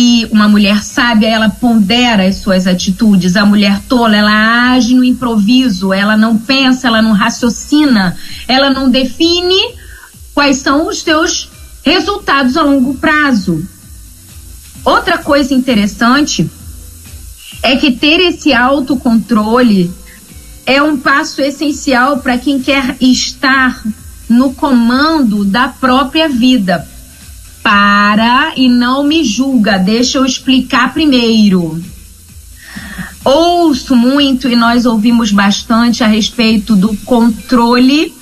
E 0.00 0.28
uma 0.30 0.46
mulher 0.46 0.84
sábia, 0.84 1.26
ela 1.26 1.50
pondera 1.50 2.24
as 2.28 2.36
suas 2.36 2.68
atitudes. 2.68 3.34
A 3.34 3.44
mulher 3.44 3.80
tola, 3.88 4.16
ela 4.16 4.70
age 4.70 4.94
no 4.94 5.02
improviso, 5.02 5.92
ela 5.92 6.16
não 6.16 6.38
pensa, 6.38 6.86
ela 6.86 7.02
não 7.02 7.10
raciocina, 7.10 8.16
ela 8.46 8.70
não 8.70 8.88
define 8.88 9.74
quais 10.32 10.58
são 10.58 10.86
os 10.86 11.02
seus 11.02 11.50
resultados 11.82 12.56
a 12.56 12.62
longo 12.62 12.94
prazo. 12.94 13.66
Outra 14.84 15.18
coisa 15.18 15.52
interessante 15.52 16.48
é 17.60 17.74
que 17.74 17.90
ter 17.90 18.20
esse 18.20 18.52
autocontrole 18.54 19.92
é 20.64 20.80
um 20.80 20.96
passo 20.96 21.42
essencial 21.42 22.18
para 22.18 22.38
quem 22.38 22.60
quer 22.62 22.96
estar 23.00 23.82
no 24.28 24.54
comando 24.54 25.44
da 25.44 25.66
própria 25.66 26.28
vida. 26.28 26.86
Para 27.68 28.54
e 28.56 28.66
não 28.66 29.04
me 29.04 29.22
julga, 29.22 29.76
deixa 29.76 30.16
eu 30.16 30.24
explicar 30.24 30.94
primeiro. 30.94 31.78
Ouço 33.22 33.94
muito 33.94 34.48
e 34.48 34.56
nós 34.56 34.86
ouvimos 34.86 35.30
bastante 35.30 36.02
a 36.02 36.06
respeito 36.06 36.74
do 36.74 36.96
controle 37.04 38.14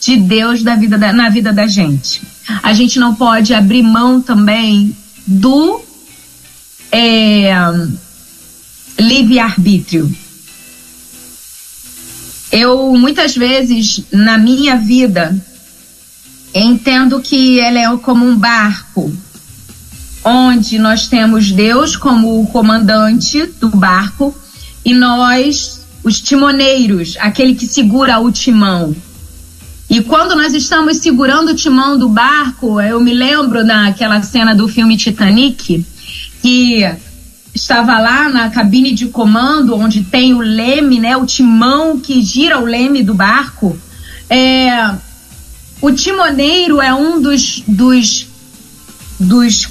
de 0.00 0.16
Deus 0.16 0.64
da 0.64 0.74
vida 0.74 0.98
da, 0.98 1.12
na 1.12 1.28
vida 1.28 1.52
da 1.52 1.68
gente. 1.68 2.20
A 2.64 2.72
gente 2.72 2.98
não 2.98 3.14
pode 3.14 3.54
abrir 3.54 3.84
mão 3.84 4.20
também 4.20 4.92
do 5.24 5.80
é, 6.90 7.52
livre-arbítrio. 8.98 10.12
Eu, 12.50 12.92
muitas 12.96 13.36
vezes, 13.36 14.02
na 14.10 14.36
minha 14.36 14.74
vida, 14.74 15.32
entendo 16.62 17.20
que 17.20 17.58
ela 17.58 17.78
é 17.78 17.96
como 17.96 18.24
um 18.24 18.36
barco, 18.36 19.12
onde 20.24 20.78
nós 20.78 21.08
temos 21.08 21.50
Deus 21.50 21.96
como 21.96 22.40
o 22.40 22.46
comandante 22.46 23.46
do 23.60 23.68
barco 23.68 24.34
e 24.84 24.94
nós, 24.94 25.84
os 26.02 26.20
timoneiros, 26.20 27.16
aquele 27.18 27.54
que 27.54 27.66
segura 27.66 28.18
o 28.20 28.30
timão. 28.30 28.94
E 29.90 30.00
quando 30.02 30.34
nós 30.34 30.54
estamos 30.54 30.98
segurando 30.98 31.50
o 31.50 31.54
timão 31.54 31.98
do 31.98 32.08
barco, 32.08 32.80
eu 32.80 33.00
me 33.00 33.12
lembro 33.12 33.64
daquela 33.66 34.22
cena 34.22 34.54
do 34.54 34.66
filme 34.66 34.96
Titanic, 34.96 35.84
que 36.40 36.84
estava 37.54 37.98
lá 37.98 38.28
na 38.28 38.50
cabine 38.50 38.92
de 38.92 39.06
comando, 39.06 39.76
onde 39.76 40.02
tem 40.02 40.34
o 40.34 40.40
leme, 40.40 40.98
né, 40.98 41.16
o 41.16 41.26
timão 41.26 42.00
que 42.00 42.22
gira 42.22 42.58
o 42.58 42.64
leme 42.64 43.02
do 43.02 43.14
barco. 43.14 43.78
É, 44.28 44.94
o 45.84 45.92
timoneiro 45.92 46.80
é 46.80 46.94
um 46.94 47.20
dos, 47.20 47.62
dos, 47.68 48.26
dos 49.20 49.68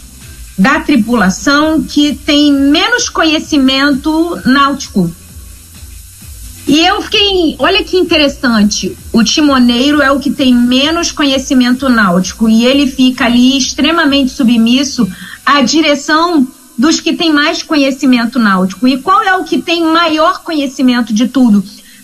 da 0.55 0.79
tripulação 0.79 1.81
que 1.81 2.13
tem 2.13 2.53
menos 2.53 3.09
conhecimento 3.09 4.39
náutico. 4.45 5.11
E 6.67 6.85
eu 6.85 7.01
fiquei, 7.01 7.55
olha 7.57 7.83
que 7.83 7.97
interessante, 7.97 8.95
o 9.11 9.23
timoneiro 9.23 10.03
é 10.03 10.11
o 10.11 10.19
que 10.19 10.29
tem 10.29 10.53
menos 10.53 11.11
conhecimento 11.11 11.89
náutico 11.89 12.47
e 12.47 12.63
ele 12.63 12.85
fica 12.85 13.25
ali 13.25 13.57
extremamente 13.57 14.29
submisso 14.29 15.11
à 15.43 15.63
direção 15.63 16.47
dos 16.77 16.99
que 16.99 17.13
têm 17.13 17.33
mais 17.33 17.63
conhecimento 17.63 18.37
náutico. 18.37 18.87
E 18.87 18.99
qual 18.99 19.23
é 19.23 19.35
o 19.35 19.45
que 19.45 19.59
tem 19.59 19.83
maior 19.83 20.43
conhecimento 20.43 21.11
de 21.11 21.27
tudo? 21.27 21.63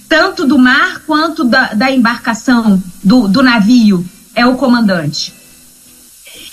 Tanto 0.09 0.45
do 0.47 0.57
mar 0.57 1.03
quanto 1.05 1.43
da, 1.43 1.73
da 1.73 1.91
embarcação, 1.91 2.81
do, 3.03 3.27
do 3.27 3.43
navio? 3.43 4.03
É 4.35 4.45
o 4.45 4.55
comandante. 4.55 5.31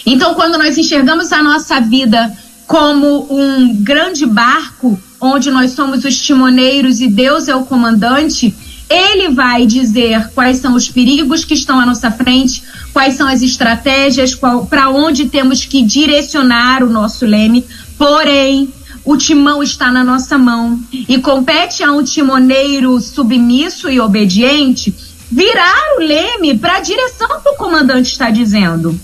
Então, 0.04 0.34
quando 0.34 0.58
nós 0.58 0.76
enxergamos 0.76 1.32
a 1.32 1.42
nossa 1.42 1.80
vida 1.80 2.36
como 2.66 3.26
um 3.30 3.74
grande 3.82 4.26
barco, 4.26 5.00
onde 5.20 5.50
nós 5.50 5.72
somos 5.72 6.04
os 6.04 6.20
timoneiros 6.20 7.00
e 7.00 7.08
Deus 7.08 7.48
é 7.48 7.56
o 7.56 7.64
comandante, 7.64 8.54
ele 8.88 9.30
vai 9.30 9.66
dizer 9.66 10.30
quais 10.34 10.58
são 10.58 10.74
os 10.74 10.88
perigos 10.88 11.44
que 11.44 11.54
estão 11.54 11.80
à 11.80 11.86
nossa 11.86 12.10
frente, 12.10 12.62
quais 12.92 13.14
são 13.14 13.26
as 13.26 13.40
estratégias, 13.40 14.38
para 14.68 14.90
onde 14.90 15.26
temos 15.26 15.64
que 15.64 15.82
direcionar 15.82 16.84
o 16.84 16.90
nosso 16.90 17.24
leme, 17.24 17.64
Porém, 17.98 18.68
o 19.06 19.16
timão 19.16 19.62
está 19.62 19.92
na 19.92 20.02
nossa 20.02 20.36
mão 20.36 20.80
e 20.92 21.16
compete 21.18 21.84
a 21.84 21.92
um 21.92 22.02
timoneiro 22.02 23.00
submisso 23.00 23.88
e 23.88 24.00
obediente 24.00 24.92
virar 25.30 25.96
o 25.96 26.00
leme 26.00 26.58
para 26.58 26.78
a 26.78 26.80
direção 26.80 27.40
que 27.40 27.48
o 27.48 27.54
comandante 27.54 28.10
está 28.10 28.30
dizendo. 28.30 29.00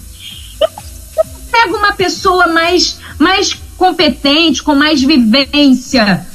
E 0.60 1.46
pega 1.52 1.76
uma 1.76 1.92
pessoa 1.92 2.48
mais, 2.48 2.98
mais 3.16 3.56
competente, 3.76 4.60
com 4.60 4.74
mais 4.74 5.00
vivência 5.00 6.26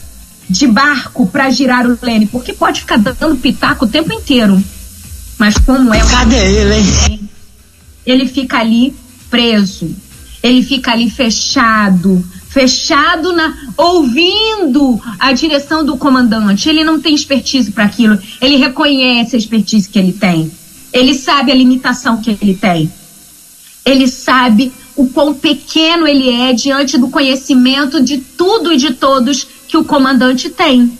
de 0.49 0.65
barco 0.65 1.27
para 1.27 1.49
girar 1.49 1.85
o 1.85 1.99
leme, 2.01 2.25
porque 2.25 2.53
pode 2.53 2.79
ficar 2.79 2.97
dando 2.97 3.35
pitaco 3.35 3.83
o 3.83 3.89
tempo 3.89 4.13
inteiro. 4.13 4.63
Mas 5.37 5.57
como 5.57 5.93
é? 5.93 5.99
Cadê 6.09 6.37
ele? 6.37 6.75
Hein? 7.09 7.29
Ele 8.05 8.25
fica 8.25 8.59
ali 8.59 8.95
preso. 9.29 9.93
Ele 10.41 10.63
fica 10.63 10.91
ali 10.91 11.09
fechado, 11.09 12.23
fechado 12.49 13.33
na 13.33 13.55
ouvindo 13.75 14.99
a 15.19 15.31
direção 15.33 15.85
do 15.85 15.97
comandante. 15.97 16.69
Ele 16.69 16.83
não 16.83 16.99
tem 16.99 17.13
expertise 17.13 17.71
para 17.71 17.85
aquilo. 17.85 18.17
Ele 18.41 18.55
reconhece 18.57 19.35
a 19.35 19.39
expertise 19.39 19.89
que 19.89 19.99
ele 19.99 20.13
tem. 20.13 20.51
Ele 20.91 21.13
sabe 21.13 21.51
a 21.51 21.55
limitação 21.55 22.21
que 22.21 22.37
ele 22.41 22.55
tem. 22.55 22.91
Ele 23.85 24.07
sabe 24.07 24.71
o 24.95 25.07
quão 25.07 25.33
pequeno 25.33 26.07
ele 26.07 26.29
é 26.29 26.53
diante 26.53 26.97
do 26.97 27.09
conhecimento 27.09 28.01
de 28.01 28.17
tudo 28.17 28.73
e 28.73 28.77
de 28.77 28.93
todos 28.93 29.47
que 29.67 29.77
o 29.77 29.83
comandante 29.83 30.49
tem. 30.49 30.91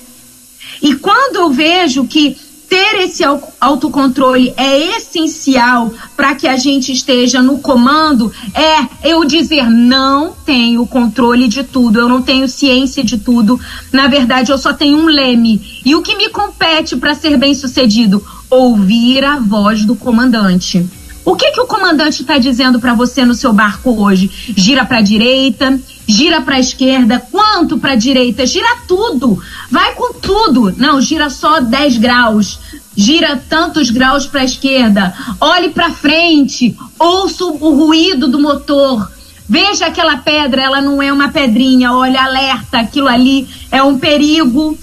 E 0.81 0.95
quando 0.95 1.37
eu 1.37 1.49
vejo 1.49 2.05
que 2.05 2.37
ter 2.69 3.01
esse 3.01 3.23
autocontrole 3.59 4.53
é 4.57 4.97
essencial 4.97 5.93
para 6.15 6.35
que 6.35 6.47
a 6.47 6.57
gente 6.57 6.91
esteja 6.91 7.41
no 7.41 7.59
comando, 7.59 8.31
é 8.53 9.09
eu 9.09 9.23
dizer 9.23 9.69
não 9.69 10.33
tenho 10.45 10.85
controle 10.85 11.47
de 11.47 11.63
tudo, 11.63 11.99
eu 11.99 12.09
não 12.09 12.21
tenho 12.21 12.47
ciência 12.47 13.03
de 13.03 13.17
tudo. 13.17 13.59
Na 13.91 14.07
verdade, 14.07 14.51
eu 14.51 14.57
só 14.57 14.73
tenho 14.73 14.97
um 14.97 15.05
leme. 15.05 15.81
E 15.85 15.95
o 15.95 16.01
que 16.01 16.15
me 16.15 16.29
compete 16.29 16.95
para 16.97 17.15
ser 17.15 17.37
bem 17.37 17.53
sucedido? 17.53 18.23
Ouvir 18.49 19.23
a 19.23 19.39
voz 19.39 19.85
do 19.85 19.95
comandante. 19.95 20.85
O 21.23 21.35
que, 21.35 21.51
que 21.51 21.59
o 21.59 21.67
comandante 21.67 22.21
está 22.21 22.37
dizendo 22.37 22.79
para 22.79 22.93
você 22.93 23.25
no 23.25 23.33
seu 23.33 23.51
barco 23.51 24.01
hoje? 24.01 24.31
Gira 24.55 24.85
para 24.85 24.99
a 24.99 25.01
direita, 25.01 25.77
gira 26.07 26.41
para 26.41 26.55
a 26.55 26.59
esquerda, 26.59 27.19
quanto 27.29 27.77
para 27.77 27.91
a 27.91 27.95
direita? 27.95 28.45
Gira 28.45 28.77
tudo, 28.87 29.41
vai 29.69 29.93
com 29.93 30.13
tudo. 30.13 30.73
Não, 30.77 31.01
gira 31.01 31.29
só 31.29 31.59
10 31.59 31.97
graus, 31.97 32.59
gira 32.95 33.35
tantos 33.49 33.91
graus 33.91 34.25
para 34.25 34.41
a 34.41 34.45
esquerda. 34.45 35.13
Olhe 35.41 35.69
para 35.69 35.91
frente, 35.91 36.75
ouça 36.97 37.43
o 37.43 37.75
ruído 37.75 38.27
do 38.27 38.39
motor. 38.39 39.11
Veja 39.49 39.85
aquela 39.85 40.17
pedra, 40.17 40.61
ela 40.61 40.81
não 40.81 41.01
é 41.01 41.11
uma 41.11 41.29
pedrinha, 41.29 41.93
olha, 41.93 42.23
alerta, 42.23 42.79
aquilo 42.79 43.07
ali 43.07 43.47
é 43.71 43.83
um 43.83 43.97
perigo. 43.97 44.77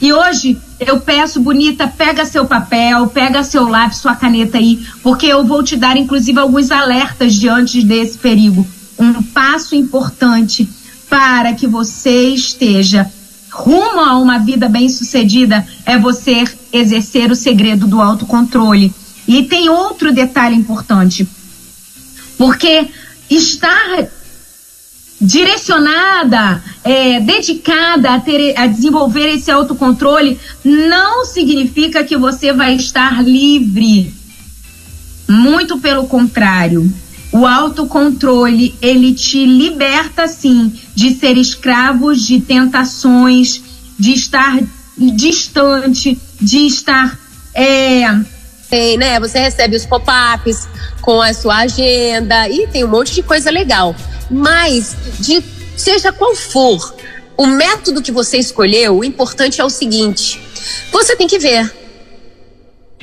E 0.00 0.12
hoje 0.12 0.56
eu 0.78 1.00
peço, 1.00 1.40
bonita, 1.40 1.88
pega 1.88 2.24
seu 2.24 2.46
papel, 2.46 3.08
pega 3.08 3.42
seu 3.42 3.68
lápis, 3.68 3.98
sua 3.98 4.14
caneta 4.14 4.58
aí, 4.58 4.86
porque 5.02 5.26
eu 5.26 5.44
vou 5.44 5.62
te 5.62 5.76
dar, 5.76 5.96
inclusive, 5.96 6.38
alguns 6.38 6.70
alertas 6.70 7.34
diante 7.34 7.82
desse 7.82 8.16
perigo. 8.16 8.66
Um 8.98 9.22
passo 9.22 9.74
importante 9.74 10.68
para 11.08 11.54
que 11.54 11.66
você 11.66 12.30
esteja 12.30 13.10
rumo 13.50 14.00
a 14.00 14.18
uma 14.18 14.38
vida 14.38 14.68
bem-sucedida 14.68 15.66
é 15.86 15.98
você 15.98 16.44
exercer 16.72 17.30
o 17.30 17.36
segredo 17.36 17.86
do 17.86 18.00
autocontrole. 18.00 18.92
E 19.26 19.44
tem 19.44 19.68
outro 19.68 20.12
detalhe 20.12 20.56
importante, 20.56 21.28
porque 22.36 22.88
estar 23.28 24.08
direcionada, 25.20 26.62
é, 26.84 27.20
dedicada 27.20 28.14
a, 28.14 28.20
ter, 28.20 28.56
a 28.56 28.66
desenvolver 28.66 29.28
esse 29.34 29.50
autocontrole, 29.50 30.38
não 30.64 31.24
significa 31.24 32.04
que 32.04 32.16
você 32.16 32.52
vai 32.52 32.76
estar 32.76 33.22
livre. 33.22 34.14
Muito 35.28 35.78
pelo 35.78 36.06
contrário. 36.06 36.90
O 37.32 37.46
autocontrole, 37.46 38.74
ele 38.80 39.12
te 39.12 39.44
liberta, 39.44 40.26
sim, 40.26 40.72
de 40.94 41.14
ser 41.14 41.36
escravo 41.36 42.14
de 42.14 42.40
tentações, 42.40 43.60
de 43.98 44.12
estar 44.12 44.58
distante, 44.96 46.18
de 46.40 46.66
estar. 46.66 47.18
É... 47.54 48.04
Tem, 48.70 48.98
né? 48.98 49.18
Você 49.18 49.38
recebe 49.38 49.76
os 49.76 49.86
pop-ups 49.86 50.68
com 51.00 51.22
a 51.22 51.32
sua 51.32 51.58
agenda 51.58 52.48
e 52.48 52.66
tem 52.66 52.84
um 52.84 52.88
monte 52.88 53.14
de 53.14 53.22
coisa 53.22 53.50
legal. 53.50 53.96
Mas, 54.30 54.94
de 55.18 55.42
seja 55.74 56.12
qual 56.12 56.34
for 56.34 56.94
o 57.36 57.46
método 57.46 58.02
que 58.02 58.10
você 58.10 58.36
escolheu, 58.36 58.98
o 58.98 59.04
importante 59.04 59.60
é 59.60 59.64
o 59.64 59.70
seguinte: 59.70 60.40
você 60.90 61.16
tem 61.16 61.26
que 61.26 61.38
ver. 61.38 61.72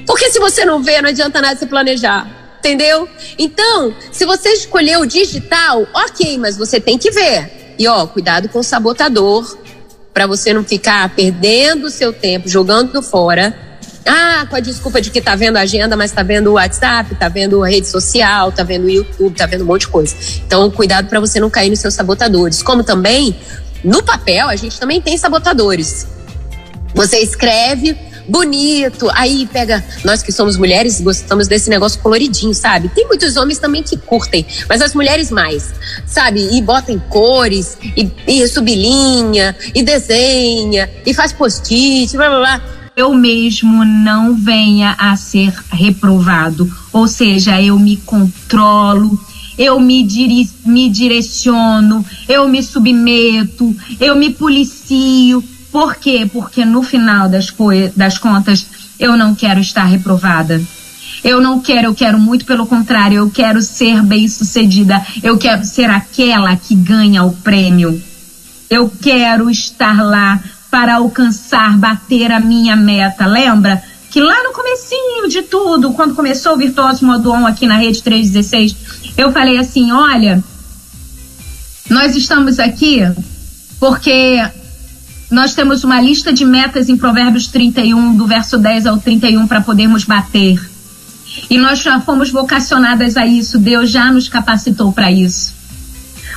Porque 0.05 0.29
se 0.29 0.39
você 0.39 0.65
não 0.65 0.83
vê, 0.83 1.01
não 1.01 1.09
adianta 1.09 1.41
nada 1.41 1.57
se 1.57 1.65
planejar. 1.65 2.44
Entendeu? 2.65 3.07
Então, 3.37 3.93
se 4.11 4.25
você 4.25 4.49
escolheu 4.49 5.01
o 5.01 5.05
digital, 5.05 5.85
ok, 5.93 6.35
mas 6.39 6.57
você 6.57 6.79
tem 6.79 6.97
que 6.97 7.11
ver. 7.11 7.75
E 7.77 7.87
ó, 7.87 8.07
cuidado 8.07 8.49
com 8.49 8.57
o 8.57 8.63
sabotador, 8.63 9.55
para 10.11 10.25
você 10.25 10.51
não 10.51 10.63
ficar 10.63 11.07
perdendo 11.13 11.85
o 11.85 11.89
seu 11.91 12.11
tempo, 12.11 12.49
jogando 12.49 13.03
fora 13.03 13.55
Ah, 14.03 14.47
com 14.49 14.55
a 14.55 14.59
desculpa 14.59 14.99
de 14.99 15.11
que 15.11 15.21
tá 15.21 15.35
vendo 15.35 15.57
a 15.57 15.61
agenda, 15.61 15.95
mas 15.95 16.11
tá 16.11 16.23
vendo 16.23 16.47
o 16.51 16.53
WhatsApp, 16.53 17.13
tá 17.15 17.27
vendo 17.27 17.63
a 17.63 17.67
rede 17.67 17.87
social, 17.87 18.51
tá 18.51 18.63
vendo 18.63 18.85
o 18.85 18.89
YouTube, 18.89 19.35
tá 19.35 19.45
vendo 19.45 19.63
um 19.63 19.67
monte 19.67 19.81
de 19.81 19.87
coisa. 19.89 20.15
Então, 20.45 20.69
cuidado 20.71 21.07
para 21.07 21.19
você 21.19 21.39
não 21.39 21.49
cair 21.49 21.69
nos 21.69 21.79
seus 21.79 21.93
sabotadores. 21.93 22.63
Como 22.63 22.83
também, 22.83 23.35
no 23.83 24.03
papel, 24.03 24.47
a 24.47 24.55
gente 24.55 24.79
também 24.79 25.01
tem 25.01 25.17
sabotadores. 25.17 26.07
Você 26.93 27.17
escreve 27.17 27.97
bonito, 28.27 29.09
aí 29.13 29.47
pega. 29.51 29.83
Nós 30.03 30.21
que 30.21 30.31
somos 30.31 30.57
mulheres 30.57 31.01
gostamos 31.01 31.47
desse 31.47 31.69
negócio 31.69 31.99
coloridinho, 31.99 32.53
sabe? 32.53 32.89
Tem 32.89 33.07
muitos 33.07 33.35
homens 33.37 33.59
também 33.59 33.83
que 33.83 33.97
curtem, 33.97 34.45
mas 34.67 34.81
as 34.81 34.93
mulheres 34.93 35.31
mais, 35.31 35.73
sabe? 36.05 36.55
E 36.55 36.61
bota 36.61 36.91
em 36.91 36.99
cores, 36.99 37.77
e, 37.95 38.11
e 38.27 38.47
sublinha, 38.47 39.55
e 39.73 39.83
desenha, 39.83 40.89
e 41.05 41.13
faz 41.13 41.31
post-it, 41.33 42.15
blá 42.15 42.29
blá 42.29 42.39
blá 42.39 42.75
eu 42.95 43.13
mesmo 43.13 43.83
não 43.83 44.35
venha 44.35 44.95
a 44.97 45.17
ser 45.17 45.53
reprovado. 45.71 46.71
Ou 46.93 47.07
seja, 47.07 47.61
eu 47.61 47.77
me 47.77 47.97
controlo, 47.97 49.19
eu 49.57 49.79
me, 49.79 50.03
diri 50.03 50.49
me 50.65 50.89
direciono, 50.89 52.05
eu 52.27 52.47
me 52.47 52.63
submeto, 52.63 53.75
eu 53.99 54.15
me 54.15 54.33
policio. 54.33 55.43
Por 55.75 55.97
quê? 55.97 56.25
Porque 56.31 56.63
no 56.63 56.81
final 56.81 57.27
das, 57.27 57.53
das 57.97 58.17
contas 58.17 58.65
eu 58.97 59.17
não 59.17 59.35
quero 59.35 59.59
estar 59.59 59.83
reprovada. 59.83 60.63
Eu 61.21 61.41
não 61.41 61.59
quero, 61.59 61.87
eu 61.87 61.93
quero 61.93 62.17
muito 62.17 62.45
pelo 62.45 62.65
contrário, 62.65 63.17
eu 63.17 63.29
quero 63.29 63.61
ser 63.61 64.01
bem-sucedida, 64.01 65.05
eu 65.21 65.37
quero 65.37 65.65
ser 65.65 65.89
aquela 65.89 66.55
que 66.55 66.73
ganha 66.73 67.25
o 67.25 67.33
prêmio. 67.33 68.01
Eu 68.69 68.89
quero 69.01 69.49
estar 69.49 70.01
lá 70.01 70.39
para 70.71 70.95
alcançar, 70.95 71.77
bater 71.77 72.31
a 72.31 72.39
minha 72.39 72.77
meta. 72.77 73.25
Lembra 73.25 73.83
que 74.09 74.21
lá 74.21 74.43
no 74.45 74.53
comecinho 74.53 75.27
de 75.27 75.41
tudo, 75.41 75.91
quando 75.91 76.15
começou 76.15 76.53
o 76.53 76.57
Virtuoso 76.57 77.05
Modo 77.05 77.33
On 77.33 77.45
aqui 77.45 77.67
na 77.67 77.75
Rede 77.75 78.01
316, 78.01 79.13
eu 79.17 79.29
falei 79.33 79.57
assim, 79.57 79.91
olha, 79.91 80.41
nós 81.89 82.15
estamos 82.15 82.59
aqui 82.59 83.01
porque 83.77 84.41
nós 85.29 85.53
temos 85.53 85.83
uma 85.83 85.99
lista 86.01 86.31
de 86.31 86.45
metas 86.45 86.89
em 86.89 86.97
Provérbios 86.97 87.47
31, 87.47 88.15
do 88.15 88.27
verso 88.27 88.57
10 88.57 88.85
ao 88.85 88.97
31, 88.97 89.47
para 89.47 89.61
podermos 89.61 90.03
bater. 90.03 90.59
E 91.49 91.57
nós 91.57 91.79
já 91.79 91.99
fomos 91.99 92.29
vocacionadas 92.31 93.17
a 93.17 93.25
isso, 93.25 93.59
Deus 93.59 93.89
já 93.89 94.11
nos 94.11 94.29
capacitou 94.29 94.91
para 94.91 95.11
isso 95.11 95.55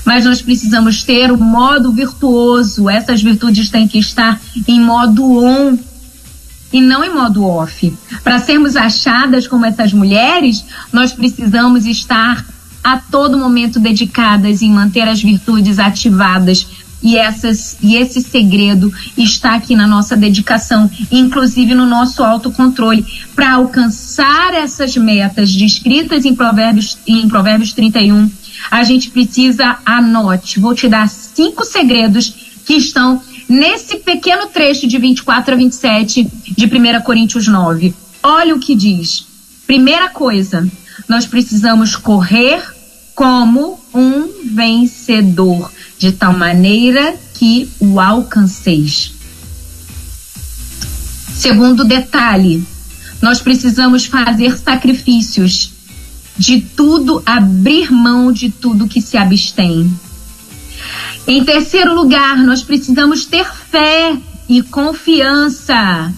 mas 0.09 0.25
nós 0.25 0.41
precisamos 0.41 1.03
ter 1.03 1.31
o 1.31 1.37
modo 1.37 1.93
virtuoso. 1.93 2.89
Essas 2.89 3.21
virtudes 3.21 3.69
têm 3.69 3.87
que 3.87 3.99
estar 3.99 4.41
em 4.67 4.81
modo 4.81 5.45
on 5.45 5.77
e 6.73 6.81
não 6.81 7.05
em 7.05 7.13
modo 7.13 7.45
off. 7.45 7.93
Para 8.25 8.39
sermos 8.39 8.75
achadas 8.75 9.47
como 9.47 9.67
essas 9.67 9.93
mulheres, 9.93 10.65
nós 10.91 11.13
precisamos 11.13 11.85
estar 11.85 12.43
a 12.83 12.97
todo 12.97 13.37
momento 13.37 13.79
dedicadas 13.79 14.63
em 14.63 14.71
manter 14.71 15.07
as 15.07 15.23
virtudes 15.23 15.79
ativadas. 15.79 16.67
E, 17.03 17.17
essas, 17.17 17.77
e 17.81 17.95
esse 17.97 18.21
segredo 18.21 18.93
está 19.17 19.55
aqui 19.55 19.77
na 19.77 19.87
nossa 19.87 20.17
dedicação, 20.17 20.91
inclusive 21.13 21.75
no 21.75 21.87
nosso 21.87 22.25
autocontrole, 22.25 23.07
para 23.37 23.53
alcançar 23.53 24.53
essas 24.53 24.97
metas 24.97 25.55
descritas 25.55 26.25
em 26.25 26.35
Provérbios, 26.35 26.99
em 27.07 27.29
Provérbios 27.29 27.73
31 27.73 28.29
a 28.71 28.83
gente 28.83 29.11
precisa, 29.11 29.79
anote, 29.85 30.59
vou 30.59 30.75
te 30.75 30.89
dar 30.89 31.09
cinco 31.09 31.65
segredos 31.65 32.35
que 32.65 32.75
estão 32.75 33.23
nesse 33.49 33.97
pequeno 33.97 34.47
trecho 34.49 34.87
de 34.87 34.99
24 34.99 35.55
a 35.55 35.57
27 35.57 36.25
de 36.57 36.67
1 36.67 37.01
Coríntios 37.03 37.47
9. 37.47 37.95
Olha 38.23 38.55
o 38.55 38.61
que 38.61 38.75
diz. 38.75 39.27
Primeira 39.67 40.09
coisa, 40.11 40.67
nós 41.09 41.27
precisamos 41.27 41.97
correr 41.97 42.63
como 43.15 43.81
um 43.93 44.29
vencedor, 44.45 45.73
de 45.99 46.13
tal 46.13 46.33
maneira 46.33 47.17
que 47.35 47.69
o 47.81 48.01
alcanceis. 48.01 49.13
Segundo 51.35 51.85
detalhe, 51.85 52.65
nós 53.21 53.41
precisamos 53.41 54.07
fazer 54.07 54.57
sacrifícios 54.59 55.73
de 56.37 56.61
tudo, 56.61 57.23
abrir 57.27 57.93
mão 57.93 58.33
de 58.33 58.51
tudo 58.51 58.87
que 58.87 59.01
se 59.01 59.17
abstém. 59.17 59.93
Em 61.27 61.45
terceiro 61.45 61.95
lugar, 61.95 62.39
nós 62.39 62.63
precisamos 62.63 63.25
ter 63.25 63.45
fé 63.45 64.17
e 64.49 64.63
confiança. 64.63 66.13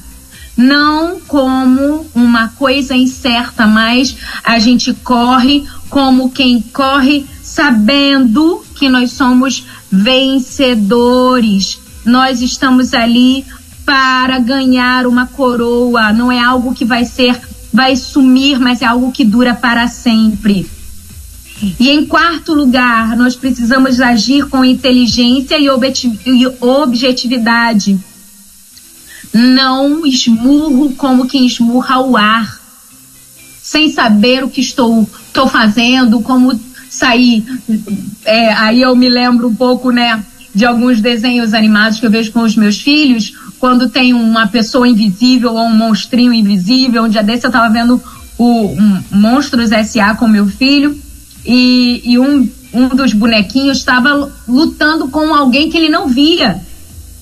Não 0.56 1.18
como 1.20 2.06
uma 2.14 2.48
coisa 2.48 2.94
incerta, 2.94 3.66
mas 3.66 4.14
a 4.44 4.58
gente 4.58 4.92
corre 4.92 5.64
como 5.88 6.30
quem 6.30 6.60
corre 6.60 7.26
sabendo 7.42 8.62
que 8.80 8.88
nós 8.88 9.12
somos 9.12 9.64
vencedores. 9.92 11.78
Nós 12.04 12.40
estamos 12.40 12.94
ali 12.94 13.44
para 13.84 14.38
ganhar 14.38 15.06
uma 15.06 15.26
coroa, 15.26 16.12
não 16.14 16.32
é 16.32 16.40
algo 16.40 16.74
que 16.74 16.84
vai 16.86 17.04
ser 17.04 17.38
vai 17.72 17.94
sumir, 17.94 18.58
mas 18.58 18.82
é 18.82 18.86
algo 18.86 19.12
que 19.12 19.24
dura 19.24 19.54
para 19.54 19.86
sempre. 19.86 20.68
E 21.78 21.88
em 21.90 22.04
quarto 22.04 22.52
lugar, 22.52 23.16
nós 23.16 23.36
precisamos 23.36 24.00
agir 24.00 24.48
com 24.48 24.64
inteligência 24.64 25.56
e 25.56 25.68
objetividade. 26.60 27.96
Não 29.32 30.04
esmurro 30.04 30.94
como 30.94 31.28
quem 31.28 31.46
esmurra 31.46 32.00
o 32.00 32.16
ar, 32.16 32.60
sem 33.62 33.88
saber 33.88 34.42
o 34.42 34.50
que 34.50 34.60
estou, 34.60 35.08
estou 35.28 35.46
fazendo, 35.46 36.20
como 36.22 36.58
sair. 36.90 37.44
É, 38.24 38.52
aí 38.52 38.82
eu 38.82 38.94
me 38.96 39.08
lembro 39.08 39.48
um 39.48 39.54
pouco, 39.54 39.90
né, 39.90 40.22
de 40.54 40.66
alguns 40.66 41.00
desenhos 41.00 41.54
animados 41.54 42.00
que 42.00 42.06
eu 42.06 42.10
vejo 42.10 42.32
com 42.32 42.40
os 42.40 42.56
meus 42.56 42.80
filhos, 42.80 43.32
quando 43.58 43.88
tem 43.88 44.12
uma 44.12 44.48
pessoa 44.48 44.88
invisível 44.88 45.54
ou 45.54 45.64
um 45.64 45.74
monstrinho 45.74 46.34
invisível. 46.34 47.04
Um 47.04 47.08
dia 47.08 47.22
desse 47.22 47.46
eu 47.46 47.50
tava 47.50 47.72
vendo 47.72 48.02
o 48.36 48.66
um 48.66 49.02
Monstros 49.12 49.70
S.A. 49.70 50.14
com 50.14 50.26
meu 50.26 50.46
filho 50.46 50.98
e, 51.44 52.02
e 52.04 52.18
um, 52.18 52.48
um 52.72 52.88
dos 52.88 53.12
bonequinhos 53.12 53.78
estava 53.78 54.32
lutando 54.48 55.08
com 55.08 55.32
alguém 55.34 55.70
que 55.70 55.76
ele 55.76 55.88
não 55.88 56.08
via. 56.08 56.60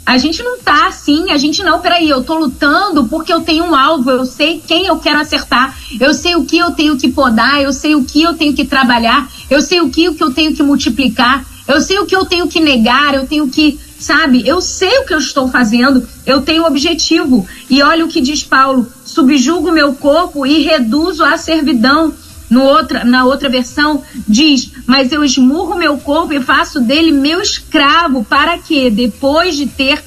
A 0.07 0.17
gente 0.17 0.43
não 0.43 0.59
tá 0.59 0.87
assim, 0.87 1.31
a 1.33 1.37
gente 1.37 1.63
não, 1.63 1.81
peraí, 1.81 2.09
eu 2.09 2.25
tô 2.25 2.39
lutando 2.39 3.05
porque 3.09 3.31
eu 3.31 3.43
tenho 3.43 3.65
um 3.65 3.75
alvo, 3.75 4.11
eu 4.11 4.25
sei 4.25 4.63
quem 4.67 4.87
eu 4.87 4.97
quero 4.97 5.21
acertar, 5.21 5.77
eu 6.01 6.15
sei 6.15 6.35
o 6.35 6.47
que 6.47 6.57
eu 6.57 6.71
tenho 6.71 6.97
que 6.97 7.09
podar, 7.09 7.61
eu 7.61 7.75
sei 7.75 7.95
o 7.95 8.03
que 8.03 8.23
eu 8.23 8.33
tenho 8.33 8.55
que 8.55 8.65
trabalhar, 8.65 9.29
eu 9.51 9.61
sei 9.61 9.81
o 9.81 9.91
que, 9.91 10.09
o 10.09 10.15
que 10.15 10.23
eu 10.23 10.33
tenho 10.33 10.55
que 10.55 10.63
multiplicar, 10.63 11.45
eu 11.67 11.81
sei 11.81 11.99
o 11.99 12.07
que 12.07 12.17
eu 12.17 12.25
tenho 12.25 12.49
que 12.49 12.61
negar, 12.61 13.15
eu 13.15 13.27
tenho 13.27 13.49
que 13.49 13.79
sabe? 13.99 14.47
Eu 14.47 14.61
sei 14.61 14.99
o 14.99 15.05
que 15.05 15.13
eu 15.13 15.19
estou 15.19 15.49
fazendo, 15.49 16.07
eu 16.25 16.41
tenho 16.43 16.65
objetivo. 16.65 17.47
E 17.69 17.83
olha 17.83 18.05
o 18.05 18.09
que 18.09 18.21
diz 18.21 18.43
Paulo: 18.43 18.87
subjugo 19.05 19.73
meu 19.73 19.95
corpo 19.95 20.47
e 20.47 20.63
reduzo 20.63 21.25
a 21.25 21.37
servidão. 21.37 22.15
No 22.49 22.63
outra, 22.63 23.05
na 23.05 23.27
outra 23.27 23.51
versão 23.51 24.03
diz: 24.27 24.71
Mas 24.87 25.13
eu 25.13 25.23
esmurro 25.23 25.77
meu 25.77 25.99
corpo 25.99 26.33
e 26.33 26.41
faço 26.41 26.81
dele 26.81 27.13
meu 27.13 27.43
escravo, 27.43 28.25
para 28.25 28.57
que, 28.57 28.89
depois 28.89 29.55
de 29.55 29.67
ter 29.67 30.03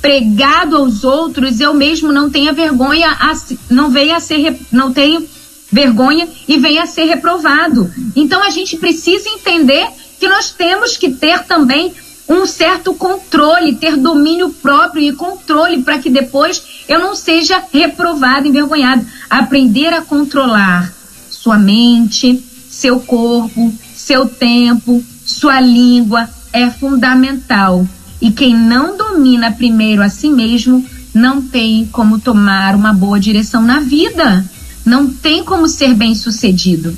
pregado 0.00 0.76
aos 0.76 1.04
outros, 1.04 1.60
eu 1.60 1.74
mesmo 1.74 2.12
não 2.12 2.30
tenha 2.30 2.52
vergonha, 2.52 3.10
a, 3.10 3.32
não 3.70 3.90
venha 3.90 4.16
a 4.16 4.20
ser, 4.20 4.58
não 4.72 4.92
tenho 4.92 5.24
vergonha 5.70 6.28
e 6.46 6.58
venha 6.58 6.82
a 6.82 6.86
ser 6.86 7.04
reprovado. 7.04 7.90
Então 8.16 8.42
a 8.42 8.50
gente 8.50 8.76
precisa 8.76 9.28
entender 9.28 9.88
que 10.18 10.28
nós 10.28 10.50
temos 10.50 10.96
que 10.96 11.10
ter 11.10 11.44
também 11.44 11.92
um 12.28 12.44
certo 12.44 12.92
controle, 12.92 13.76
ter 13.76 13.96
domínio 13.96 14.50
próprio 14.50 15.02
e 15.02 15.12
controle 15.12 15.82
para 15.82 15.98
que 15.98 16.10
depois 16.10 16.62
eu 16.86 16.98
não 16.98 17.14
seja 17.14 17.62
reprovado, 17.72 18.46
envergonhado. 18.46 19.06
Aprender 19.30 19.94
a 19.94 20.02
controlar 20.02 20.92
sua 21.30 21.58
mente, 21.58 22.44
seu 22.68 23.00
corpo, 23.00 23.72
seu 23.94 24.28
tempo, 24.28 25.02
sua 25.24 25.60
língua 25.60 26.28
é 26.52 26.68
fundamental. 26.68 27.86
E 28.20 28.30
quem 28.30 28.54
não 28.54 28.96
domina 28.96 29.52
primeiro 29.52 30.02
a 30.02 30.08
si 30.08 30.28
mesmo 30.28 30.84
não 31.14 31.40
tem 31.40 31.86
como 31.86 32.18
tomar 32.18 32.74
uma 32.74 32.92
boa 32.92 33.18
direção 33.18 33.62
na 33.62 33.80
vida. 33.80 34.44
Não 34.88 35.12
tem 35.12 35.44
como 35.44 35.68
ser 35.68 35.92
bem 35.92 36.14
sucedido. 36.14 36.96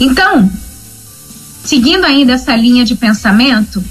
Então, 0.00 0.50
seguindo 1.64 2.04
ainda 2.04 2.32
essa 2.32 2.56
linha 2.56 2.84
de 2.84 2.96
pensamento, 2.96 3.82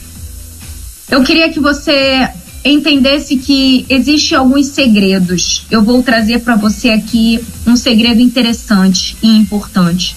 eu 1.10 1.24
queria 1.24 1.50
que 1.50 1.62
você 1.62 2.28
entendesse 2.66 3.38
que 3.38 3.86
existem 3.88 4.38
alguns 4.38 4.68
segredos. 4.68 5.66
Eu 5.72 5.82
vou 5.82 6.04
trazer 6.04 6.40
para 6.40 6.58
você 6.58 6.90
aqui 6.90 7.40
um 7.66 7.78
segredo 7.78 8.20
interessante 8.20 9.16
e 9.24 9.38
importante, 9.38 10.14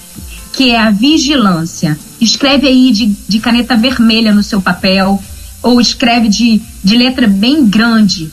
que 0.51 0.71
é 0.71 0.79
a 0.79 0.91
vigilância. 0.91 1.97
Escreve 2.19 2.67
aí 2.67 2.91
de, 2.91 3.15
de 3.29 3.39
caneta 3.39 3.77
vermelha 3.77 4.33
no 4.33 4.43
seu 4.43 4.61
papel, 4.61 5.23
ou 5.61 5.79
escreve 5.79 6.27
de, 6.27 6.61
de 6.83 6.97
letra 6.97 7.27
bem 7.27 7.65
grande. 7.65 8.29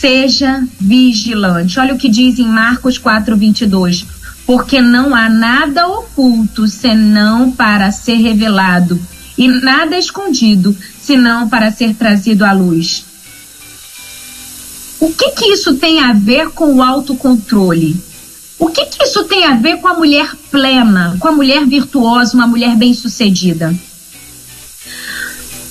Seja 0.00 0.64
vigilante. 0.80 1.78
Olha 1.80 1.94
o 1.94 1.98
que 1.98 2.08
diz 2.08 2.38
em 2.38 2.46
Marcos 2.46 2.98
4, 2.98 3.36
22. 3.36 4.06
Porque 4.46 4.80
não 4.80 5.14
há 5.14 5.28
nada 5.28 5.86
oculto 5.86 6.66
senão 6.68 7.50
para 7.50 7.90
ser 7.90 8.14
revelado, 8.14 8.98
e 9.36 9.46
nada 9.46 9.98
escondido 9.98 10.74
senão 11.00 11.48
para 11.48 11.70
ser 11.70 11.94
trazido 11.94 12.44
à 12.44 12.52
luz. 12.52 13.04
O 15.00 15.12
que, 15.12 15.30
que 15.32 15.46
isso 15.52 15.74
tem 15.74 16.00
a 16.00 16.12
ver 16.12 16.50
com 16.50 16.76
o 16.76 16.82
autocontrole? 16.82 18.00
O 18.58 18.68
que, 18.68 18.86
que 18.86 19.04
isso 19.04 19.24
tem 19.24 19.44
a 19.44 19.54
ver 19.54 19.76
com 19.76 19.88
a 19.88 19.94
mulher 19.94 20.34
plena, 20.50 21.16
com 21.20 21.28
a 21.28 21.32
mulher 21.32 21.66
virtuosa, 21.66 22.34
uma 22.34 22.46
mulher 22.46 22.74
bem-sucedida? 22.74 23.74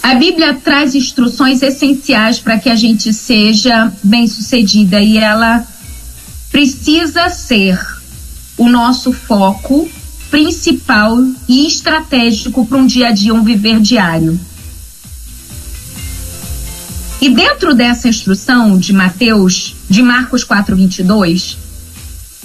A 0.08 0.16
Bíblia 0.16 0.54
traz 0.54 0.96
instruções 0.96 1.62
essenciais 1.62 2.40
para 2.40 2.58
que 2.58 2.70
a 2.70 2.78
gente 2.78 3.12
seja 3.12 3.92
bem-sucedida 4.02 5.02
e 5.02 5.18
ela 5.18 5.68
precisa 6.50 7.30
ser 7.30 7.78
o 8.56 8.70
nosso 8.70 9.12
foco 9.12 9.86
principal 10.32 11.18
e 11.46 11.68
estratégico 11.68 12.66
para 12.66 12.78
um 12.78 12.86
dia 12.86 13.10
a 13.10 13.12
dia, 13.12 13.34
um 13.34 13.44
viver 13.44 13.82
diário. 13.82 14.40
E 17.20 17.28
dentro 17.28 17.76
dessa 17.76 18.08
instrução 18.08 18.78
de 18.78 18.94
Mateus, 18.94 19.76
de 19.90 20.02
Marcos 20.02 20.46
4:22, 20.46 21.58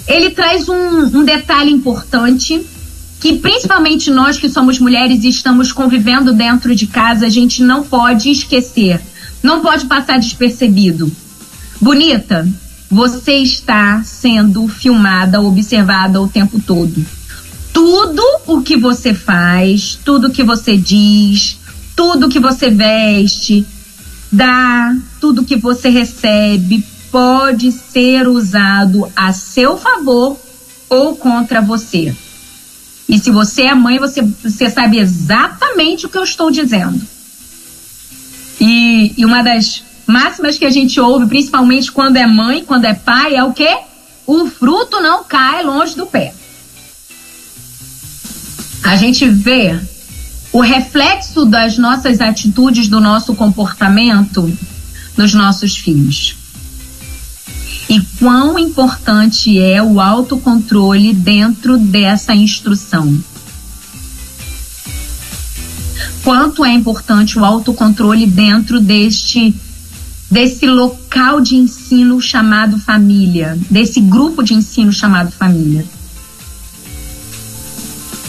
ele 0.05 0.31
traz 0.31 0.67
um, 0.67 1.17
um 1.17 1.23
detalhe 1.23 1.71
importante 1.71 2.67
que 3.23 3.37
principalmente 3.37 4.11
nós 4.11 4.37
que 4.37 4.49
somos 4.49 4.79
mulheres 4.79 5.23
e 5.23 5.29
estamos 5.29 5.71
convivendo 5.71 6.33
dentro 6.33 6.75
de 6.75 6.85
casa, 6.85 7.25
a 7.25 7.29
gente 7.29 7.63
não 7.63 7.81
pode 7.81 8.29
esquecer, 8.29 8.99
não 9.41 9.61
pode 9.61 9.85
passar 9.85 10.19
despercebido. 10.19 11.09
Bonita, 11.79 12.45
você 12.91 13.35
está 13.35 14.03
sendo 14.03 14.67
filmada, 14.67 15.39
observada 15.39 16.21
o 16.21 16.27
tempo 16.27 16.59
todo. 16.59 17.01
Tudo 17.71 18.21
o 18.45 18.61
que 18.61 18.75
você 18.75 19.13
faz, 19.13 19.97
tudo 20.03 20.29
que 20.29 20.43
você 20.43 20.75
diz, 20.75 21.57
tudo 21.95 22.27
que 22.27 22.41
você 22.41 22.69
veste, 22.69 23.65
dá, 24.29 24.97
tudo 25.21 25.45
que 25.45 25.55
você 25.55 25.87
recebe 25.87 26.85
pode 27.09 27.71
ser 27.71 28.27
usado 28.27 29.09
a 29.15 29.31
seu 29.31 29.77
favor 29.77 30.37
ou 30.89 31.15
contra 31.15 31.61
você. 31.61 32.13
E 33.07 33.19
se 33.19 33.29
você 33.31 33.63
é 33.63 33.75
mãe, 33.75 33.99
você, 33.99 34.21
você 34.21 34.69
sabe 34.69 34.97
exatamente 34.97 36.05
o 36.05 36.09
que 36.09 36.17
eu 36.17 36.23
estou 36.23 36.49
dizendo. 36.49 37.01
E, 38.59 39.13
e 39.17 39.25
uma 39.25 39.41
das 39.41 39.83
máximas 40.07 40.57
que 40.57 40.65
a 40.65 40.69
gente 40.69 40.99
ouve, 40.99 41.27
principalmente 41.27 41.91
quando 41.91 42.17
é 42.17 42.25
mãe, 42.25 42.63
quando 42.63 42.85
é 42.85 42.93
pai, 42.93 43.35
é 43.35 43.43
o 43.43 43.53
quê? 43.53 43.77
O 44.25 44.47
fruto 44.47 45.01
não 45.01 45.23
cai 45.23 45.63
longe 45.63 45.95
do 45.95 46.05
pé. 46.05 46.33
A 48.83 48.95
gente 48.95 49.27
vê 49.27 49.79
o 50.51 50.61
reflexo 50.61 51.45
das 51.45 51.77
nossas 51.77 52.21
atitudes, 52.21 52.87
do 52.87 52.99
nosso 52.99 53.33
comportamento 53.33 54.51
nos 55.17 55.33
nossos 55.33 55.75
filhos. 55.77 56.42
E 57.93 58.01
quão 58.17 58.57
importante 58.57 59.59
é 59.59 59.79
o 59.79 60.01
autocontrole 60.01 61.13
dentro 61.13 61.77
dessa 61.77 62.33
instrução. 62.33 63.23
Quanto 66.23 66.65
é 66.65 66.73
importante 66.73 67.37
o 67.37 67.45
autocontrole 67.45 68.25
dentro 68.25 68.79
deste 68.79 69.53
desse 70.31 70.65
local 70.65 71.39
de 71.39 71.55
ensino 71.55 72.19
chamado 72.19 72.79
família, 72.79 73.59
desse 73.69 74.01
grupo 74.01 74.41
de 74.41 74.55
ensino 74.55 74.91
chamado 74.91 75.31
família. 75.31 75.85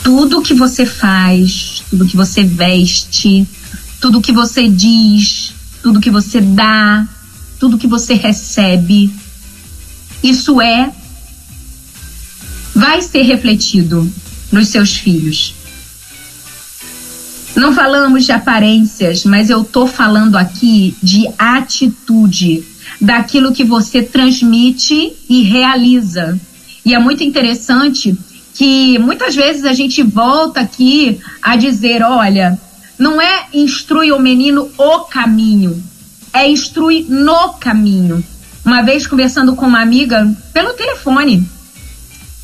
Tudo 0.02 0.42
que 0.42 0.52
você 0.52 0.84
faz, 0.84 1.82
tudo 1.88 2.04
que 2.06 2.18
você 2.18 2.44
veste, 2.44 3.48
tudo 3.98 4.20
que 4.20 4.30
você 4.30 4.68
diz, 4.68 5.54
tudo 5.82 6.02
que 6.02 6.10
você 6.10 6.42
dá, 6.42 7.08
tudo 7.58 7.78
que 7.78 7.86
você 7.86 8.12
recebe, 8.12 9.10
isso 10.24 10.58
é 10.58 10.90
vai 12.74 13.02
ser 13.02 13.22
refletido 13.22 14.10
nos 14.50 14.68
seus 14.68 14.96
filhos. 14.96 15.54
Não 17.54 17.74
falamos 17.74 18.24
de 18.24 18.32
aparências, 18.32 19.24
mas 19.24 19.50
eu 19.50 19.62
tô 19.62 19.86
falando 19.86 20.36
aqui 20.36 20.96
de 21.02 21.28
atitude, 21.38 22.64
daquilo 22.98 23.52
que 23.52 23.64
você 23.64 24.02
transmite 24.02 25.12
e 25.28 25.42
realiza. 25.42 26.40
E 26.84 26.94
é 26.94 26.98
muito 26.98 27.22
interessante 27.22 28.16
que 28.54 28.98
muitas 28.98 29.36
vezes 29.36 29.64
a 29.66 29.74
gente 29.74 30.02
volta 30.02 30.60
aqui 30.60 31.20
a 31.42 31.54
dizer, 31.54 32.02
olha, 32.02 32.58
não 32.98 33.20
é 33.20 33.46
instrui 33.52 34.10
o 34.10 34.18
menino 34.18 34.70
o 34.78 35.00
caminho, 35.00 35.82
é 36.32 36.48
instrui 36.48 37.04
no 37.08 37.52
caminho 37.54 38.24
uma 38.64 38.82
vez 38.82 39.06
conversando 39.06 39.54
com 39.54 39.66
uma 39.66 39.82
amiga 39.82 40.34
pelo 40.52 40.72
telefone. 40.72 41.46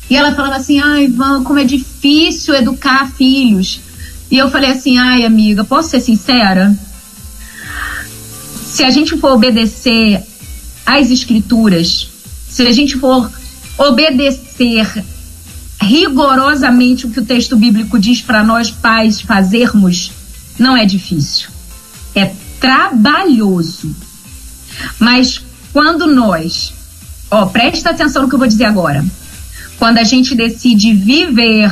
E 0.09 0.15
ela 0.15 0.35
falava 0.35 0.55
assim: 0.55 0.79
ai, 0.79 1.05
Ivan, 1.05 1.43
como 1.43 1.59
é 1.59 1.63
difícil 1.63 2.53
educar 2.53 3.09
filhos. 3.11 3.79
E 4.29 4.37
eu 4.37 4.49
falei 4.51 4.71
assim: 4.71 4.97
ai, 4.97 5.25
amiga, 5.25 5.63
posso 5.63 5.89
ser 5.89 6.01
sincera? 6.01 6.77
Se 8.65 8.83
a 8.83 8.89
gente 8.89 9.17
for 9.17 9.33
obedecer 9.33 10.23
às 10.85 11.09
escrituras, 11.11 12.09
se 12.49 12.67
a 12.67 12.71
gente 12.71 12.97
for 12.97 13.31
obedecer 13.77 15.03
rigorosamente 15.81 17.05
o 17.05 17.09
que 17.09 17.19
o 17.19 17.25
texto 17.25 17.57
bíblico 17.57 17.97
diz 17.97 18.21
para 18.21 18.43
nós 18.43 18.69
pais 18.69 19.19
fazermos, 19.19 20.11
não 20.59 20.77
é 20.77 20.85
difícil. 20.85 21.49
É 22.13 22.33
trabalhoso. 22.59 23.95
Mas 24.99 25.41
quando 25.73 26.07
nós, 26.07 26.73
ó, 27.29 27.45
presta 27.45 27.91
atenção 27.91 28.23
no 28.23 28.29
que 28.29 28.35
eu 28.35 28.39
vou 28.39 28.47
dizer 28.47 28.65
agora. 28.65 29.05
Quando 29.77 29.97
a 29.97 30.03
gente 30.03 30.35
decide 30.35 30.93
viver 30.93 31.71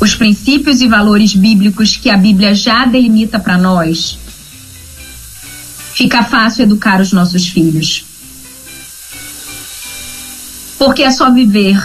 os 0.00 0.14
princípios 0.14 0.80
e 0.80 0.88
valores 0.88 1.34
bíblicos 1.34 1.96
que 1.96 2.08
a 2.08 2.16
Bíblia 2.16 2.54
já 2.54 2.86
delimita 2.86 3.38
para 3.38 3.58
nós, 3.58 4.18
fica 5.94 6.24
fácil 6.24 6.62
educar 6.62 7.00
os 7.00 7.12
nossos 7.12 7.46
filhos. 7.46 8.04
Porque 10.78 11.02
é 11.02 11.10
só 11.10 11.30
viver, 11.30 11.78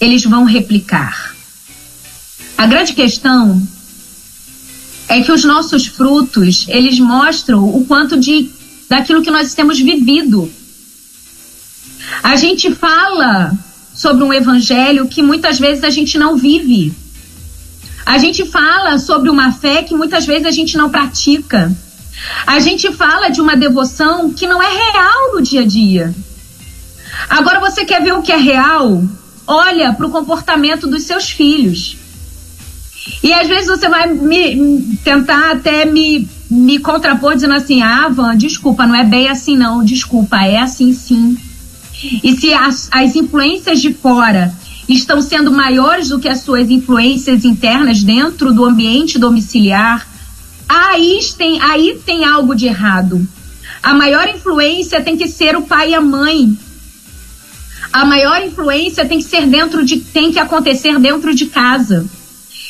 eles 0.00 0.24
vão 0.24 0.44
replicar. 0.44 1.34
A 2.58 2.66
grande 2.66 2.92
questão 2.92 3.62
é 5.08 5.22
que 5.22 5.30
os 5.30 5.44
nossos 5.44 5.86
frutos, 5.86 6.66
eles 6.68 6.98
mostram 6.98 7.68
o 7.68 7.84
quanto 7.84 8.18
de 8.18 8.50
daquilo 8.88 9.22
que 9.22 9.30
nós 9.30 9.54
temos 9.54 9.78
vivido. 9.78 10.50
A 12.22 12.36
gente 12.36 12.74
fala 12.74 13.52
sobre 13.94 14.24
um 14.24 14.32
evangelho 14.32 15.08
que 15.08 15.22
muitas 15.22 15.58
vezes 15.58 15.84
a 15.84 15.90
gente 15.90 16.18
não 16.18 16.36
vive. 16.36 16.92
A 18.04 18.18
gente 18.18 18.44
fala 18.44 18.98
sobre 18.98 19.30
uma 19.30 19.52
fé 19.52 19.82
que 19.82 19.94
muitas 19.94 20.26
vezes 20.26 20.46
a 20.46 20.50
gente 20.50 20.76
não 20.76 20.90
pratica. 20.90 21.74
A 22.46 22.60
gente 22.60 22.92
fala 22.92 23.28
de 23.28 23.40
uma 23.40 23.56
devoção 23.56 24.32
que 24.32 24.46
não 24.46 24.62
é 24.62 24.68
real 24.68 25.34
no 25.34 25.42
dia 25.42 25.62
a 25.62 25.66
dia. 25.66 26.14
Agora 27.28 27.60
você 27.60 27.84
quer 27.84 28.02
ver 28.02 28.12
o 28.12 28.22
que 28.22 28.32
é 28.32 28.36
real? 28.36 29.02
Olha 29.46 29.92
para 29.92 30.06
o 30.06 30.10
comportamento 30.10 30.86
dos 30.86 31.04
seus 31.04 31.30
filhos. 31.30 31.96
E 33.22 33.32
às 33.32 33.48
vezes 33.48 33.66
você 33.66 33.88
vai 33.88 34.12
me, 34.12 34.96
tentar 35.04 35.52
até 35.52 35.84
me 35.84 36.28
me 36.54 36.78
contrapor 36.78 37.34
dizendo 37.34 37.54
assim: 37.54 37.82
ah, 37.82 38.08
Van, 38.08 38.36
desculpa, 38.36 38.86
não 38.86 38.94
é 38.94 39.04
bem 39.04 39.28
assim 39.28 39.56
não, 39.56 39.84
desculpa, 39.84 40.44
é 40.44 40.58
assim 40.58 40.92
sim. 40.92 41.36
E 42.22 42.36
se 42.36 42.52
as, 42.52 42.88
as 42.92 43.16
influências 43.16 43.80
de 43.80 43.92
fora 43.92 44.54
estão 44.88 45.20
sendo 45.20 45.50
maiores 45.50 46.08
do 46.08 46.20
que 46.20 46.28
as 46.28 46.40
suas 46.40 46.70
influências 46.70 47.44
internas 47.44 48.02
dentro 48.02 48.52
do 48.52 48.64
ambiente 48.64 49.18
domiciliar, 49.18 50.06
aí 50.68 51.18
tem, 51.36 51.60
aí 51.60 52.00
tem 52.04 52.24
algo 52.24 52.54
de 52.54 52.66
errado. 52.66 53.26
A 53.82 53.94
maior 53.94 54.28
influência 54.28 55.00
tem 55.00 55.16
que 55.16 55.26
ser 55.26 55.56
o 55.56 55.62
pai 55.62 55.90
e 55.90 55.94
a 55.94 56.00
mãe. 56.00 56.56
A 57.92 58.04
maior 58.04 58.42
influência 58.42 59.06
tem 59.06 59.18
que 59.18 59.24
ser 59.24 59.46
dentro 59.46 59.84
de 59.84 60.00
tem 60.00 60.32
que 60.32 60.38
acontecer 60.38 60.98
dentro 60.98 61.34
de 61.34 61.46
casa. 61.46 62.06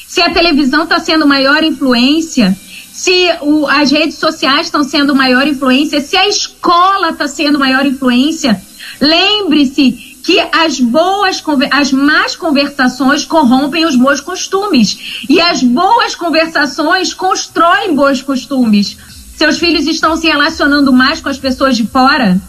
Se 0.06 0.20
a 0.20 0.32
televisão 0.32 0.84
está 0.84 1.00
sendo 1.00 1.26
maior 1.26 1.62
influência, 1.64 2.56
se 2.94 3.28
o, 3.40 3.66
as 3.66 3.90
redes 3.90 4.18
sociais 4.18 4.68
estão 4.68 4.84
sendo 4.84 5.16
maior 5.16 5.48
influência, 5.48 6.00
se 6.00 6.16
a 6.16 6.28
escola 6.28 7.10
está 7.10 7.26
sendo 7.26 7.58
maior 7.58 7.84
influência, 7.84 8.62
lembre-se 9.00 10.16
que 10.22 10.38
as 10.52 10.78
boas, 10.78 11.42
as 11.72 11.90
más 11.90 12.36
conversações 12.36 13.24
corrompem 13.24 13.84
os 13.84 13.96
bons 13.96 14.20
costumes 14.20 15.24
e 15.28 15.40
as 15.40 15.60
boas 15.60 16.14
conversações 16.14 17.12
constroem 17.12 17.96
bons 17.96 18.22
costumes. 18.22 18.96
Seus 19.36 19.58
filhos 19.58 19.88
estão 19.88 20.16
se 20.16 20.28
relacionando 20.28 20.92
mais 20.92 21.20
com 21.20 21.28
as 21.28 21.36
pessoas 21.36 21.76
de 21.76 21.84
fora? 21.84 22.40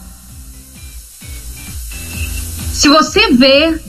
Se 2.71 2.87
você 2.87 3.31
vê 3.31 3.81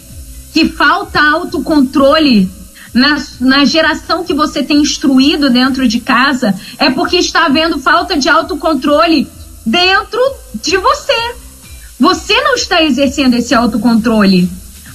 que 0.55 0.67
falta 0.71 1.21
autocontrole 1.21 2.51
na, 2.97 3.23
na 3.41 3.65
geração 3.67 4.25
que 4.25 4.33
você 4.33 4.63
tem 4.63 4.79
instruído 4.79 5.51
dentro 5.51 5.87
de 5.87 6.01
casa, 6.01 6.59
é 6.79 6.91
porque 6.91 7.19
está 7.19 7.45
havendo 7.45 7.79
falta 7.79 8.17
de 8.17 8.27
autocontrole 8.27 9.29
dentro 9.67 10.19
de 10.63 10.79
você. 10.79 11.35
Você 12.01 12.41
não 12.41 12.55
está 12.55 12.83
exercendo 12.83 13.35
esse 13.35 13.55
autocontrole. 13.55 14.49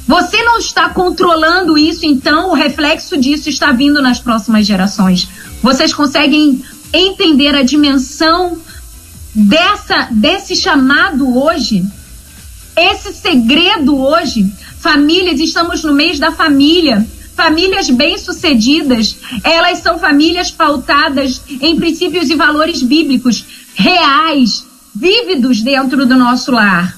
Você 0.08 0.42
não 0.42 0.58
está 0.58 0.90
controlando 0.90 1.78
isso, 1.78 2.04
então 2.04 2.50
o 2.50 2.54
reflexo 2.56 3.16
disso 3.18 3.50
está 3.50 3.72
vindo 3.72 4.02
nas 4.02 4.20
próximas 4.20 4.66
gerações. 4.66 5.30
Vocês 5.62 5.94
conseguem 5.94 6.60
entender 6.92 7.54
a 7.54 7.62
dimensão 7.62 8.58
dessa 9.34 10.08
desse 10.10 10.56
chamado 10.56 11.38
hoje? 11.38 11.86
Esse 12.76 13.14
segredo 13.14 13.96
hoje, 13.96 14.52
famílias, 14.80 15.40
estamos 15.40 15.84
no 15.84 15.94
mês 15.94 16.18
da 16.18 16.32
família. 16.32 17.06
Famílias 17.42 17.90
bem-sucedidas, 17.90 19.18
elas 19.44 19.80
são 19.80 19.98
famílias 19.98 20.52
pautadas 20.52 21.42
em 21.60 21.76
princípios 21.76 22.30
e 22.30 22.36
valores 22.36 22.84
bíblicos 22.84 23.44
reais, 23.74 24.64
vívidos 24.94 25.60
dentro 25.64 26.06
do 26.06 26.16
nosso 26.16 26.52
lar. 26.52 26.96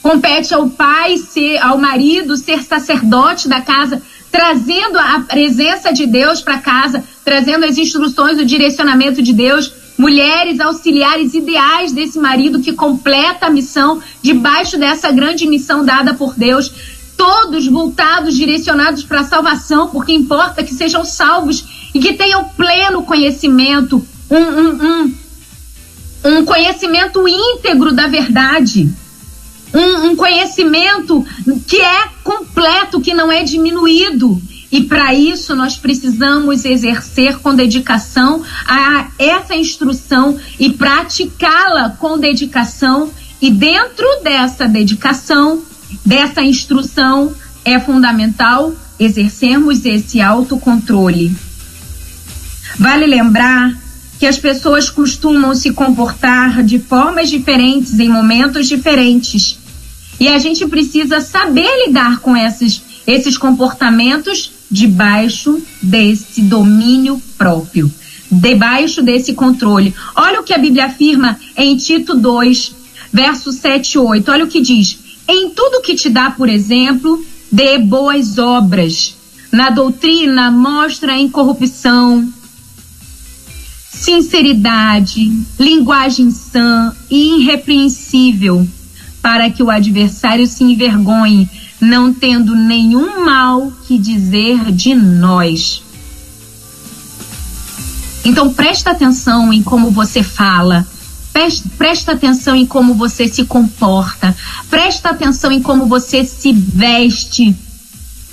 Compete 0.00 0.54
ao 0.54 0.70
pai 0.70 1.18
ser, 1.18 1.58
ao 1.58 1.76
marido 1.76 2.34
ser 2.38 2.62
sacerdote 2.62 3.46
da 3.46 3.60
casa, 3.60 4.00
trazendo 4.32 4.98
a 4.98 5.20
presença 5.28 5.92
de 5.92 6.06
Deus 6.06 6.40
para 6.40 6.56
casa, 6.56 7.04
trazendo 7.22 7.66
as 7.66 7.76
instruções, 7.76 8.38
o 8.38 8.46
direcionamento 8.46 9.20
de 9.20 9.34
Deus. 9.34 9.70
Mulheres 9.98 10.60
auxiliares 10.60 11.34
ideais 11.34 11.92
desse 11.92 12.18
marido 12.18 12.60
que 12.60 12.72
completa 12.72 13.46
a 13.46 13.50
missão 13.50 14.00
debaixo 14.22 14.78
dessa 14.78 15.12
grande 15.12 15.46
missão 15.46 15.84
dada 15.84 16.14
por 16.14 16.32
Deus. 16.34 16.72
Todos 17.18 17.66
voltados, 17.66 18.34
direcionados 18.34 19.04
para 19.04 19.20
a 19.20 19.24
salvação, 19.24 19.88
porque 19.88 20.12
importa 20.12 20.64
que 20.64 20.72
sejam 20.72 21.04
salvos 21.04 21.90
e 21.92 22.00
que 22.00 22.14
tenham 22.14 22.44
pleno 22.44 23.02
conhecimento, 23.02 24.02
um, 24.30 24.36
um, 24.36 24.86
um, 24.86 25.14
um 26.24 26.44
conhecimento 26.46 27.28
íntegro 27.28 27.92
da 27.92 28.06
verdade 28.06 28.90
um, 29.72 30.06
um 30.06 30.16
conhecimento 30.16 31.24
que 31.66 31.80
é 31.80 32.08
completo, 32.22 33.00
que 33.00 33.14
não 33.14 33.30
é 33.30 33.42
diminuído. 33.42 34.40
E 34.70 34.82
para 34.82 35.14
isso 35.14 35.56
nós 35.56 35.76
precisamos 35.76 36.64
exercer 36.64 37.38
com 37.38 37.54
dedicação 37.54 38.42
a 38.66 39.08
essa 39.18 39.54
instrução 39.54 40.38
e 40.58 40.70
praticá-la 40.70 41.90
com 41.90 42.18
dedicação. 42.18 43.10
E 43.40 43.50
dentro 43.50 44.06
dessa 44.22 44.66
dedicação, 44.66 45.62
dessa 46.04 46.42
instrução, 46.42 47.34
é 47.64 47.78
fundamental 47.78 48.74
exercermos 48.98 49.84
esse 49.84 50.20
autocontrole. 50.20 51.34
Vale 52.78 53.06
lembrar 53.06 53.76
que 54.18 54.26
as 54.26 54.38
pessoas 54.38 54.90
costumam 54.90 55.54
se 55.54 55.72
comportar 55.72 56.62
de 56.62 56.78
formas 56.78 57.30
diferentes 57.30 57.98
em 57.98 58.08
momentos 58.08 58.66
diferentes. 58.66 59.58
E 60.18 60.26
a 60.28 60.38
gente 60.38 60.66
precisa 60.66 61.20
saber 61.20 61.86
lidar 61.86 62.18
com 62.18 62.36
esses, 62.36 62.82
esses 63.06 63.38
comportamentos 63.38 64.52
debaixo 64.70 65.62
desse 65.80 66.42
domínio 66.42 67.22
próprio, 67.38 67.90
debaixo 68.30 69.00
desse 69.02 69.32
controle. 69.34 69.94
Olha 70.16 70.40
o 70.40 70.42
que 70.42 70.52
a 70.52 70.58
Bíblia 70.58 70.86
afirma 70.86 71.38
em 71.56 71.76
Tito 71.76 72.14
2, 72.16 72.74
versos 73.12 73.54
7 73.56 73.94
e 73.94 73.98
8. 73.98 74.30
Olha 74.30 74.44
o 74.44 74.48
que 74.48 74.60
diz: 74.60 74.98
Em 75.28 75.50
tudo 75.50 75.82
que 75.82 75.94
te 75.94 76.08
dá, 76.08 76.30
por 76.30 76.48
exemplo, 76.48 77.22
dê 77.52 77.76
boas 77.76 78.38
obras. 78.38 79.14
Na 79.52 79.68
doutrina, 79.68 80.50
mostra 80.50 81.12
a 81.12 81.18
incorrupção, 81.18 82.32
sinceridade, 83.90 85.30
linguagem 85.58 86.30
sã 86.30 86.96
e 87.10 87.42
irrepreensível, 87.42 88.66
para 89.20 89.50
que 89.50 89.62
o 89.62 89.70
adversário 89.70 90.46
se 90.46 90.64
envergonhe, 90.64 91.48
não 91.78 92.12
tendo 92.12 92.54
nenhum 92.54 93.22
mal 93.24 93.70
que 93.86 93.98
dizer 93.98 94.72
de 94.72 94.94
nós. 94.94 95.82
Então 98.24 98.52
presta 98.52 98.90
atenção 98.90 99.52
em 99.52 99.62
como 99.62 99.90
você 99.90 100.22
fala, 100.22 100.86
presta 101.76 102.12
atenção 102.12 102.54
em 102.54 102.66
como 102.66 102.94
você 102.94 103.28
se 103.28 103.44
comporta, 103.44 104.36
presta 104.68 105.10
atenção 105.10 105.52
em 105.52 105.62
como 105.62 105.86
você 105.86 106.24
se 106.24 106.52
veste. 106.52 107.54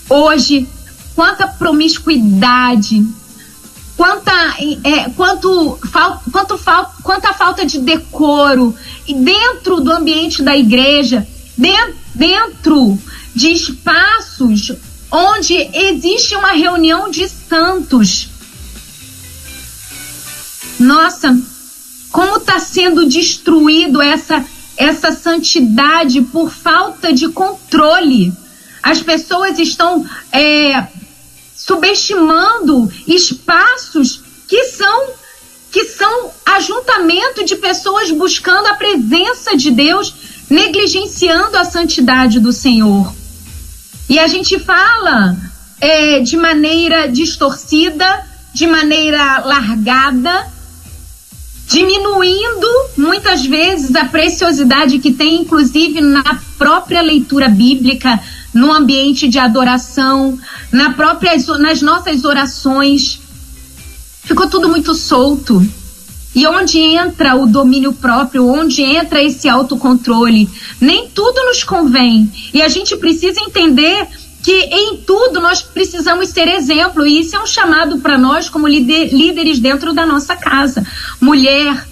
Hoje, 0.09 0.67
quanta 1.15 1.47
promiscuidade, 1.47 3.05
quanta, 3.95 4.31
é, 4.83 5.09
quanto, 5.15 5.79
fal, 5.91 6.21
quanto 6.31 6.57
fal, 6.57 6.93
quanta 7.03 7.33
falta 7.33 7.65
de 7.65 7.79
decoro 7.79 8.75
dentro 9.07 9.81
do 9.81 9.91
ambiente 9.91 10.43
da 10.43 10.55
igreja, 10.55 11.25
dentro, 11.57 11.95
dentro 12.13 12.99
de 13.33 13.51
espaços 13.51 14.71
onde 15.11 15.53
existe 15.73 16.35
uma 16.35 16.51
reunião 16.51 17.09
de 17.09 17.27
santos. 17.29 18.29
Nossa, 20.79 21.37
como 22.16 22.38
está 22.38 22.59
sendo 22.61 23.05
destruído 23.05 24.01
essa 24.01 24.45
essa 24.78 25.11
santidade 25.11 26.22
por 26.22 26.49
falta 26.49 27.11
de 27.11 27.28
controle. 27.28 28.32
As 28.82 29.01
pessoas 29.01 29.59
estão 29.59 30.05
é, 30.32 30.88
subestimando 31.53 32.89
espaços 33.05 34.22
que 34.47 34.63
são 34.63 35.09
que 35.70 35.84
são 35.84 36.32
ajuntamento 36.45 37.43
de 37.43 37.57
pessoas 37.57 38.09
buscando 38.11 38.68
a 38.68 38.76
presença 38.76 39.57
de 39.57 39.72
Deus, 39.72 40.16
negligenciando 40.49 41.57
a 41.57 41.66
santidade 41.66 42.39
do 42.39 42.53
Senhor. 42.53 43.13
E 44.07 44.20
a 44.20 44.28
gente 44.28 44.57
fala 44.57 45.36
é, 45.82 46.22
de 46.22 46.38
maneira 46.38 47.09
distorcida, 47.09 48.26
de 48.53 48.68
maneira 48.68 49.39
largada, 49.39 50.54
diminuindo 51.68 52.68
muitas 52.97 53.45
vezes 53.45 53.95
a 53.95 54.05
preciosidade 54.05 54.99
que 54.99 55.11
tem, 55.11 55.41
inclusive 55.41 55.99
na 56.01 56.39
própria 56.57 57.01
leitura 57.01 57.49
bíblica, 57.49 58.20
no 58.53 58.72
ambiente 58.72 59.28
de 59.28 59.39
adoração, 59.39 60.39
na 60.72 60.93
própria, 60.93 61.34
nas 61.59 61.82
nossas 61.82 62.24
orações. 62.24 63.20
Ficou 64.24 64.47
tudo 64.47 64.70
muito 64.70 64.93
solto. 64.93 65.66
E 66.34 66.45
onde 66.47 66.80
entra 66.80 67.36
o 67.36 67.47
domínio 67.47 67.93
próprio, 67.93 68.45
onde 68.45 68.82
entra 68.82 69.24
esse 69.24 69.47
autocontrole? 69.47 70.49
Nem 70.82 71.07
tudo 71.07 71.45
nos 71.45 71.63
convém. 71.63 72.30
E 72.53 72.61
a 72.61 72.68
gente 72.68 72.97
precisa 72.97 73.39
entender 73.39 74.07
que 74.45 74.51
em 74.51 74.97
tudo 74.97 75.41
nós 75.41 75.63
precisamos 75.63 76.29
ser 76.29 76.47
exemplo. 76.47 77.07
E 77.07 77.19
isso 77.19 77.35
é 77.35 77.41
um 77.41 77.47
chamado 77.47 77.97
para 77.97 78.15
nós, 78.15 78.47
como 78.47 78.67
líderes 78.67 79.57
dentro 79.57 79.91
da 79.91 80.05
nossa 80.05 80.35
casa. 80.35 80.85
Mulher, 81.19 81.87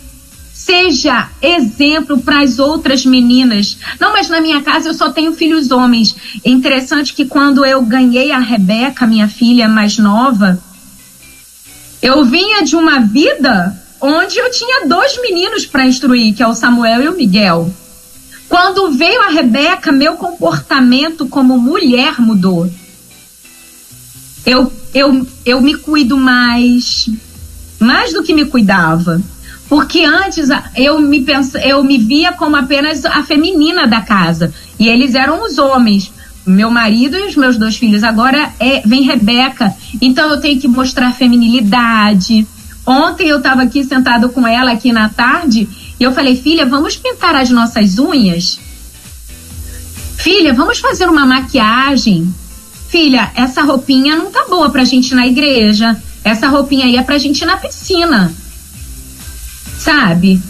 Seja 0.55 1.29
exemplo 1.41 2.19
para 2.19 2.41
as 2.41 2.57
outras 2.57 3.05
meninas. 3.05 3.77
Não, 3.99 4.13
mas 4.13 4.29
na 4.29 4.39
minha 4.39 4.61
casa 4.61 4.87
eu 4.87 4.93
só 4.93 5.11
tenho 5.11 5.33
filhos 5.33 5.71
homens. 5.71 6.15
É 6.41 6.49
interessante 6.49 7.13
que 7.13 7.25
quando 7.25 7.65
eu 7.65 7.81
ganhei 7.81 8.31
a 8.31 8.39
Rebeca, 8.39 9.05
minha 9.05 9.27
filha 9.27 9.67
mais 9.67 9.97
nova, 9.97 10.57
eu 12.01 12.23
vinha 12.23 12.63
de 12.63 12.77
uma 12.77 13.01
vida 13.01 13.77
onde 13.99 14.37
eu 14.37 14.49
tinha 14.51 14.87
dois 14.87 15.19
meninos 15.21 15.65
para 15.65 15.85
instruir, 15.85 16.33
que 16.33 16.41
é 16.41 16.47
o 16.47 16.55
Samuel 16.55 17.03
e 17.03 17.09
o 17.09 17.17
Miguel. 17.17 17.69
Quando 18.53 18.91
veio 18.91 19.19
a 19.23 19.29
Rebeca, 19.29 19.91
meu 19.91 20.13
comportamento 20.13 21.25
como 21.25 21.57
mulher 21.57 22.21
mudou. 22.21 22.69
Eu, 24.45 24.71
eu, 24.93 25.25
eu 25.43 25.59
me 25.59 25.73
cuido 25.73 26.15
mais, 26.15 27.09
mais 27.79 28.13
do 28.13 28.21
que 28.21 28.31
me 28.31 28.45
cuidava. 28.45 29.19
Porque 29.67 30.05
antes 30.05 30.49
eu 30.75 30.99
me, 30.99 31.21
penso, 31.21 31.57
eu 31.57 31.83
me 31.83 31.97
via 31.97 32.31
como 32.33 32.55
apenas 32.55 33.03
a 33.05 33.23
feminina 33.23 33.87
da 33.87 34.01
casa. 34.01 34.53
E 34.77 34.87
eles 34.87 35.15
eram 35.15 35.43
os 35.43 35.57
homens. 35.57 36.13
Meu 36.45 36.69
marido 36.69 37.17
e 37.17 37.25
os 37.25 37.35
meus 37.35 37.57
dois 37.57 37.75
filhos. 37.75 38.03
Agora 38.03 38.53
é, 38.59 38.83
vem 38.85 39.01
Rebeca. 39.01 39.73
Então 39.99 40.29
eu 40.29 40.39
tenho 40.39 40.61
que 40.61 40.67
mostrar 40.67 41.11
feminilidade. 41.13 42.45
Ontem 42.85 43.29
eu 43.29 43.37
estava 43.37 43.63
aqui 43.63 43.83
sentado 43.83 44.29
com 44.29 44.47
ela 44.47 44.73
aqui 44.73 44.93
na 44.93 45.09
tarde. 45.09 45.67
E 45.99 46.03
eu 46.03 46.11
falei, 46.11 46.35
filha, 46.35 46.65
vamos 46.65 46.95
pintar 46.95 47.35
as 47.35 47.49
nossas 47.49 47.97
unhas? 47.99 48.59
Filha, 50.17 50.53
vamos 50.53 50.79
fazer 50.79 51.07
uma 51.09 51.25
maquiagem? 51.25 52.33
Filha, 52.89 53.31
essa 53.35 53.63
roupinha 53.63 54.15
não 54.15 54.31
tá 54.31 54.45
boa 54.47 54.69
pra 54.69 54.83
gente 54.83 55.11
ir 55.11 55.15
na 55.15 55.27
igreja. 55.27 56.01
Essa 56.23 56.47
roupinha 56.47 56.85
aí 56.85 56.95
é 56.95 57.03
pra 57.03 57.17
gente 57.17 57.41
ir 57.41 57.45
na 57.45 57.57
piscina. 57.57 58.33
sabe? 59.77 60.41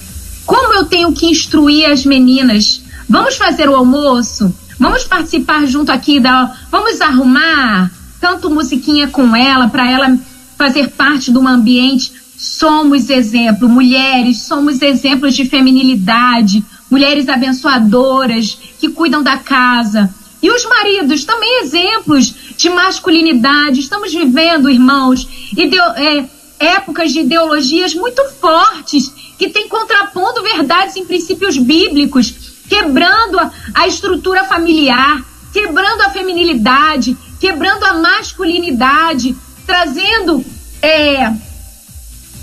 Como 0.45 0.73
eu 0.73 0.85
tenho 0.85 1.11
que 1.13 1.25
instruir 1.25 1.89
as 1.89 2.05
meninas? 2.05 2.81
Vamos 3.09 3.35
fazer 3.35 3.69
o 3.69 3.75
almoço? 3.75 4.53
Vamos 4.79 5.05
participar 5.05 5.65
junto 5.65 5.91
aqui 5.91 6.19
da. 6.19 6.53
Vamos 6.69 7.01
arrumar? 7.01 7.91
Tanto 8.19 8.49
musiquinha 8.49 9.07
com 9.07 9.35
ela, 9.35 9.69
para 9.69 9.89
ela 9.89 10.17
fazer 10.57 10.89
parte 10.89 11.31
de 11.31 11.37
um 11.37 11.47
ambiente. 11.47 12.11
Somos 12.43 13.09
exemplo, 13.09 13.69
mulheres, 13.69 14.41
somos 14.41 14.81
exemplos 14.81 15.33
de 15.33 15.45
feminilidade, 15.45 16.61
mulheres 16.91 17.29
abençoadoras 17.29 18.57
que 18.77 18.89
cuidam 18.89 19.23
da 19.23 19.37
casa. 19.37 20.13
E 20.41 20.51
os 20.51 20.65
maridos, 20.65 21.23
também 21.23 21.61
exemplos 21.61 22.35
de 22.57 22.69
masculinidade. 22.69 23.79
Estamos 23.79 24.13
vivendo, 24.13 24.69
irmãos, 24.69 25.25
ideo, 25.55 25.81
é, 25.95 26.25
épocas 26.59 27.13
de 27.13 27.21
ideologias 27.21 27.95
muito 27.95 28.21
fortes 28.41 29.07
que 29.39 29.47
têm 29.47 29.69
contrapondo 29.69 30.43
verdades 30.43 30.97
em 30.97 31.05
princípios 31.05 31.57
bíblicos, 31.57 32.59
quebrando 32.67 33.39
a, 33.39 33.49
a 33.73 33.87
estrutura 33.87 34.43
familiar, 34.43 35.23
quebrando 35.53 36.01
a 36.01 36.09
feminilidade, 36.09 37.15
quebrando 37.39 37.85
a 37.85 37.93
masculinidade, 37.93 39.33
trazendo 39.65 40.43
é, 40.81 41.31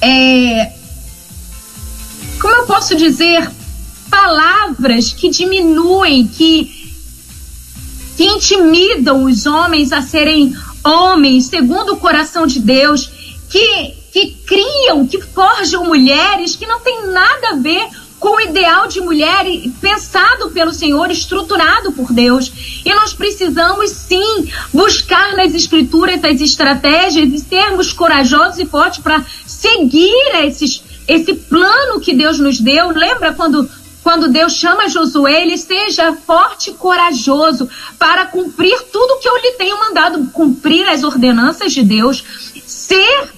é, 0.00 0.72
como 2.40 2.54
eu 2.54 2.66
posso 2.66 2.96
dizer, 2.96 3.50
palavras 4.10 5.12
que 5.12 5.28
diminuem, 5.28 6.26
que 6.26 6.80
que 8.16 8.26
intimidam 8.26 9.24
os 9.24 9.46
homens 9.46 9.92
a 9.92 10.02
serem 10.02 10.54
homens 10.84 11.46
segundo 11.46 11.94
o 11.94 11.96
coração 11.96 12.46
de 12.46 12.60
Deus, 12.60 13.10
que, 13.48 13.94
que 14.12 14.36
criam, 14.46 15.06
que 15.06 15.22
forjam 15.22 15.86
mulheres 15.86 16.54
que 16.54 16.66
não 16.66 16.80
tem 16.80 17.06
nada 17.06 17.52
a 17.52 17.56
ver 17.56 17.88
com 18.20 18.36
o 18.36 18.40
ideal 18.42 18.86
de 18.86 19.00
mulher 19.00 19.46
pensado 19.80 20.50
pelo 20.50 20.74
Senhor, 20.74 21.10
estruturado 21.10 21.92
por 21.92 22.12
Deus. 22.12 22.52
E 22.84 22.94
nós 22.94 23.14
precisamos 23.14 23.90
sim 23.90 24.50
buscar 24.70 25.34
nas 25.34 25.54
escrituras 25.54 26.22
as 26.22 26.42
estratégias 26.42 27.32
e 27.32 27.38
sermos 27.38 27.90
corajosos 27.94 28.58
e 28.58 28.66
fortes 28.66 29.00
para 29.00 29.24
seguir 29.60 30.44
esses, 30.44 30.82
esse 31.06 31.34
plano 31.34 32.00
que 32.00 32.14
Deus 32.14 32.38
nos 32.38 32.58
deu. 32.58 32.90
Lembra 32.90 33.34
quando 33.34 33.68
quando 34.02 34.28
Deus 34.28 34.54
chama 34.54 34.88
Josué, 34.88 35.42
ele 35.42 35.58
seja 35.58 36.14
forte 36.14 36.70
e 36.70 36.74
corajoso 36.74 37.68
para 37.98 38.24
cumprir 38.24 38.80
tudo 38.90 39.20
que 39.20 39.28
eu 39.28 39.36
lhe 39.36 39.52
tenho 39.52 39.78
mandado, 39.78 40.30
cumprir 40.32 40.88
as 40.88 41.04
ordenanças 41.04 41.72
de 41.72 41.82
Deus, 41.82 42.24
ser 42.64 43.28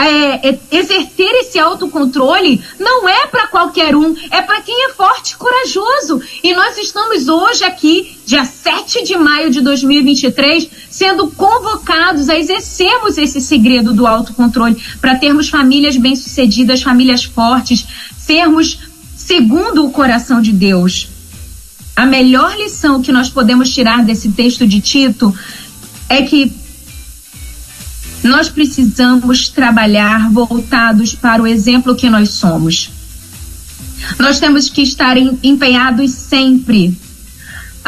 é, 0.00 0.50
é, 0.50 0.58
exercer 0.70 1.30
esse 1.40 1.58
autocontrole 1.58 2.62
não 2.78 3.08
é 3.08 3.26
para 3.26 3.48
qualquer 3.48 3.96
um, 3.96 4.14
é 4.30 4.40
para 4.40 4.60
quem 4.60 4.84
é 4.84 4.90
forte 4.90 5.32
e 5.32 5.36
corajoso. 5.36 6.22
E 6.42 6.54
nós 6.54 6.78
estamos 6.78 7.28
hoje 7.28 7.64
aqui, 7.64 8.16
dia 8.24 8.44
7 8.44 9.02
de 9.02 9.16
maio 9.16 9.50
de 9.50 9.60
2023, 9.60 10.68
sendo 10.88 11.26
convocados 11.28 12.28
a 12.28 12.38
exercermos 12.38 13.18
esse 13.18 13.40
segredo 13.40 13.92
do 13.92 14.06
autocontrole, 14.06 14.80
para 15.00 15.16
termos 15.16 15.48
famílias 15.48 15.96
bem-sucedidas, 15.96 16.82
famílias 16.82 17.24
fortes, 17.24 17.84
sermos 18.16 18.78
segundo 19.16 19.84
o 19.84 19.90
coração 19.90 20.40
de 20.40 20.52
Deus. 20.52 21.08
A 21.96 22.06
melhor 22.06 22.56
lição 22.56 23.02
que 23.02 23.10
nós 23.10 23.28
podemos 23.28 23.74
tirar 23.74 24.04
desse 24.04 24.30
texto 24.30 24.64
de 24.64 24.80
Tito 24.80 25.34
é 26.08 26.22
que 26.22 26.52
nós 28.22 28.48
precisamos 28.48 29.48
trabalhar 29.48 30.30
voltados 30.30 31.14
para 31.14 31.42
o 31.42 31.46
exemplo 31.46 31.96
que 31.96 32.10
nós 32.10 32.30
somos. 32.30 32.90
Nós 34.18 34.38
temos 34.38 34.68
que 34.68 34.82
estar 34.82 35.16
empenhados 35.16 36.12
sempre 36.12 36.96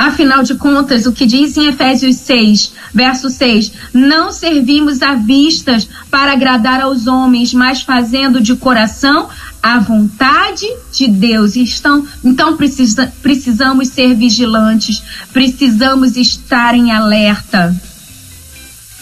Afinal 0.00 0.42
de 0.42 0.54
contas, 0.54 1.04
o 1.04 1.12
que 1.12 1.26
diz 1.26 1.58
em 1.58 1.66
Efésios 1.66 2.16
6, 2.16 2.72
verso 2.94 3.28
6, 3.28 3.70
não 3.92 4.32
servimos 4.32 5.02
à 5.02 5.14
vistas 5.14 5.86
para 6.10 6.32
agradar 6.32 6.80
aos 6.80 7.06
homens, 7.06 7.52
mas 7.52 7.82
fazendo 7.82 8.40
de 8.40 8.56
coração 8.56 9.28
a 9.62 9.78
vontade 9.78 10.66
de 10.90 11.06
Deus. 11.06 11.54
Então, 11.54 12.06
então 12.24 12.56
precisa, 12.56 13.12
precisamos 13.20 13.88
ser 13.88 14.14
vigilantes, 14.14 15.02
precisamos 15.34 16.16
estar 16.16 16.74
em 16.74 16.90
alerta. 16.90 17.74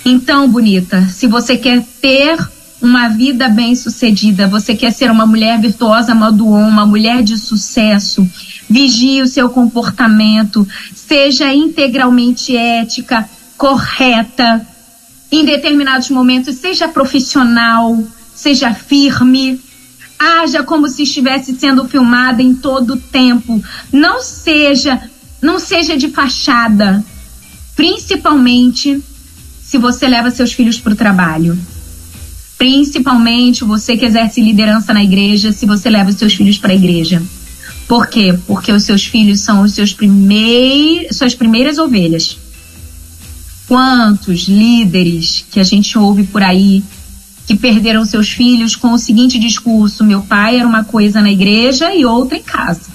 Então, 0.05 0.49
bonita, 0.49 1.07
se 1.09 1.27
você 1.27 1.57
quer 1.57 1.85
ter 2.01 2.39
uma 2.81 3.09
vida 3.09 3.49
bem-sucedida, 3.49 4.47
você 4.47 4.75
quer 4.75 4.93
ser 4.93 5.11
uma 5.11 5.27
mulher 5.27 5.61
virtuosa, 5.61 6.15
maduon, 6.15 6.69
uma 6.69 6.87
mulher 6.87 7.23
de 7.23 7.37
sucesso, 7.37 8.29
vigie 8.71 9.21
o 9.23 9.27
seu 9.27 9.49
comportamento, 9.49 10.67
seja 10.95 11.53
integralmente 11.53 12.57
ética, 12.57 13.29
correta, 13.57 14.65
em 15.31 15.45
determinados 15.45 16.09
momentos, 16.11 16.57
seja 16.57 16.89
profissional, 16.89 18.03
seja 18.35 18.73
firme, 18.73 19.61
haja 20.19 20.63
como 20.63 20.89
se 20.89 21.03
estivesse 21.03 21.55
sendo 21.59 21.87
filmada 21.87 22.43
em 22.43 22.55
todo 22.55 22.95
o 22.95 23.01
tempo. 23.01 23.63
Não 23.93 24.23
seja, 24.23 25.01
não 25.43 25.59
seja 25.59 25.97
de 25.97 26.09
fachada, 26.09 27.05
principalmente 27.77 29.03
se 29.69 29.77
você 29.77 30.09
leva 30.09 30.31
seus 30.31 30.55
filhos 30.55 30.81
para 30.81 30.95
o 30.95 30.97
trabalho. 30.97 31.59
Principalmente 32.57 33.65
você 33.65 33.99
que 33.99 34.07
exerce 34.07 34.41
liderança 34.41 34.95
na 34.95 35.05
igreja, 35.05 35.53
se 35.53 35.67
você 35.67 35.91
leva 35.91 36.11
seus 36.11 36.33
filhos 36.33 36.57
para 36.57 36.73
a 36.73 36.75
igreja. 36.75 37.23
Por 37.87 38.07
quê? 38.07 38.37
Porque 38.47 38.73
os 38.73 38.85
seus 38.85 39.05
filhos 39.05 39.41
são 39.41 39.61
os 39.61 39.75
seus 39.75 39.93
primeiros, 39.93 41.19
suas 41.19 41.35
primeiras 41.35 41.77
ovelhas. 41.77 42.39
Quantos 43.67 44.49
líderes 44.49 45.45
que 45.51 45.61
a 45.61 45.65
gente 45.65 45.99
ouve 45.99 46.25
por 46.25 46.43
aí 46.43 46.83
que 47.47 47.55
perderam 47.55 48.07
seus 48.07 48.31
filhos 48.31 48.75
com 48.75 48.93
o 48.93 48.99
seguinte 48.99 49.39
discurso: 49.39 50.03
meu 50.03 50.23
pai 50.23 50.59
era 50.59 50.67
uma 50.67 50.83
coisa 50.83 51.21
na 51.21 51.31
igreja 51.31 51.95
e 51.95 52.07
outra 52.07 52.39
em 52.39 52.43
casa. 52.43 52.89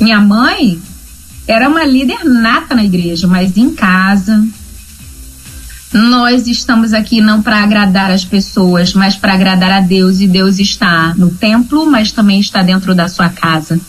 Minha 0.00 0.20
mãe 0.20 0.80
era 1.46 1.68
uma 1.68 1.84
líder 1.84 2.24
nata 2.24 2.74
na 2.74 2.84
igreja, 2.84 3.28
mas 3.28 3.56
em 3.56 3.70
casa 3.70 4.44
nós 5.92 6.46
estamos 6.46 6.92
aqui 6.92 7.20
não 7.20 7.42
para 7.42 7.62
agradar 7.62 8.10
as 8.10 8.24
pessoas, 8.24 8.94
mas 8.94 9.16
para 9.16 9.34
agradar 9.34 9.72
a 9.72 9.80
Deus. 9.80 10.20
E 10.20 10.26
Deus 10.26 10.58
está 10.58 11.14
no 11.16 11.30
templo, 11.30 11.84
mas 11.90 12.12
também 12.12 12.38
está 12.38 12.62
dentro 12.62 12.94
da 12.94 13.08
sua 13.08 13.28
casa. 13.28 13.80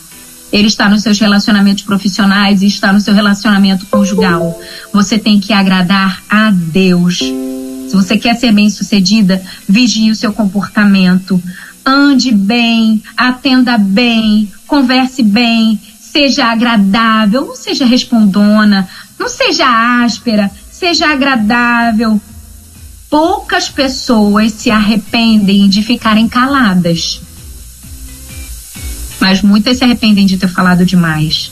Ele 0.51 0.67
está 0.67 0.89
nos 0.89 1.03
seus 1.03 1.19
relacionamentos 1.19 1.83
profissionais 1.83 2.61
e 2.61 2.67
está 2.67 2.91
no 2.91 2.99
seu 2.99 3.13
relacionamento 3.13 3.85
conjugal. 3.85 4.59
Você 4.91 5.17
tem 5.17 5.39
que 5.39 5.53
agradar 5.53 6.21
a 6.29 6.51
Deus. 6.51 7.19
Se 7.19 7.95
você 7.95 8.17
quer 8.17 8.35
ser 8.35 8.51
bem 8.51 8.69
sucedida, 8.69 9.41
vigie 9.67 10.11
o 10.11 10.15
seu 10.15 10.33
comportamento. 10.33 11.41
Ande 11.85 12.31
bem, 12.31 13.01
atenda 13.15 13.77
bem, 13.77 14.51
converse 14.67 15.23
bem, 15.23 15.79
seja 15.99 16.45
agradável, 16.45 17.45
não 17.45 17.55
seja 17.55 17.85
respondona, 17.85 18.87
não 19.17 19.29
seja 19.29 20.03
áspera, 20.03 20.51
seja 20.81 21.11
agradável. 21.11 22.19
Poucas 23.07 23.69
pessoas 23.69 24.51
se 24.53 24.71
arrependem 24.71 25.69
de 25.69 25.83
ficarem 25.83 26.27
caladas. 26.27 27.21
Mas 29.19 29.43
muitas 29.43 29.77
se 29.77 29.83
arrependem 29.83 30.25
de 30.25 30.37
ter 30.37 30.47
falado 30.47 30.83
demais. 30.83 31.51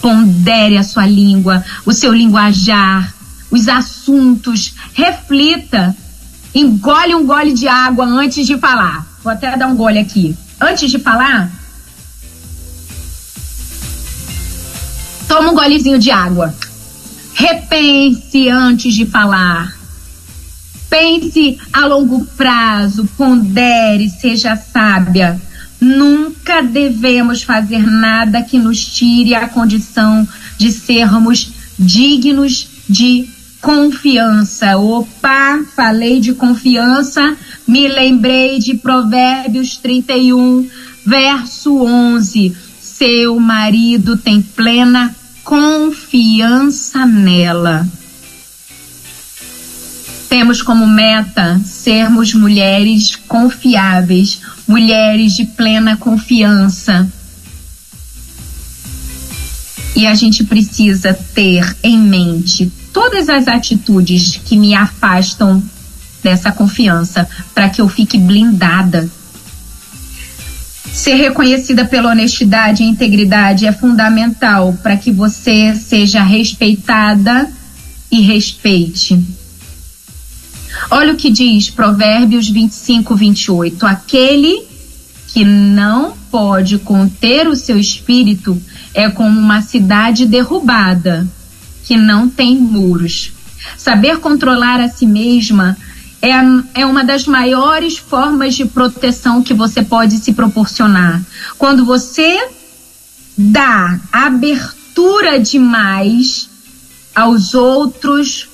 Pondere 0.00 0.78
a 0.78 0.82
sua 0.82 1.04
língua, 1.04 1.62
o 1.84 1.92
seu 1.92 2.10
linguajar, 2.10 3.12
os 3.50 3.68
assuntos, 3.68 4.74
reflita. 4.94 5.94
Engole 6.54 7.14
um 7.14 7.26
gole 7.26 7.52
de 7.52 7.68
água 7.68 8.06
antes 8.06 8.46
de 8.46 8.56
falar. 8.56 9.06
Vou 9.22 9.30
até 9.30 9.58
dar 9.58 9.66
um 9.66 9.76
gole 9.76 9.98
aqui. 9.98 10.34
Antes 10.58 10.90
de 10.90 10.98
falar, 10.98 11.52
toma 15.28 15.50
um 15.50 15.54
golezinho 15.54 15.98
de 15.98 16.10
água. 16.10 16.54
Repense 17.34 18.48
antes 18.48 18.94
de 18.94 19.06
falar. 19.06 19.78
Pense 20.88 21.58
a 21.72 21.86
longo 21.86 22.24
prazo, 22.36 23.08
pondere, 23.16 24.08
seja 24.08 24.56
sábia. 24.56 25.40
Nunca 25.80 26.62
devemos 26.62 27.42
fazer 27.42 27.86
nada 27.86 28.42
que 28.42 28.58
nos 28.58 28.84
tire 28.84 29.34
a 29.34 29.48
condição 29.48 30.26
de 30.58 30.72
sermos 30.72 31.52
dignos 31.78 32.68
de 32.88 33.30
confiança. 33.60 34.76
Opa, 34.76 35.60
falei 35.74 36.20
de 36.20 36.34
confiança, 36.34 37.36
me 37.66 37.86
lembrei 37.88 38.58
de 38.58 38.74
Provérbios 38.74 39.76
31, 39.76 40.68
verso 41.06 41.82
11. 41.82 42.54
Seu 42.80 43.38
marido 43.38 44.16
tem 44.16 44.42
plena 44.42 45.14
confiança 45.50 47.04
nela. 47.04 47.84
Temos 50.28 50.62
como 50.62 50.86
meta 50.86 51.60
sermos 51.64 52.32
mulheres 52.32 53.16
confiáveis, 53.26 54.42
mulheres 54.68 55.32
de 55.32 55.44
plena 55.44 55.96
confiança. 55.96 57.12
E 59.96 60.06
a 60.06 60.14
gente 60.14 60.44
precisa 60.44 61.14
ter 61.34 61.76
em 61.82 61.98
mente 61.98 62.70
todas 62.92 63.28
as 63.28 63.48
atitudes 63.48 64.40
que 64.44 64.56
me 64.56 64.72
afastam 64.72 65.60
dessa 66.22 66.52
confiança 66.52 67.28
para 67.52 67.68
que 67.68 67.80
eu 67.80 67.88
fique 67.88 68.16
blindada. 68.16 69.10
Ser 70.92 71.14
reconhecida 71.14 71.84
pela 71.84 72.10
honestidade 72.10 72.82
e 72.82 72.86
integridade 72.86 73.66
é 73.66 73.72
fundamental 73.72 74.76
para 74.82 74.96
que 74.96 75.10
você 75.10 75.74
seja 75.74 76.22
respeitada 76.22 77.50
e 78.10 78.20
respeite. 78.20 79.22
Olha 80.90 81.12
o 81.12 81.16
que 81.16 81.30
diz 81.30 81.70
Provérbios 81.70 82.48
25, 82.48 83.14
28. 83.14 83.86
Aquele 83.86 84.62
que 85.28 85.44
não 85.44 86.14
pode 86.30 86.78
conter 86.78 87.46
o 87.46 87.54
seu 87.54 87.78
espírito 87.78 88.60
é 88.92 89.08
como 89.08 89.38
uma 89.38 89.62
cidade 89.62 90.26
derrubada, 90.26 91.26
que 91.84 91.96
não 91.96 92.28
tem 92.28 92.56
muros. 92.56 93.32
Saber 93.76 94.18
controlar 94.18 94.80
a 94.80 94.88
si 94.88 95.06
mesma 95.06 95.76
é, 96.22 96.32
é 96.74 96.86
uma 96.86 97.04
das 97.04 97.26
maiores 97.26 97.96
formas 97.96 98.54
de 98.54 98.64
proteção 98.66 99.42
que 99.42 99.54
você 99.54 99.82
pode 99.82 100.18
se 100.18 100.32
proporcionar. 100.32 101.22
Quando 101.56 101.84
você 101.84 102.48
dá 103.36 103.98
abertura 104.12 105.40
demais 105.40 106.48
aos 107.14 107.54
outros 107.54 108.48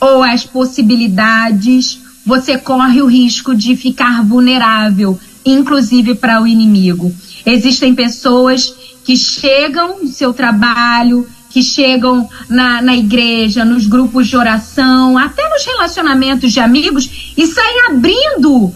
ou 0.00 0.22
às 0.22 0.44
possibilidades, 0.44 2.00
você 2.24 2.56
corre 2.56 3.02
o 3.02 3.06
risco 3.06 3.54
de 3.54 3.76
ficar 3.76 4.24
vulnerável, 4.24 5.18
inclusive 5.44 6.14
para 6.14 6.40
o 6.40 6.46
inimigo. 6.46 7.14
Existem 7.44 7.94
pessoas 7.94 8.74
que 9.04 9.16
chegam 9.16 10.02
no 10.02 10.08
seu 10.08 10.32
trabalho, 10.32 11.26
que 11.50 11.62
chegam 11.62 12.28
na, 12.48 12.80
na 12.80 12.96
igreja, 12.96 13.64
nos 13.64 13.86
grupos 13.86 14.28
de 14.28 14.36
oração, 14.36 15.18
até 15.18 15.48
nos 15.48 15.64
relacionamentos 15.64 16.52
de 16.52 16.60
amigos 16.60 17.32
e 17.36 17.46
saem 17.46 17.86
abrindo 17.88 18.72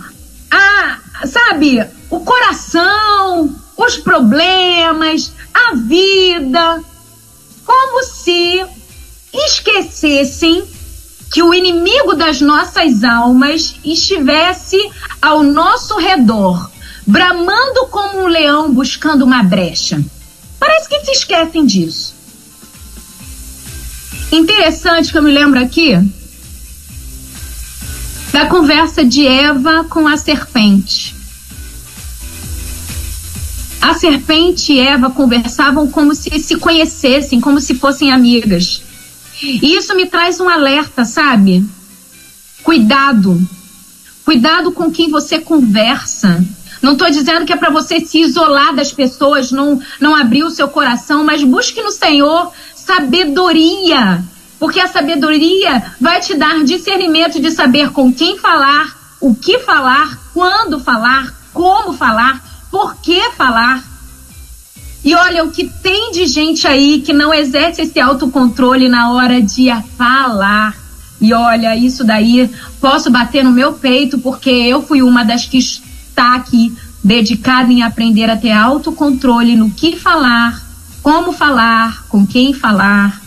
a, 0.51 0.99
sabe, 1.27 1.85
o 2.11 2.21
coração, 2.21 3.55
os 3.77 3.97
problemas, 3.97 5.33
a 5.55 5.75
vida, 5.77 6.83
como 7.65 8.03
se 8.05 8.65
esquecessem 9.33 10.65
que 11.33 11.43
o 11.43 11.53
inimigo 11.53 12.15
das 12.15 12.41
nossas 12.41 13.03
almas 13.03 13.75
estivesse 13.85 14.79
ao 15.21 15.43
nosso 15.43 15.97
redor, 15.99 16.71
bramando 17.07 17.87
como 17.87 18.21
um 18.21 18.27
leão 18.29 18.73
buscando 18.73 19.25
uma 19.25 19.43
brecha. 19.43 20.01
Parece 20.61 20.89
que 20.89 21.01
se 21.05 21.11
esquecem 21.11 21.67
disso. 21.67 22.14
Interessante 24.35 25.13
que 25.13 25.19
eu 25.19 25.23
me 25.23 25.31
lembro 25.31 25.61
aqui 25.61 25.97
da 28.33 28.47
conversa 28.47 29.05
de 29.05 29.25
Eva 29.25 29.85
com 29.85 30.09
a 30.09 30.17
serpente. 30.17 31.15
A 33.81 33.95
serpente 33.95 34.73
e 34.73 34.81
Eva 34.81 35.09
conversavam 35.09 35.89
como 35.89 36.17
se 36.17 36.37
se 36.41 36.57
conhecessem, 36.57 37.41
como 37.41 37.61
se 37.61 37.77
fossem 37.77 38.11
amigas. 38.11 38.83
E 39.41 39.77
isso 39.77 39.95
me 39.95 40.07
traz 40.07 40.41
um 40.41 40.49
alerta, 40.49 41.05
sabe? 41.05 41.65
Cuidado. 42.65 43.41
Cuidado 44.25 44.73
com 44.73 44.91
quem 44.91 45.11
você 45.11 45.39
conversa. 45.39 46.45
Não 46.83 46.95
estou 46.95 47.09
dizendo 47.09 47.47
que 47.47 47.53
é 47.53 47.57
para 47.57 47.71
você 47.71 48.01
se 48.01 48.19
isolar 48.19 48.75
das 48.75 48.93
pessoas, 48.93 49.53
não, 49.53 49.81
não 50.01 50.17
abrir 50.17 50.43
o 50.43 50.51
seu 50.51 50.67
coração, 50.67 51.23
mas 51.23 51.45
busque 51.45 51.81
no 51.81 51.93
Senhor 51.93 52.53
sabedoria. 52.85 54.23
Porque 54.59 54.81
a 54.81 54.89
sabedoria 54.89 55.83
vai 56.01 56.21
te 56.21 56.35
dar 56.35 56.63
discernimento 56.65 57.41
de 57.41 57.51
saber 57.51 57.91
com 57.91 58.13
quem 58.13 58.39
falar, 58.39 58.97
o 59.21 59.35
que 59.35 59.59
falar, 59.59 60.19
quando 60.33 60.81
falar, 60.81 61.35
como 61.53 61.93
falar, 61.93 62.43
por 62.71 62.97
que 62.97 63.31
falar. 63.33 63.83
E 65.05 65.15
olha 65.15 65.45
o 65.45 65.51
que 65.51 65.69
tem 65.83 66.13
de 66.13 66.27
gente 66.27 66.67
aí 66.67 67.03
que 67.03 67.13
não 67.13 67.33
exerce 67.33 67.83
esse 67.83 68.01
autocontrole 68.01 68.89
na 68.89 69.13
hora 69.13 69.43
de 69.43 69.69
falar. 69.99 70.75
E 71.21 71.35
olha, 71.35 71.77
isso 71.77 72.03
daí 72.03 72.51
posso 72.81 73.11
bater 73.11 73.45
no 73.45 73.53
meu 73.53 73.75
peito 73.75 74.19
porque 74.19 74.51
eu 74.51 74.83
fui 74.83 75.03
uma 75.03 75.25
das 75.25 75.45
que 75.45 75.59
está 75.59 76.35
aqui 76.35 76.75
dedicada 77.03 77.71
em 77.71 77.83
aprender 77.83 78.31
a 78.31 78.37
ter 78.37 78.53
autocontrole 78.53 79.55
no 79.55 79.71
que 79.71 79.95
falar, 79.95 80.64
como 81.05 81.33
falar, 81.33 82.07
com 82.09 82.27
quem 82.27 82.55
falar. 82.55 83.23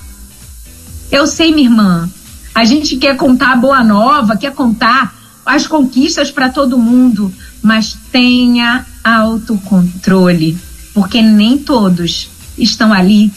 Eu 1.11 1.27
sei, 1.27 1.53
minha 1.53 1.69
irmã, 1.69 2.09
a 2.53 2.65
gente 2.65 2.97
quer 2.97 3.15
contar 3.15 3.53
a 3.53 3.55
boa 3.55 3.83
nova, 3.83 4.35
quer 4.35 4.51
contar 4.51 5.15
as 5.45 5.67
conquistas 5.67 6.31
para 6.31 6.49
todo 6.49 6.77
mundo, 6.77 7.31
mas 7.61 7.95
tenha 8.11 8.83
autocontrole 9.03 10.57
porque 10.97 11.21
nem 11.21 11.59
todos 11.59 12.27
estão 12.57 12.91
ali 12.91 13.31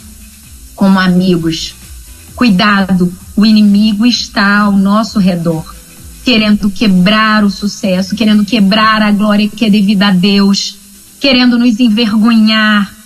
como 0.73 0.99
amigos. 0.99 1.75
Cuidado, 2.35 3.13
o 3.35 3.45
inimigo 3.45 4.07
está 4.07 4.61
ao 4.61 4.71
nosso 4.71 5.19
redor, 5.19 5.71
querendo 6.25 6.71
quebrar 6.71 7.43
o 7.43 7.51
sucesso, 7.51 8.15
querendo 8.15 8.43
quebrar 8.43 9.03
a 9.03 9.11
glória 9.11 9.47
que 9.47 9.63
é 9.63 9.69
devida 9.69 10.07
a 10.07 10.11
Deus, 10.11 10.75
querendo 11.19 11.59
nos 11.59 11.79
envergonhar. 11.79 13.00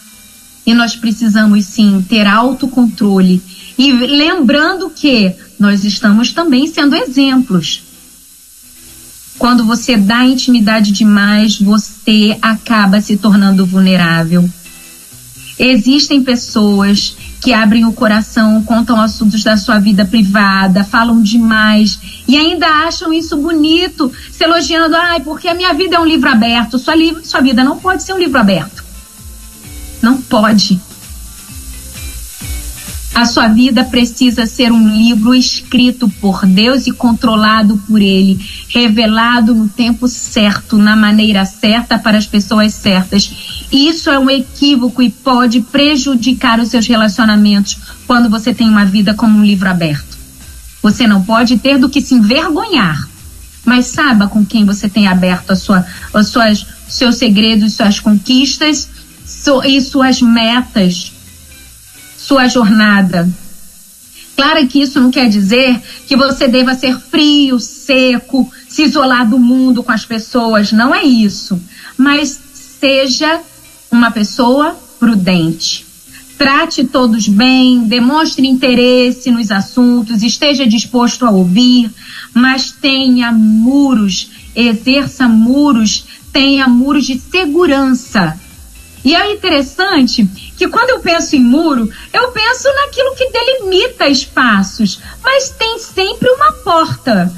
E 0.65 0.73
nós 0.73 0.95
precisamos 0.95 1.65
sim 1.65 2.03
ter 2.07 2.25
autocontrole 2.25 3.41
e 3.77 3.91
lembrando 3.91 4.89
que 4.89 5.33
nós 5.59 5.83
estamos 5.83 6.33
também 6.33 6.65
sendo 6.67 6.95
exemplos. 6.95 7.83
Quando 9.37 9.65
você 9.65 9.97
dá 9.97 10.23
intimidade 10.23 10.91
demais, 10.91 11.59
você 11.59 12.37
acaba 12.41 13.01
se 13.01 13.17
tornando 13.17 13.65
vulnerável. 13.65 14.49
Existem 15.59 16.23
pessoas 16.23 17.15
que 17.41 17.53
abrem 17.53 17.85
o 17.85 17.93
coração, 17.93 18.63
contam 18.63 18.99
assuntos 18.99 19.43
da 19.43 19.55
sua 19.55 19.77
vida 19.77 20.05
privada, 20.05 20.83
falam 20.83 21.21
demais 21.21 21.99
e 22.27 22.35
ainda 22.35 22.67
acham 22.67 23.13
isso 23.13 23.37
bonito, 23.37 24.11
se 24.31 24.43
elogiando, 24.43 24.95
ai, 24.95 25.19
porque 25.19 25.47
a 25.47 25.53
minha 25.53 25.73
vida 25.73 25.97
é 25.97 25.99
um 25.99 26.05
livro 26.05 26.29
aberto. 26.29 26.79
Sua, 26.79 26.95
li 26.95 27.15
sua 27.23 27.41
vida 27.41 27.63
não 27.63 27.77
pode 27.77 28.03
ser 28.03 28.13
um 28.13 28.17
livro 28.17 28.39
aberto. 28.39 28.84
Não 30.05 30.21
pode. 30.21 30.79
A 33.15 33.25
sua 33.25 33.47
vida 33.47 33.83
precisa 33.83 34.45
ser 34.45 34.71
um 34.71 34.87
livro 34.87 35.33
escrito 35.33 36.07
por 36.21 36.45
Deus 36.45 36.85
e 36.85 36.91
controlado 36.91 37.75
por 37.87 37.99
Ele, 37.99 38.39
revelado 38.69 39.55
no 39.55 39.67
tempo 39.67 40.07
certo, 40.07 40.77
na 40.77 40.95
maneira 40.95 41.43
certa, 41.43 41.97
para 41.97 42.19
as 42.19 42.27
pessoas 42.27 42.75
certas. 42.75 43.65
Isso 43.71 44.11
é 44.11 44.19
um 44.19 44.29
equívoco 44.29 45.01
e 45.01 45.09
pode 45.09 45.61
prejudicar 45.61 46.59
os 46.59 46.69
seus 46.69 46.85
relacionamentos 46.85 47.75
quando 48.05 48.29
você 48.29 48.53
tem 48.53 48.69
uma 48.69 48.85
vida 48.85 49.15
como 49.15 49.39
um 49.39 49.43
livro 49.43 49.67
aberto. 49.67 50.19
Você 50.83 51.07
não 51.07 51.23
pode 51.23 51.57
ter 51.57 51.79
do 51.79 51.89
que 51.89 51.99
se 51.99 52.13
envergonhar, 52.13 53.09
mas 53.65 53.87
saiba 53.87 54.27
com 54.27 54.45
quem 54.45 54.65
você 54.65 54.87
tem 54.87 55.07
aberto 55.07 55.49
a 55.49 55.55
sua, 55.55 55.83
seus 56.87 57.15
segredos, 57.15 57.73
suas 57.73 57.99
conquistas 57.99 58.87
e 59.65 59.81
suas 59.81 60.21
metas 60.21 61.11
sua 62.25 62.47
jornada. 62.47 63.29
Claro 64.35 64.67
que 64.67 64.81
isso 64.81 64.99
não 64.99 65.11
quer 65.11 65.29
dizer 65.29 65.79
que 66.07 66.17
você 66.17 66.47
deva 66.47 66.73
ser 66.73 66.99
frio, 66.99 67.59
seco, 67.59 68.51
se 68.67 68.83
isolar 68.83 69.29
do 69.29 69.37
mundo 69.37 69.83
com 69.83 69.91
as 69.91 70.05
pessoas, 70.05 70.71
não 70.71 70.93
é 70.93 71.03
isso. 71.03 71.61
Mas 71.95 72.39
seja 72.79 73.41
uma 73.91 74.09
pessoa 74.09 74.75
prudente. 74.99 75.85
Trate 76.37 76.83
todos 76.83 77.27
bem, 77.27 77.83
demonstre 77.83 78.45
interesse 78.45 79.31
nos 79.31 79.51
assuntos, 79.51 80.21
esteja 80.21 80.67
disposto 80.67 81.25
a 81.25 81.29
ouvir, 81.29 81.89
mas 82.33 82.71
tenha 82.71 83.31
muros, 83.31 84.31
exerça 84.53 85.29
muros, 85.29 86.05
tenha 86.33 86.67
muros 86.67 87.05
de 87.05 87.19
segurança 87.19 88.37
e 89.05 89.15
é 89.15 89.31
interessante 89.31 90.25
que 90.57 90.67
quando 90.67 90.89
eu 90.89 90.99
penso 90.99 91.35
em 91.35 91.39
muro, 91.39 91.87
eu 92.11 92.31
penso 92.31 92.67
naquilo 92.73 93.13
que 93.15 93.29
delimita 93.29 94.07
espaços, 94.07 94.99
mas 95.23 95.51
tem 95.51 95.77
sempre 95.77 96.27
uma 96.31 96.51
porta. 96.51 97.31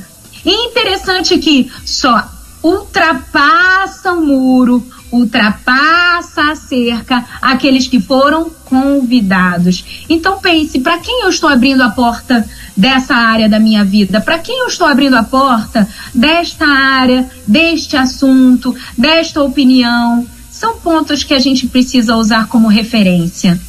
E 0.45 0.49
é 0.49 0.65
interessante 0.65 1.37
que 1.37 1.69
só 1.85 2.25
ultrapassa 2.63 4.13
o 4.13 4.25
muro 4.25 4.81
ultrapassa 5.11 6.51
a 6.51 6.55
cerca 6.55 7.25
aqueles 7.41 7.87
que 7.87 7.99
foram 7.99 8.49
convidados. 8.65 10.05
Então 10.09 10.39
pense, 10.39 10.79
para 10.79 10.99
quem 10.99 11.23
eu 11.23 11.29
estou 11.29 11.49
abrindo 11.49 11.81
a 11.81 11.89
porta 11.89 12.47
dessa 12.75 13.15
área 13.15 13.47
da 13.47 13.59
minha 13.59 13.83
vida? 13.83 14.19
Para 14.21 14.39
quem 14.39 14.59
eu 14.59 14.67
estou 14.67 14.87
abrindo 14.87 15.15
a 15.15 15.23
porta 15.23 15.87
desta 16.13 16.67
área, 16.67 17.29
deste 17.47 17.95
assunto, 17.95 18.75
desta 18.97 19.41
opinião? 19.41 20.27
São 20.57 20.79
pontos 20.79 21.23
que 21.23 21.35
a 21.35 21.39
gente 21.39 21.67
precisa 21.67 22.15
usar 22.15 22.47
como 22.47 22.67
referência 22.67 23.59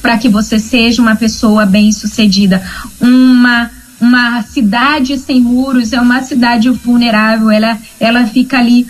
para 0.00 0.16
que 0.16 0.30
você 0.30 0.58
seja 0.58 1.02
uma 1.02 1.14
pessoa 1.14 1.66
bem-sucedida, 1.66 2.62
uma 2.98 3.70
uma 4.00 4.42
cidade 4.42 5.18
sem 5.18 5.40
muros 5.40 5.92
é 5.92 6.00
uma 6.00 6.22
cidade 6.22 6.70
vulnerável, 6.70 7.50
ela, 7.50 7.76
ela 7.98 8.24
fica 8.26 8.56
ali 8.56 8.86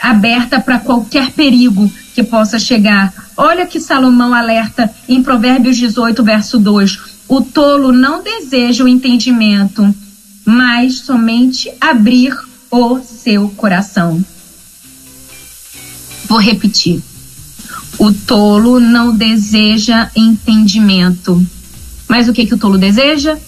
aberta 0.00 0.60
para 0.60 0.80
qualquer 0.80 1.30
perigo 1.30 1.88
que 2.12 2.24
possa 2.24 2.58
chegar. 2.58 3.14
Olha 3.36 3.64
que 3.66 3.78
Salomão 3.78 4.34
alerta 4.34 4.92
em 5.08 5.22
Provérbios 5.22 5.76
18, 5.76 6.24
verso 6.24 6.58
2: 6.58 6.98
o 7.28 7.40
tolo 7.40 7.92
não 7.92 8.22
deseja 8.22 8.84
o 8.84 8.88
entendimento, 8.88 9.94
mas 10.44 10.98
somente 10.98 11.72
abrir 11.80 12.36
o 12.68 12.98
seu 12.98 13.48
coração. 13.50 14.22
Vou 16.28 16.38
repetir. 16.38 17.02
O 17.98 18.12
tolo 18.12 18.78
não 18.78 19.16
deseja 19.16 20.10
entendimento. 20.14 21.44
Mas 22.08 22.28
o 22.28 22.32
que, 22.32 22.46
que 22.46 22.54
o 22.54 22.58
tolo 22.58 22.76
deseja? 22.76 23.38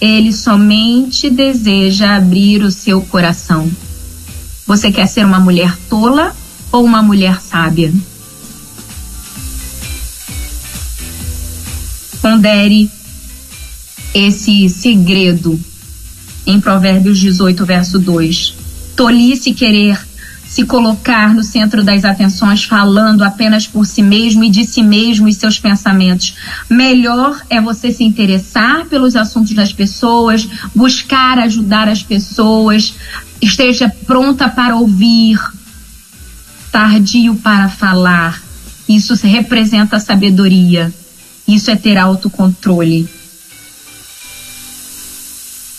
Ele 0.00 0.32
somente 0.32 1.30
deseja 1.30 2.16
abrir 2.16 2.62
o 2.62 2.70
seu 2.70 3.00
coração. 3.00 3.70
Você 4.66 4.90
quer 4.90 5.06
ser 5.06 5.24
uma 5.24 5.38
mulher 5.38 5.76
tola 5.88 6.34
ou 6.72 6.84
uma 6.84 7.02
mulher 7.02 7.40
sábia? 7.40 7.92
Pondere 12.20 12.90
esse 14.14 14.68
segredo 14.68 15.60
em 16.46 16.60
Provérbios 16.60 17.18
18, 17.18 17.64
verso 17.64 17.98
2. 17.98 18.54
Tolice 18.96 19.52
querer 19.52 19.98
se 20.54 20.64
colocar 20.64 21.34
no 21.34 21.42
centro 21.42 21.82
das 21.82 22.04
atenções, 22.04 22.62
falando 22.62 23.24
apenas 23.24 23.66
por 23.66 23.84
si 23.84 24.00
mesmo 24.00 24.44
e 24.44 24.48
de 24.48 24.64
si 24.64 24.84
mesmo 24.84 25.26
e 25.26 25.34
seus 25.34 25.58
pensamentos. 25.58 26.36
Melhor 26.70 27.42
é 27.50 27.60
você 27.60 27.90
se 27.90 28.04
interessar 28.04 28.86
pelos 28.86 29.16
assuntos 29.16 29.52
das 29.52 29.72
pessoas, 29.72 30.48
buscar 30.72 31.40
ajudar 31.40 31.88
as 31.88 32.04
pessoas, 32.04 32.94
esteja 33.42 33.92
pronta 34.06 34.48
para 34.48 34.76
ouvir, 34.76 35.40
tardio 36.70 37.34
para 37.34 37.68
falar. 37.68 38.40
Isso 38.88 39.14
representa 39.26 39.98
sabedoria. 39.98 40.94
Isso 41.48 41.68
é 41.68 41.74
ter 41.74 41.98
autocontrole. 41.98 43.08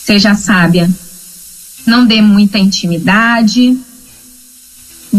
Seja 0.04 0.36
sábia. 0.36 0.90
Não 1.88 2.06
dê 2.06 2.22
muita 2.22 2.60
intimidade. 2.60 3.80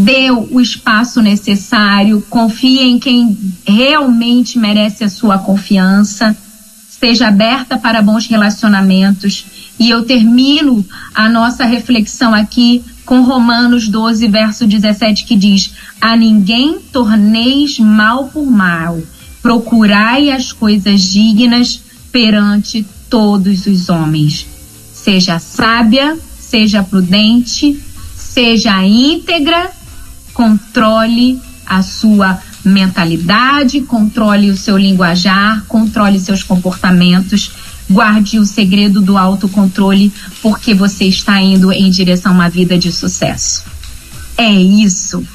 Dê 0.05 0.30
o 0.30 0.61
espaço 0.61 1.22
necessário. 1.22 2.24
Confie 2.28 2.80
em 2.80 2.99
quem 2.99 3.36
realmente 3.66 4.59
merece 4.59 5.05
a 5.05 5.09
sua 5.09 5.38
confiança. 5.38 6.36
Esteja 6.90 7.28
aberta 7.28 7.78
para 7.78 8.03
bons 8.03 8.26
relacionamentos. 8.26 9.47
E 9.78 9.88
eu 9.88 10.05
termino 10.05 10.84
a 11.14 11.28
nossa 11.28 11.64
reflexão 11.64 12.34
aqui 12.34 12.84
com 13.07 13.22
Romanos 13.22 13.88
12, 13.88 14.26
verso 14.28 14.66
17, 14.66 15.24
que 15.24 15.36
diz: 15.36 15.72
A 16.01 16.16
ninguém 16.16 16.78
torneis 16.92 17.78
mal 17.78 18.28
por 18.28 18.44
mal, 18.44 19.01
procurai 19.40 20.30
as 20.30 20.53
coisas 20.53 21.03
dignas 21.03 21.80
perante 22.11 22.84
todos 23.09 23.66
os 23.66 23.88
homens. 23.88 24.47
Seja 24.92 25.38
sábia, 25.38 26.18
seja 26.38 26.82
prudente, 26.82 27.80
seja 28.16 28.84
íntegra, 28.84 29.70
controle 30.37 31.41
a 31.64 31.82
sua 31.82 32.39
mentalidade, 32.62 33.80
controle 33.80 34.51
o 34.51 34.57
seu 34.57 34.76
linguajar, 34.76 35.64
controle 35.66 36.20
seus 36.20 36.43
comportamentos, 36.43 37.53
guarde 37.89 38.39
o 38.39 38.45
segredo 38.45 39.01
do 39.01 39.16
autocontrole, 39.16 40.12
porque 40.43 40.74
você 40.74 41.07
está 41.07 41.41
indo 41.41 41.72
em 41.72 41.91
direção 41.91 42.32
a 42.32 42.34
uma 42.34 42.49
vida 42.51 42.76
de 42.76 42.93
sucesso. 42.93 43.64
É 44.37 44.53
isso 44.53 45.26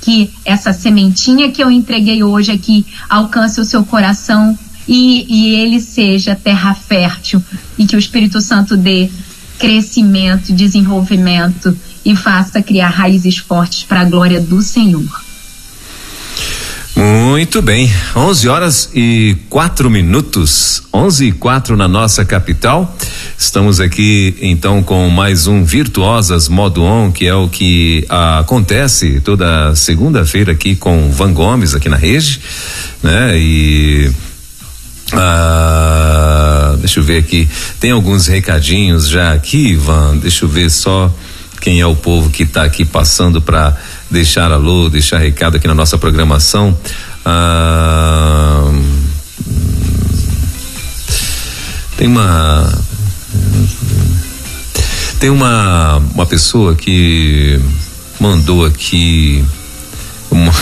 que 0.00 0.28
essa 0.44 0.72
sementinha 0.72 1.52
que 1.52 1.62
eu 1.62 1.70
entreguei 1.70 2.24
hoje 2.24 2.50
aqui 2.50 2.84
alcance 3.08 3.60
o 3.60 3.64
seu 3.64 3.84
coração 3.84 4.58
e, 4.88 5.24
e 5.28 5.54
ele 5.54 5.80
seja 5.80 6.34
terra 6.34 6.74
fértil 6.74 7.40
e 7.78 7.86
que 7.86 7.94
o 7.94 7.98
Espírito 7.98 8.40
Santo 8.40 8.76
dê 8.76 9.08
crescimento, 9.56 10.52
desenvolvimento 10.52 11.76
e 12.04 12.16
faça 12.16 12.62
criar 12.62 12.88
raízes 12.88 13.38
fortes 13.38 13.84
para 13.84 14.00
a 14.00 14.04
glória 14.04 14.40
do 14.40 14.60
Senhor. 14.62 15.28
Muito 16.98 17.62
bem, 17.62 17.88
11 18.16 18.48
horas 18.48 18.90
e 18.92 19.36
quatro 19.48 19.88
minutos, 19.88 20.82
11 20.92 21.26
e 21.26 21.32
quatro 21.32 21.76
na 21.76 21.86
nossa 21.86 22.24
capital. 22.24 22.92
Estamos 23.38 23.78
aqui 23.78 24.36
então 24.42 24.82
com 24.82 25.08
mais 25.08 25.46
um 25.46 25.62
Virtuosas 25.62 26.48
Modo 26.48 26.82
On, 26.82 27.12
que 27.12 27.24
é 27.24 27.34
o 27.34 27.48
que 27.48 28.04
ah, 28.08 28.40
acontece 28.40 29.20
toda 29.20 29.76
segunda-feira 29.76 30.50
aqui 30.50 30.74
com 30.74 31.08
Van 31.12 31.32
Gomes 31.32 31.72
aqui 31.72 31.88
na 31.88 31.96
rede, 31.96 32.40
né? 33.00 33.38
E 33.38 34.10
ah, 35.12 36.74
deixa 36.80 36.98
eu 36.98 37.04
ver 37.04 37.18
aqui, 37.18 37.48
tem 37.78 37.92
alguns 37.92 38.26
recadinhos 38.26 39.08
já 39.08 39.32
aqui, 39.32 39.68
Ivan. 39.68 40.16
Deixa 40.16 40.44
eu 40.44 40.48
ver 40.48 40.68
só 40.68 41.14
quem 41.60 41.80
é 41.80 41.86
o 41.86 41.96
povo 41.96 42.30
que 42.30 42.42
está 42.42 42.64
aqui 42.64 42.84
passando 42.84 43.40
para 43.40 43.76
deixar 44.10 44.50
alô, 44.52 44.88
deixar 44.88 45.18
recado 45.18 45.56
aqui 45.56 45.66
na 45.66 45.74
nossa 45.74 45.98
programação. 45.98 46.76
Ah, 47.24 48.70
tem 51.96 52.06
uma 52.06 52.72
tem 55.18 55.30
uma 55.30 55.96
uma 56.14 56.26
pessoa 56.26 56.74
que 56.74 57.60
mandou 58.20 58.64
aqui 58.64 59.44
uma, 60.30 60.52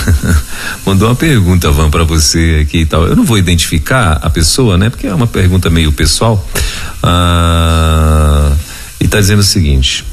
mandou 0.86 1.08
uma 1.08 1.14
pergunta, 1.14 1.70
Van, 1.70 1.90
para 1.90 2.04
você 2.04 2.60
aqui 2.62 2.78
e 2.78 2.86
tal. 2.86 3.06
Eu 3.06 3.16
não 3.16 3.24
vou 3.24 3.38
identificar 3.38 4.18
a 4.22 4.30
pessoa, 4.30 4.78
né? 4.78 4.90
Porque 4.90 5.06
é 5.06 5.14
uma 5.14 5.26
pergunta 5.26 5.68
meio 5.68 5.92
pessoal. 5.92 6.46
Ah, 7.02 8.52
e 9.00 9.08
tá 9.08 9.20
dizendo 9.20 9.40
o 9.40 9.44
seguinte: 9.44 10.04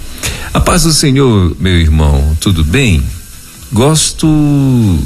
A 0.53 0.59
paz 0.59 0.83
do 0.83 0.93
Senhor, 0.93 1.57
meu 1.59 1.79
irmão, 1.79 2.37
tudo 2.39 2.63
bem? 2.63 3.03
Gosto. 3.71 4.27
Uh, 4.27 4.99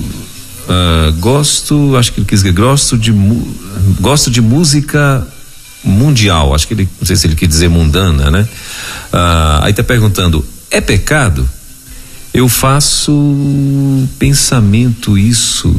gosto, 1.19 1.95
acho 1.95 2.11
que 2.11 2.19
ele 2.19 2.27
quis 2.27 2.41
dizer, 2.41 2.51
gosto 2.51 2.97
de, 2.97 3.13
gosto 4.01 4.29
de 4.29 4.41
música 4.41 5.25
mundial. 5.81 6.53
Acho 6.53 6.67
que 6.67 6.73
ele, 6.73 6.89
não 6.99 7.07
sei 7.07 7.15
se 7.15 7.27
ele 7.27 7.35
quis 7.35 7.47
dizer 7.47 7.69
mundana, 7.69 8.29
né? 8.29 8.41
Uh, 8.41 9.63
aí 9.63 9.71
tá 9.71 9.85
perguntando: 9.85 10.45
é 10.69 10.81
pecado? 10.81 11.49
Eu 12.33 12.49
faço 12.49 13.13
pensamento 14.19 15.17
isso. 15.17 15.73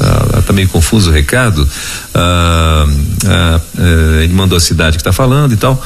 Ah, 0.00 0.28
tá, 0.32 0.42
tá, 0.42 0.52
meio 0.54 0.68
confuso 0.68 1.10
o 1.10 1.12
recado. 1.12 1.68
Ele 4.22 4.32
mandou 4.32 4.56
a 4.56 4.60
cidade 4.60 4.96
que 4.96 5.02
está 5.02 5.12
falando 5.12 5.52
e 5.52 5.56
tal. 5.58 5.80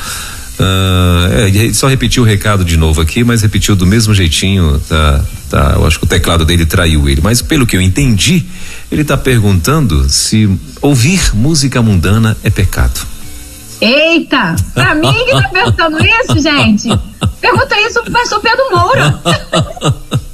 Uh, 0.62 1.68
é, 1.70 1.72
só 1.72 1.88
repetiu 1.88 2.22
o 2.22 2.26
recado 2.26 2.64
de 2.64 2.76
novo 2.76 3.00
aqui, 3.00 3.24
mas 3.24 3.42
repetiu 3.42 3.74
do 3.74 3.86
mesmo 3.86 4.14
jeitinho. 4.14 4.80
Tá, 4.88 5.24
tá, 5.50 5.72
eu 5.76 5.86
acho 5.86 5.98
que 5.98 6.04
o 6.04 6.08
teclado 6.08 6.44
dele 6.44 6.64
traiu 6.64 7.08
ele. 7.08 7.20
Mas 7.20 7.42
pelo 7.42 7.66
que 7.66 7.76
eu 7.76 7.80
entendi, 7.80 8.44
ele 8.90 9.02
está 9.02 9.16
perguntando 9.16 10.08
se 10.08 10.48
ouvir 10.80 11.34
música 11.34 11.82
mundana 11.82 12.36
é 12.42 12.50
pecado. 12.50 13.00
Eita! 13.80 14.54
Pra 14.74 14.94
mim 14.94 15.12
que 15.12 15.32
tá 15.32 15.48
perguntando 15.48 15.98
isso, 15.98 16.40
gente? 16.40 16.88
Pergunta 17.40 17.80
isso 17.80 18.00
pro 18.02 18.12
pastor 18.12 18.40
Pedro 18.40 18.70
Moura. 18.70 19.20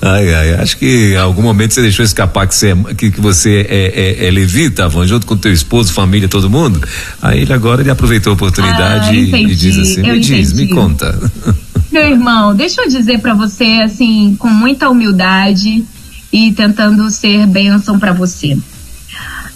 Ai, 0.00 0.32
ai, 0.32 0.54
acho 0.54 0.76
que 0.76 1.12
em 1.12 1.16
algum 1.16 1.42
momento 1.42 1.74
você 1.74 1.82
deixou 1.82 2.04
escapar 2.04 2.46
que 2.46 2.54
você 2.54 2.70
é, 2.70 2.94
que, 2.94 3.10
que 3.10 3.20
você 3.20 3.66
é, 3.68 4.20
é, 4.22 4.26
é 4.28 4.30
levita, 4.30 4.88
Van, 4.88 5.06
junto 5.06 5.26
com 5.26 5.36
teu 5.36 5.52
esposo, 5.52 5.92
família, 5.92 6.28
todo 6.28 6.48
mundo. 6.48 6.80
Aí 7.20 7.40
ele 7.40 7.52
agora 7.52 7.82
ele 7.82 7.90
aproveitou 7.90 8.30
a 8.30 8.34
oportunidade 8.34 9.10
ah, 9.10 9.38
e, 9.38 9.54
diz 9.54 9.76
assim: 9.78 10.00
eu 10.00 10.14
me 10.14 10.18
entendi. 10.20 10.40
diz, 10.40 10.52
me 10.52 10.68
conta. 10.68 11.18
Meu 11.90 12.06
irmão, 12.06 12.54
deixa 12.54 12.82
eu 12.82 12.88
dizer 12.88 13.18
para 13.18 13.34
você, 13.34 13.80
assim, 13.84 14.36
com 14.38 14.48
muita 14.48 14.88
humildade 14.88 15.84
e 16.32 16.52
tentando 16.52 17.10
ser 17.10 17.46
bênção 17.46 17.98
para 17.98 18.12
você. 18.12 18.56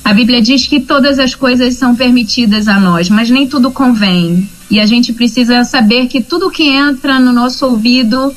A 0.05 0.13
Bíblia 0.13 0.43
diz 0.43 0.67
que 0.67 0.81
todas 0.81 1.19
as 1.19 1.35
coisas 1.35 1.75
são 1.77 1.95
permitidas 1.95 2.69
a 2.69 2.79
nós, 2.79 3.09
mas 3.09 3.31
nem 3.31 3.47
tudo 3.47 3.71
convém. 3.71 4.49
E 4.71 4.81
a 4.81 4.87
gente 4.87 5.13
precisa 5.13 5.65
saber 5.65 6.09
que 6.09 6.21
tudo 6.21 6.51
que 6.51 6.65
entra 6.65 7.19
no 7.19 7.33
nosso 7.33 7.65
ouvido 7.65 8.35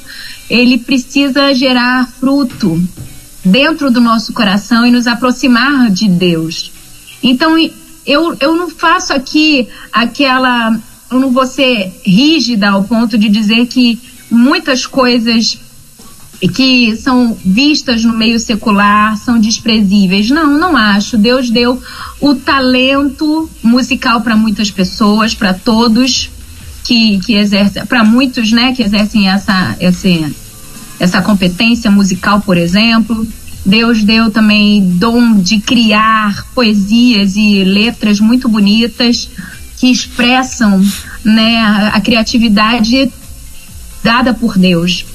ele 0.50 0.78
precisa 0.78 1.54
gerar 1.54 2.08
fruto 2.08 2.82
dentro 3.44 3.92
do 3.92 4.02
nosso 4.02 4.34
coração 4.34 4.86
e 4.86 4.92
nos 4.92 5.08
aproximar 5.08 5.90
de 5.90 6.08
Deus. 6.08 6.72
Então, 7.22 7.58
eu, 8.06 8.36
eu 8.40 8.56
não 8.56 8.70
faço 8.70 9.14
aqui 9.14 9.68
aquela. 9.92 10.80
Eu 11.10 11.20
não 11.20 11.32
vou 11.32 11.46
ser 11.46 12.02
rígida 12.06 12.70
ao 12.70 12.84
ponto 12.84 13.18
de 13.18 13.30
dizer 13.30 13.66
que 13.68 14.00
muitas 14.30 14.86
coisas 14.86 15.58
que 16.54 16.96
são 16.98 17.36
vistas 17.44 18.04
no 18.04 18.14
meio 18.14 18.40
secular 18.40 19.18
são 19.18 19.40
desprezíveis. 19.40 20.30
Não, 20.30 20.58
não 20.58 20.78
acho. 20.78 21.18
Deus 21.18 21.50
deu 21.50 21.82
o 22.20 22.36
talento 22.36 23.50
musical 23.64 24.22
para 24.22 24.36
muitas 24.36 24.70
pessoas, 24.70 25.34
para 25.34 25.54
todos 25.54 26.30
que, 26.88 27.20
que 27.20 27.34
exercem, 27.34 27.86
para 27.86 28.02
muitos, 28.06 28.54
né, 28.54 28.72
que 28.72 28.82
exercem 28.82 29.30
essa, 29.30 29.76
essa, 29.78 30.08
essa 30.98 31.22
competência 31.22 31.92
musical, 31.92 32.40
por 32.40 32.58
exemplo. 32.58 33.28
Deus 33.66 34.02
deu 34.02 34.32
também 34.32 34.82
dom 34.92 35.36
de 35.36 35.60
criar 35.60 36.48
poesias 36.56 37.36
e 37.36 37.66
letras 37.66 38.22
muito 38.22 38.48
bonitas 38.48 39.30
que 39.76 39.92
expressam 39.92 40.82
né, 41.26 41.60
a 41.92 42.00
criatividade 42.00 43.12
dada 44.02 44.34
por 44.34 44.58
Deus. 44.58 45.06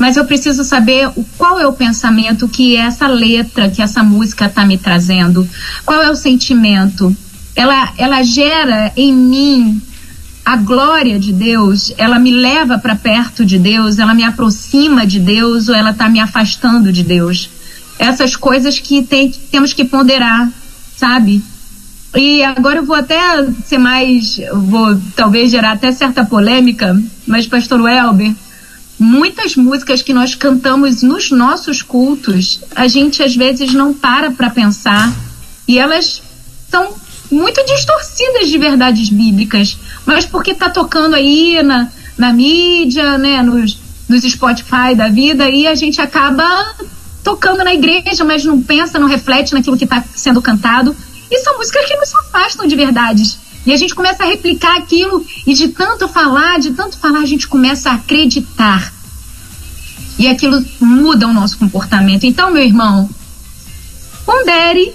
Mas 0.00 0.16
eu 0.16 0.24
preciso 0.24 0.64
saber 0.64 1.10
o, 1.14 1.24
qual 1.38 1.60
é 1.60 1.66
o 1.66 1.72
pensamento 1.72 2.48
que 2.48 2.74
essa 2.74 3.06
letra, 3.06 3.70
que 3.70 3.80
essa 3.80 4.02
música 4.02 4.46
está 4.46 4.66
me 4.66 4.76
trazendo. 4.76 5.48
Qual 5.84 6.02
é 6.02 6.10
o 6.10 6.16
sentimento? 6.16 7.16
Ela, 7.54 7.92
ela 7.96 8.22
gera 8.24 8.92
em 8.96 9.12
mim 9.12 9.80
a 10.44 10.56
glória 10.56 11.18
de 11.18 11.32
Deus, 11.32 11.92
ela 11.96 12.18
me 12.18 12.30
leva 12.30 12.78
para 12.78 12.96
perto 12.96 13.44
de 13.44 13.58
Deus, 13.58 13.98
ela 13.98 14.14
me 14.14 14.24
aproxima 14.24 15.06
de 15.06 15.20
Deus 15.20 15.68
ou 15.68 15.74
ela 15.74 15.90
está 15.90 16.08
me 16.08 16.20
afastando 16.20 16.92
de 16.92 17.02
Deus 17.02 17.50
essas 18.00 18.34
coisas 18.34 18.78
que 18.78 19.02
tem, 19.02 19.30
temos 19.30 19.74
que 19.74 19.84
ponderar, 19.84 20.50
sabe? 20.96 21.44
E 22.16 22.42
agora 22.42 22.78
eu 22.78 22.86
vou 22.86 22.96
até 22.96 23.20
ser 23.66 23.76
mais, 23.76 24.40
vou 24.54 24.98
talvez 25.14 25.50
gerar 25.50 25.72
até 25.72 25.92
certa 25.92 26.24
polêmica, 26.24 26.98
mas 27.26 27.46
pastor 27.46 27.78
Welber, 27.78 28.34
muitas 28.98 29.54
músicas 29.54 30.00
que 30.00 30.14
nós 30.14 30.34
cantamos 30.34 31.02
nos 31.02 31.30
nossos 31.30 31.82
cultos, 31.82 32.62
a 32.74 32.88
gente 32.88 33.22
às 33.22 33.36
vezes 33.36 33.74
não 33.74 33.92
para 33.92 34.30
para 34.30 34.48
pensar 34.48 35.14
e 35.68 35.78
elas 35.78 36.22
são 36.70 36.94
muito 37.30 37.64
distorcidas 37.64 38.48
de 38.48 38.58
verdades 38.58 39.08
bíblicas, 39.08 39.78
mas 40.04 40.26
porque 40.26 40.54
tá 40.54 40.68
tocando 40.68 41.14
aí 41.14 41.62
na, 41.62 41.88
na 42.18 42.32
mídia, 42.32 43.16
né, 43.16 43.42
nos, 43.42 43.78
nos 44.08 44.22
Spotify 44.24 44.94
da 44.96 45.08
vida 45.08 45.48
e 45.48 45.66
a 45.66 45.74
gente 45.74 46.00
acaba 46.00 46.44
tocando 47.22 47.62
na 47.62 47.72
igreja, 47.72 48.24
mas 48.24 48.44
não 48.44 48.60
pensa, 48.60 48.98
não 48.98 49.06
reflete 49.06 49.52
naquilo 49.52 49.76
que 49.76 49.84
está 49.84 50.02
sendo 50.14 50.42
cantado. 50.42 50.96
E 51.30 51.38
são 51.38 51.56
músicas 51.58 51.86
que 51.86 51.96
nos 51.96 52.12
afastam 52.14 52.66
de 52.66 52.74
verdades. 52.74 53.38
E 53.64 53.72
a 53.72 53.76
gente 53.76 53.94
começa 53.94 54.24
a 54.24 54.26
replicar 54.26 54.76
aquilo, 54.76 55.24
e 55.46 55.54
de 55.54 55.68
tanto 55.68 56.08
falar, 56.08 56.58
de 56.58 56.72
tanto 56.72 56.96
falar, 56.96 57.20
a 57.20 57.26
gente 57.26 57.46
começa 57.46 57.90
a 57.90 57.94
acreditar. 57.94 58.92
E 60.18 60.26
aquilo 60.26 60.64
muda 60.80 61.26
o 61.26 61.32
nosso 61.32 61.58
comportamento. 61.58 62.24
Então, 62.24 62.50
meu 62.50 62.62
irmão, 62.62 63.08
pondere, 64.24 64.94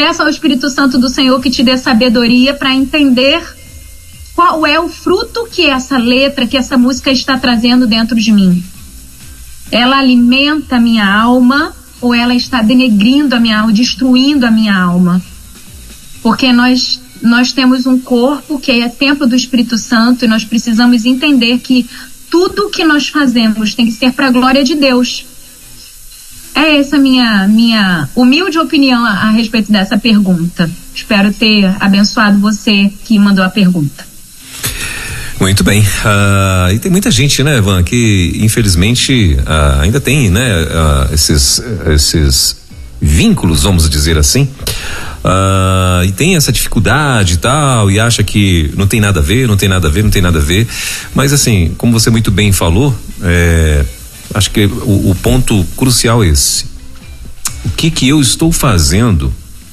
peça 0.00 0.22
ao 0.22 0.30
Espírito 0.30 0.70
Santo 0.70 0.98
do 0.98 1.10
Senhor 1.10 1.38
que 1.42 1.50
te 1.50 1.62
dê 1.62 1.76
sabedoria 1.76 2.54
para 2.54 2.74
entender 2.74 3.42
qual 4.34 4.66
é 4.66 4.80
o 4.80 4.88
fruto 4.88 5.46
que 5.52 5.66
essa 5.66 5.98
letra, 5.98 6.46
que 6.46 6.56
essa 6.56 6.78
música 6.78 7.10
está 7.10 7.36
trazendo 7.36 7.86
dentro 7.86 8.16
de 8.16 8.32
mim 8.32 8.64
ela 9.70 9.98
alimenta 9.98 10.76
a 10.76 10.80
minha 10.80 11.06
alma 11.06 11.74
ou 12.00 12.14
ela 12.14 12.34
está 12.34 12.62
denegrindo 12.62 13.34
a 13.34 13.40
minha 13.40 13.60
alma, 13.60 13.72
destruindo 13.72 14.46
a 14.46 14.50
minha 14.50 14.74
alma? 14.74 15.20
Porque 16.22 16.50
nós 16.50 17.00
nós 17.22 17.52
temos 17.52 17.84
um 17.84 17.98
corpo 17.98 18.58
que 18.58 18.72
é 18.72 18.88
templo 18.88 19.26
do 19.26 19.36
Espírito 19.36 19.76
Santo 19.76 20.24
e 20.24 20.28
nós 20.28 20.42
precisamos 20.42 21.04
entender 21.04 21.58
que 21.58 21.86
tudo 22.30 22.70
que 22.70 22.82
nós 22.82 23.08
fazemos 23.08 23.74
tem 23.74 23.84
que 23.84 23.92
ser 23.92 24.14
para 24.14 24.28
a 24.28 24.30
glória 24.30 24.64
de 24.64 24.74
Deus. 24.74 25.26
É 26.54 26.78
essa 26.78 26.98
minha 26.98 27.46
minha 27.48 28.08
humilde 28.14 28.58
opinião 28.58 29.04
a, 29.04 29.10
a 29.10 29.30
respeito 29.30 29.70
dessa 29.70 29.96
pergunta. 29.96 30.70
Espero 30.94 31.32
ter 31.32 31.64
abençoado 31.80 32.38
você 32.38 32.90
que 33.04 33.18
mandou 33.18 33.44
a 33.44 33.48
pergunta. 33.48 34.10
Muito 35.40 35.64
bem. 35.64 35.80
Uh, 35.80 36.74
e 36.74 36.78
tem 36.78 36.92
muita 36.92 37.10
gente, 37.10 37.42
né, 37.42 37.56
Evan, 37.56 37.82
que 37.82 38.32
infelizmente 38.36 39.38
uh, 39.40 39.80
ainda 39.80 39.98
tem, 39.98 40.28
né, 40.28 40.62
uh, 40.62 41.14
esses, 41.14 41.62
esses 41.94 42.56
vínculos, 43.00 43.62
vamos 43.62 43.88
dizer 43.88 44.18
assim. 44.18 44.46
e 46.06 46.12
tem 46.12 46.36
essa 46.36 46.52
dificuldade 46.52 47.34
e 47.34 47.36
tal, 47.38 47.90
e 47.90 47.98
acha 47.98 48.22
que 48.22 48.70
não 48.76 48.86
tem 48.86 49.00
nada 49.00 49.20
a 49.20 49.22
ver, 49.22 49.48
não 49.48 49.56
tem 49.56 49.68
nada 49.68 49.88
a 49.88 49.90
ver, 49.90 50.02
não 50.02 50.10
tem 50.10 50.20
nada 50.20 50.38
a 50.38 50.42
ver. 50.42 50.68
Mas 51.14 51.32
assim, 51.32 51.72
como 51.78 51.90
você 51.90 52.10
muito 52.10 52.30
bem 52.30 52.52
falou, 52.52 52.94
é, 53.22 53.82
acho 54.34 54.50
que 54.50 54.66
o, 54.66 55.10
o 55.10 55.14
ponto 55.22 55.64
crucial 55.76 56.22
é 56.22 56.28
esse. 56.28 56.66
O 57.64 57.70
que 57.70 57.90
que 57.90 58.08
eu 58.08 58.20
estou 58.20 58.52
fazendo 58.52 59.32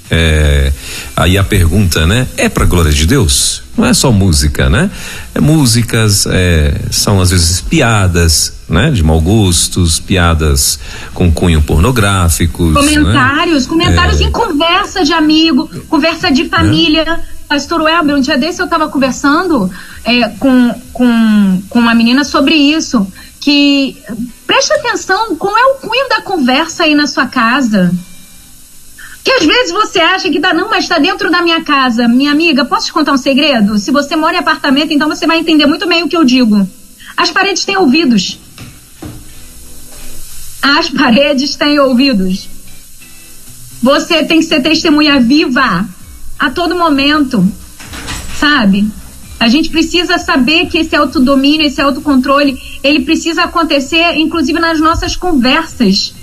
é, 0.09 0.71
aí 1.15 1.37
a 1.37 1.43
pergunta, 1.43 2.05
né? 2.05 2.27
É 2.37 2.47
para 2.47 2.65
glória 2.65 2.91
de 2.91 3.05
Deus? 3.05 3.63
Não 3.77 3.85
é 3.85 3.93
só 3.93 4.11
música, 4.11 4.69
né? 4.69 4.89
É 5.35 5.39
músicas, 5.39 6.25
é, 6.25 6.73
são 6.89 7.21
às 7.21 7.29
vezes 7.29 7.61
piadas, 7.61 8.53
né? 8.69 8.89
De 8.89 9.03
mau 9.03 9.19
gostos, 9.19 9.99
piadas 9.99 10.79
com 11.13 11.31
cunho 11.31 11.61
pornográficos. 11.61 12.73
Né? 12.73 12.79
Comentários, 12.79 13.63
né? 13.63 13.69
comentários 13.69 14.21
é. 14.21 14.23
em 14.23 14.31
conversa 14.31 15.03
de 15.03 15.13
amigo, 15.13 15.69
conversa 15.89 16.31
de 16.31 16.45
família. 16.45 17.19
Pastor 17.47 17.81
Welber, 17.81 18.15
um 18.15 18.19
dia 18.19 18.37
desse 18.37 18.61
eu 18.61 18.65
estava 18.65 18.89
conversando 18.89 19.71
é, 20.03 20.27
com, 20.37 20.73
com, 20.91 21.61
com 21.69 21.79
uma 21.79 21.95
menina 21.95 22.25
sobre 22.25 22.55
isso. 22.55 23.07
Que 23.47 23.95
preste 24.45 24.73
atenção, 24.73 25.33
qual 25.37 25.57
é 25.57 25.65
o 25.67 25.75
cunho 25.75 26.09
da 26.09 26.21
conversa 26.21 26.83
aí 26.83 26.93
na 26.93 27.07
sua 27.07 27.27
casa? 27.27 27.95
Que 29.23 29.31
às 29.31 29.45
vezes 29.45 29.71
você 29.71 30.01
acha 30.01 30.29
que 30.29 30.37
tá, 30.37 30.53
não, 30.53 30.69
mas 30.69 30.83
está 30.83 30.99
dentro 30.99 31.31
da 31.31 31.41
minha 31.41 31.63
casa. 31.63 32.09
Minha 32.09 32.33
amiga, 32.33 32.65
posso 32.65 32.87
te 32.87 32.91
contar 32.91 33.13
um 33.13 33.17
segredo? 33.17 33.79
Se 33.79 33.89
você 33.89 34.17
mora 34.17 34.35
em 34.35 34.39
apartamento, 34.39 34.91
então 34.91 35.07
você 35.07 35.25
vai 35.25 35.39
entender 35.39 35.65
muito 35.65 35.87
bem 35.87 36.03
o 36.03 36.09
que 36.09 36.17
eu 36.17 36.25
digo. 36.25 36.67
As 37.15 37.31
paredes 37.31 37.63
têm 37.63 37.77
ouvidos. 37.77 38.37
As 40.61 40.89
paredes 40.89 41.55
têm 41.55 41.79
ouvidos. 41.79 42.49
Você 43.81 44.25
tem 44.25 44.39
que 44.39 44.45
ser 44.45 44.61
testemunha 44.61 45.21
viva 45.21 45.87
a 46.37 46.49
todo 46.49 46.75
momento. 46.75 47.49
Sabe? 48.37 48.85
A 49.39 49.47
gente 49.47 49.69
precisa 49.69 50.17
saber 50.17 50.65
que 50.65 50.79
esse 50.79 50.95
autodomínio, 50.95 51.67
esse 51.67 51.79
autocontrole, 51.81 52.59
ele 52.83 53.01
precisa 53.01 53.43
acontecer, 53.43 54.15
inclusive 54.17 54.59
nas 54.59 54.79
nossas 54.79 55.15
conversas. 55.15 56.13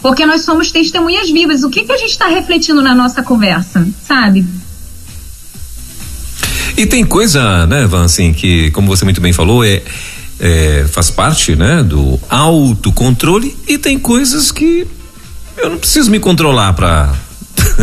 Porque 0.00 0.24
nós 0.24 0.42
somos 0.42 0.70
testemunhas 0.70 1.30
vivas. 1.30 1.62
O 1.62 1.70
que, 1.70 1.84
que 1.84 1.92
a 1.92 1.96
gente 1.96 2.10
está 2.10 2.28
refletindo 2.28 2.80
na 2.80 2.94
nossa 2.94 3.22
conversa, 3.22 3.86
sabe? 4.02 4.46
E 6.76 6.86
tem 6.86 7.04
coisa, 7.04 7.66
né, 7.66 7.86
Van, 7.86 8.04
assim, 8.04 8.32
que, 8.32 8.70
como 8.70 8.86
você 8.86 9.04
muito 9.04 9.20
bem 9.20 9.32
falou, 9.32 9.64
é, 9.64 9.82
é 10.38 10.86
faz 10.90 11.10
parte, 11.10 11.54
né, 11.56 11.82
do 11.82 12.18
autocontrole 12.28 13.54
e 13.68 13.76
tem 13.76 13.98
coisas 13.98 14.50
que 14.50 14.86
eu 15.58 15.68
não 15.68 15.78
preciso 15.78 16.10
me 16.10 16.18
controlar 16.18 16.72
para 16.72 17.12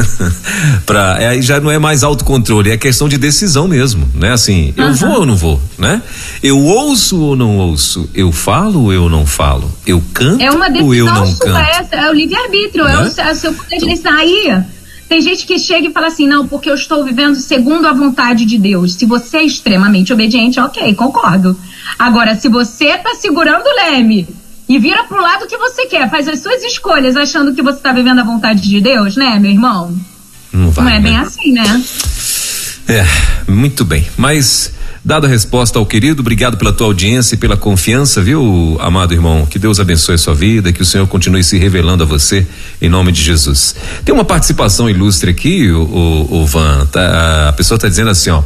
para 0.86 1.16
aí 1.30 1.41
já 1.41 1.60
não 1.60 1.70
é 1.72 1.80
mais 1.80 2.04
autocontrole, 2.04 2.72
é 2.72 2.78
questão 2.78 3.08
de 3.08 3.18
decisão 3.18 3.68
mesmo, 3.68 4.08
né? 4.14 4.32
Assim, 4.32 4.74
eu 4.76 4.93
vou 4.93 5.20
ou 5.20 5.26
não 5.26 5.36
vou, 5.36 5.62
né? 5.78 6.02
Eu 6.41 6.60
ouço 6.60 7.20
ou 7.20 7.36
não 7.36 7.58
ouço, 7.58 8.10
eu 8.14 8.32
falo 8.32 8.84
ou 8.84 8.93
eu 8.93 9.10
não 9.10 9.26
falo, 9.26 9.72
eu 9.86 10.02
canto 10.14 10.41
é 10.41 10.52
uma 10.52 10.70
decisão 10.70 10.88
ou 10.88 10.95
eu 10.95 11.06
não 11.06 11.26
sua, 11.26 11.45
canto. 11.45 11.93
É, 11.93 12.06
é 12.06 12.10
o 12.10 12.14
livre 12.14 12.36
arbítrio, 12.36 12.84
né? 12.86 12.93
é, 12.93 12.98
o, 12.98 13.28
é 13.28 13.32
o 13.32 13.36
seu 13.36 13.54
poder 13.54 13.78
de 13.78 13.86
decisão. 13.86 14.14
Aí 14.14 14.64
tem 15.08 15.22
gente 15.22 15.45
que 15.45 15.58
chega 15.58 15.88
e 15.88 15.93
fala 15.93 16.08
assim, 16.08 16.28
não, 16.28 16.48
porque 16.48 16.70
eu 16.70 16.76
estou 16.76 17.04
vivendo 17.04 17.36
segundo 17.36 17.88
a 17.88 17.93
vontade 17.93 18.45
de 18.45 18.58
Deus. 18.58 18.93
Se 18.93 19.06
você 19.06 19.38
é 19.38 19.43
extremamente 19.43 20.12
obediente, 20.12 20.60
ok, 20.60 20.93
concordo. 20.95 21.58
Agora, 21.98 22.36
se 22.36 22.50
você 22.50 22.88
está 22.88 23.16
segurando 23.16 23.66
o 23.66 23.76
leme 23.76 24.28
e 24.68 24.80
vira 24.80 25.03
pro 25.05 25.22
lado 25.22 25.47
que 25.47 25.57
você 25.57 25.86
quer, 25.86 26.09
faz 26.09 26.28
as 26.28 26.39
suas 26.39 26.61
escolhas 26.63 27.15
achando 27.15 27.53
que 27.53 27.61
você 27.61 27.80
tá 27.80 27.93
vivendo 27.93 28.20
a 28.20 28.24
vontade 28.24 28.61
de 28.61 28.82
Deus, 28.82 29.15
né, 29.15 29.39
meu 29.39 29.51
irmão? 29.51 29.95
Não 30.51 30.72
vai. 30.72 30.86
Não 30.86 30.91
é 30.91 30.99
né? 30.99 31.01
bem 31.01 31.18
assim, 31.18 31.51
né? 31.51 31.84
É, 32.88 33.05
muito 33.49 33.84
bem. 33.84 34.07
Mas, 34.15 34.74
dada 35.03 35.28
a 35.28 35.30
resposta 35.30 35.78
ao 35.78 35.86
querido, 35.86 36.22
obrigado 36.22 36.57
pela 36.57 36.72
tua 36.72 36.88
audiência 36.88 37.36
e 37.36 37.38
pela 37.38 37.57
confiança, 37.57 38.22
viu, 38.22 38.78
amado 38.80 39.13
irmão? 39.13 39.45
Que 39.45 39.59
Deus 39.59 39.80
abençoe 39.80 40.15
a 40.15 40.18
sua 40.18 40.34
vida, 40.34 40.72
que 40.72 40.82
o 40.82 40.86
Senhor 40.86 41.05
continue 41.05 41.43
se 41.43 41.57
revelando 41.57 42.03
a 42.03 42.05
você, 42.05 42.47
em 42.82 42.88
nome 42.88 43.11
de 43.11 43.22
Jesus. 43.22 43.76
Tem 44.05 44.15
uma 44.15 44.24
participação 44.24 44.89
ilustre 44.89 45.30
aqui, 45.30 45.70
o, 45.70 45.82
o, 45.82 46.41
o 46.41 46.45
Van. 46.45 46.86
Tá, 46.86 47.49
a 47.49 47.53
pessoa 47.53 47.76
está 47.76 47.89
dizendo 47.89 48.09
assim, 48.09 48.30
ó. 48.30 48.41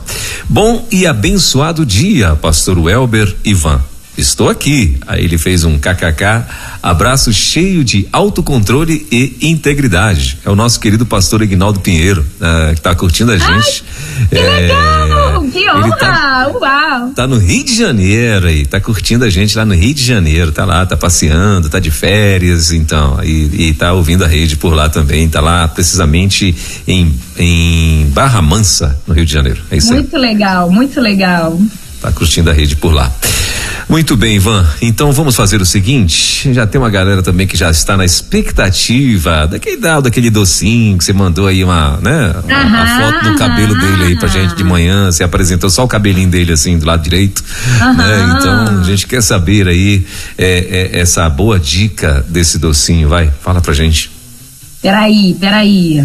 Bom 0.49 0.87
e 0.91 1.05
abençoado 1.05 1.85
dia, 1.85 2.35
pastor 2.35 2.79
Welber 2.79 3.35
e 3.45 3.53
Van. 3.53 3.90
Estou 4.21 4.49
aqui. 4.49 4.97
Aí 5.07 5.23
ele 5.23 5.37
fez 5.37 5.63
um 5.63 5.79
kkk, 5.79 6.45
abraço 6.81 7.33
cheio 7.33 7.83
de 7.83 8.07
autocontrole 8.11 9.07
e 9.11 9.35
integridade. 9.41 10.37
É 10.45 10.49
o 10.49 10.55
nosso 10.55 10.79
querido 10.79 11.07
pastor 11.07 11.41
Ignaldo 11.41 11.79
Pinheiro, 11.79 12.21
uh, 12.21 12.73
que 12.73 12.79
está 12.79 12.93
curtindo 12.93 13.31
a 13.31 13.37
gente. 13.37 13.83
Ai, 14.19 14.27
que 14.29 14.37
é, 14.37 14.59
legal! 14.61 15.43
Que 15.51 15.69
honra! 15.71 15.97
Tá, 15.97 16.51
Uau! 16.53 17.09
Tá 17.15 17.27
no 17.27 17.37
Rio 17.37 17.63
de 17.63 17.75
Janeiro 17.75 18.47
aí, 18.47 18.65
tá 18.65 18.79
curtindo 18.79 19.25
a 19.25 19.29
gente 19.29 19.57
lá 19.57 19.65
no 19.65 19.73
Rio 19.73 19.93
de 19.93 20.03
Janeiro, 20.03 20.51
tá 20.51 20.65
lá, 20.65 20.85
tá 20.85 20.95
passeando, 20.95 21.67
tá 21.67 21.79
de 21.79 21.89
férias, 21.89 22.71
então, 22.71 23.19
e, 23.23 23.69
e 23.69 23.73
tá 23.73 23.91
ouvindo 23.93 24.23
a 24.23 24.27
rede 24.27 24.55
por 24.55 24.73
lá 24.73 24.87
também, 24.87 25.27
tá 25.27 25.41
lá 25.41 25.67
precisamente 25.67 26.55
em, 26.87 27.13
em 27.37 28.05
Barra 28.09 28.41
Mansa, 28.41 28.99
no 29.07 29.15
Rio 29.15 29.25
de 29.25 29.33
Janeiro. 29.33 29.61
É 29.71 29.77
isso 29.77 29.91
muito 29.91 30.15
aí. 30.15 30.21
legal, 30.21 30.69
muito 30.69 31.01
legal. 31.01 31.59
Tá 32.01 32.11
curtindo 32.11 32.49
a 32.49 32.53
rede 32.53 32.75
por 32.75 32.91
lá. 32.91 33.11
Muito 33.87 34.15
bem, 34.15 34.37
Ivan. 34.37 34.65
Então 34.81 35.11
vamos 35.11 35.35
fazer 35.35 35.61
o 35.61 35.65
seguinte: 35.65 36.51
já 36.53 36.65
tem 36.65 36.79
uma 36.79 36.89
galera 36.89 37.21
também 37.21 37.45
que 37.45 37.57
já 37.57 37.69
está 37.69 37.95
na 37.95 38.05
expectativa 38.05 39.47
daquele, 39.47 39.77
daquele 39.77 40.29
docinho 40.29 40.97
que 40.97 41.03
você 41.03 41.13
mandou 41.13 41.45
aí 41.45 41.63
uma, 41.63 41.97
né? 42.01 42.33
Aham, 42.49 42.81
a 42.81 43.11
foto 43.11 43.29
do 43.29 43.37
cabelo 43.37 43.77
dele 43.79 44.03
aí 44.05 44.17
pra 44.17 44.29
gente 44.29 44.55
de 44.55 44.63
manhã. 44.63 45.11
Você 45.11 45.23
apresentou 45.23 45.69
só 45.69 45.83
o 45.83 45.87
cabelinho 45.87 46.29
dele 46.29 46.53
assim 46.53 46.79
do 46.79 46.85
lado 46.85 47.03
direito. 47.03 47.43
Né? 47.97 48.35
Então 48.37 48.79
a 48.79 48.83
gente 48.83 49.05
quer 49.05 49.21
saber 49.21 49.67
aí 49.67 50.05
é, 50.37 50.89
é, 50.93 50.99
essa 51.01 51.29
boa 51.29 51.59
dica 51.59 52.25
desse 52.29 52.57
docinho. 52.57 53.09
Vai, 53.09 53.29
fala 53.41 53.61
pra 53.61 53.73
gente. 53.73 54.09
Peraí, 54.81 55.35
peraí. 55.39 56.03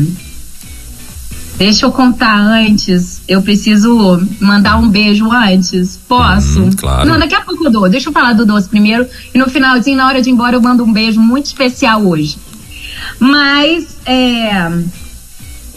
Deixa 1.57 1.87
eu 1.87 1.93
contar 1.93 2.37
antes. 2.39 3.23
Eu 3.27 3.41
preciso 3.41 4.21
mandar 4.41 4.77
um 4.77 4.89
beijo 4.89 5.31
antes. 5.33 5.99
Posso? 6.09 6.63
Hum, 6.63 6.71
claro. 6.77 7.09
Não, 7.09 7.19
daqui 7.19 7.35
a 7.35 7.41
pouco 7.41 7.65
eu 7.65 7.71
dou. 7.71 7.89
Deixa 7.89 8.11
eu 8.11 8.13
falar 8.13 8.35
do 8.35 8.45
doce 8.45 8.69
primeiro. 8.69 9.07
E 9.35 9.39
no 9.39 9.49
finalzinho, 9.49 9.97
na 9.97 10.07
hora 10.07 10.21
de 10.21 10.29
ir 10.29 10.33
embora, 10.33 10.57
eu 10.57 10.61
mando 10.61 10.85
um 10.85 10.93
beijo 10.93 11.21
muito 11.21 11.47
especial 11.47 12.03
hoje. 12.03 12.37
Mas, 13.19 13.97
é. 14.05 14.71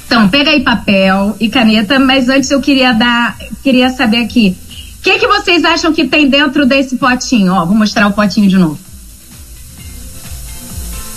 Então, 0.06 0.28
pega 0.28 0.52
aí 0.52 0.62
papel 0.62 1.38
e 1.40 1.48
caneta, 1.50 1.98
mas 1.98 2.28
antes 2.28 2.52
eu 2.52 2.60
queria 2.60 2.92
dar. 2.92 3.38
Queria 3.64 3.90
saber 3.90 4.18
aqui. 4.18 4.58
O 4.98 5.02
que, 5.02 5.18
que 5.18 5.28
vocês 5.28 5.64
acham 5.64 5.94
que 5.94 6.06
tem 6.06 6.30
dentro 6.30 6.66
desse 6.66 6.98
potinho? 6.98 7.54
Ó, 7.54 7.66
vou 7.66 7.76
mostrar 7.76 8.08
o 8.08 8.12
potinho 8.12 8.50
de 8.50 8.58
novo. 8.58 8.78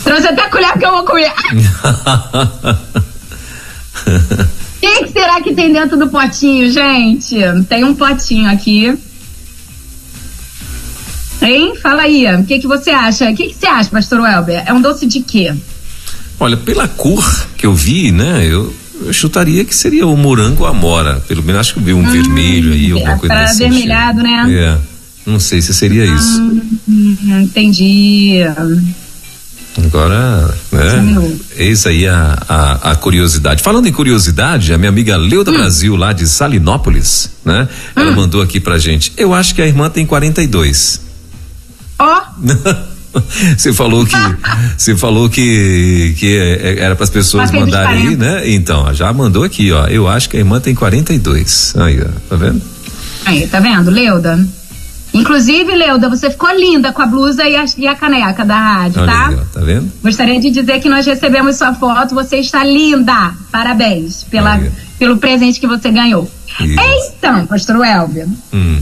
Trouxe 0.04 0.28
até 0.28 0.42
a 0.42 0.50
colher 0.50 0.78
que 0.78 0.86
eu 0.86 0.92
vou 0.92 1.04
comer. 1.04 1.32
O 4.06 4.80
que, 4.80 5.04
que 5.04 5.12
será 5.12 5.40
que 5.40 5.54
tem 5.54 5.72
dentro 5.72 5.96
do 5.96 6.08
potinho, 6.08 6.70
gente? 6.70 7.36
Tem 7.68 7.84
um 7.84 7.94
potinho 7.94 8.50
aqui. 8.50 8.98
Hein? 11.40 11.74
Fala 11.80 12.02
aí, 12.02 12.26
o 12.34 12.44
que, 12.44 12.58
que 12.58 12.66
você 12.66 12.90
acha? 12.90 13.30
O 13.30 13.34
que, 13.34 13.48
que 13.48 13.54
você 13.54 13.66
acha, 13.66 13.90
pastor 13.90 14.20
Welber? 14.20 14.62
É 14.66 14.72
um 14.72 14.80
doce 14.80 15.06
de 15.06 15.20
quê? 15.20 15.52
Olha, 16.38 16.56
pela 16.56 16.88
cor 16.88 17.46
que 17.56 17.66
eu 17.66 17.74
vi, 17.74 18.10
né? 18.10 18.44
Eu, 18.44 18.74
eu 19.04 19.12
chutaria 19.12 19.64
que 19.64 19.74
seria 19.74 20.06
o 20.06 20.16
morango 20.16 20.66
amora. 20.66 21.20
Pelo 21.28 21.42
menos 21.42 21.60
acho 21.60 21.74
que 21.74 21.80
eu 21.80 21.84
vi 21.84 21.94
um 21.94 22.00
hum, 22.00 22.10
vermelho 22.10 22.72
aí, 22.72 22.92
alguma 22.92 23.18
coisa 23.18 23.34
assim. 23.34 23.58
Vermelhado, 23.70 24.22
né? 24.22 24.46
É. 24.52 24.78
Não 25.30 25.38
sei 25.38 25.62
se 25.62 25.72
seria 25.72 26.04
isso. 26.04 26.40
Hum, 26.88 27.16
entendi. 27.42 28.38
Agora, 29.78 30.54
né? 30.70 31.38
Eis 31.56 31.86
aí 31.86 32.06
a, 32.06 32.38
a, 32.48 32.90
a, 32.92 32.96
curiosidade. 32.96 33.62
Falando 33.62 33.86
em 33.86 33.92
curiosidade, 33.92 34.72
a 34.72 34.78
minha 34.78 34.90
amiga 34.90 35.16
Leuda 35.16 35.50
hum. 35.50 35.54
Brasil, 35.54 35.96
lá 35.96 36.12
de 36.12 36.26
Salinópolis, 36.26 37.30
né? 37.44 37.68
Hum. 37.96 38.00
Ela 38.00 38.12
mandou 38.12 38.42
aqui 38.42 38.60
pra 38.60 38.78
gente. 38.78 39.12
Eu 39.16 39.32
acho 39.32 39.54
que 39.54 39.62
a 39.62 39.66
irmã 39.66 39.88
tem 39.88 40.04
42. 40.04 41.00
Ó! 41.98 42.20
Oh. 42.38 42.92
Você 43.56 43.74
falou 43.74 44.06
que 44.06 44.16
você 44.76 44.96
falou 44.96 45.28
que 45.28 46.14
que 46.18 46.34
é, 46.34 46.52
é, 46.52 46.78
era 46.80 46.96
para 46.96 47.04
as 47.04 47.10
pessoas 47.10 47.50
mandarem 47.50 48.08
aí, 48.08 48.16
né? 48.16 48.50
Então, 48.50 48.92
já 48.94 49.12
mandou 49.12 49.44
aqui, 49.44 49.70
ó. 49.70 49.86
Eu 49.86 50.08
acho 50.08 50.30
que 50.30 50.36
a 50.36 50.40
irmã 50.40 50.60
tem 50.60 50.74
42. 50.74 51.74
Aí, 51.76 52.00
ó, 52.00 52.06
tá 52.28 52.36
vendo? 52.36 52.62
Aí, 53.26 53.46
tá 53.46 53.60
vendo, 53.60 53.90
Leuda? 53.90 54.48
Inclusive, 55.14 55.74
Leuda, 55.74 56.08
você 56.08 56.30
ficou 56.30 56.50
linda 56.50 56.92
com 56.92 57.02
a 57.02 57.06
blusa 57.06 57.46
e 57.46 57.54
a, 57.54 57.64
e 57.76 57.86
a 57.86 57.94
caneca 57.94 58.44
da 58.44 58.56
rádio, 58.56 59.02
Olha 59.02 59.12
tá? 59.12 59.28
Aí, 59.28 59.36
tá 59.52 59.60
vendo? 59.60 59.92
Gostaria 60.02 60.40
de 60.40 60.50
dizer 60.50 60.80
que 60.80 60.88
nós 60.88 61.04
recebemos 61.04 61.56
sua 61.56 61.74
foto, 61.74 62.14
você 62.14 62.38
está 62.38 62.64
linda. 62.64 63.34
Parabéns 63.50 64.24
pela, 64.24 64.58
pelo 64.98 65.18
presente 65.18 65.60
que 65.60 65.66
você 65.66 65.90
ganhou. 65.90 66.30
Isso. 66.60 67.12
Então, 67.18 67.46
pastor 67.46 67.84
Elvio, 67.84 68.26
hum. 68.54 68.80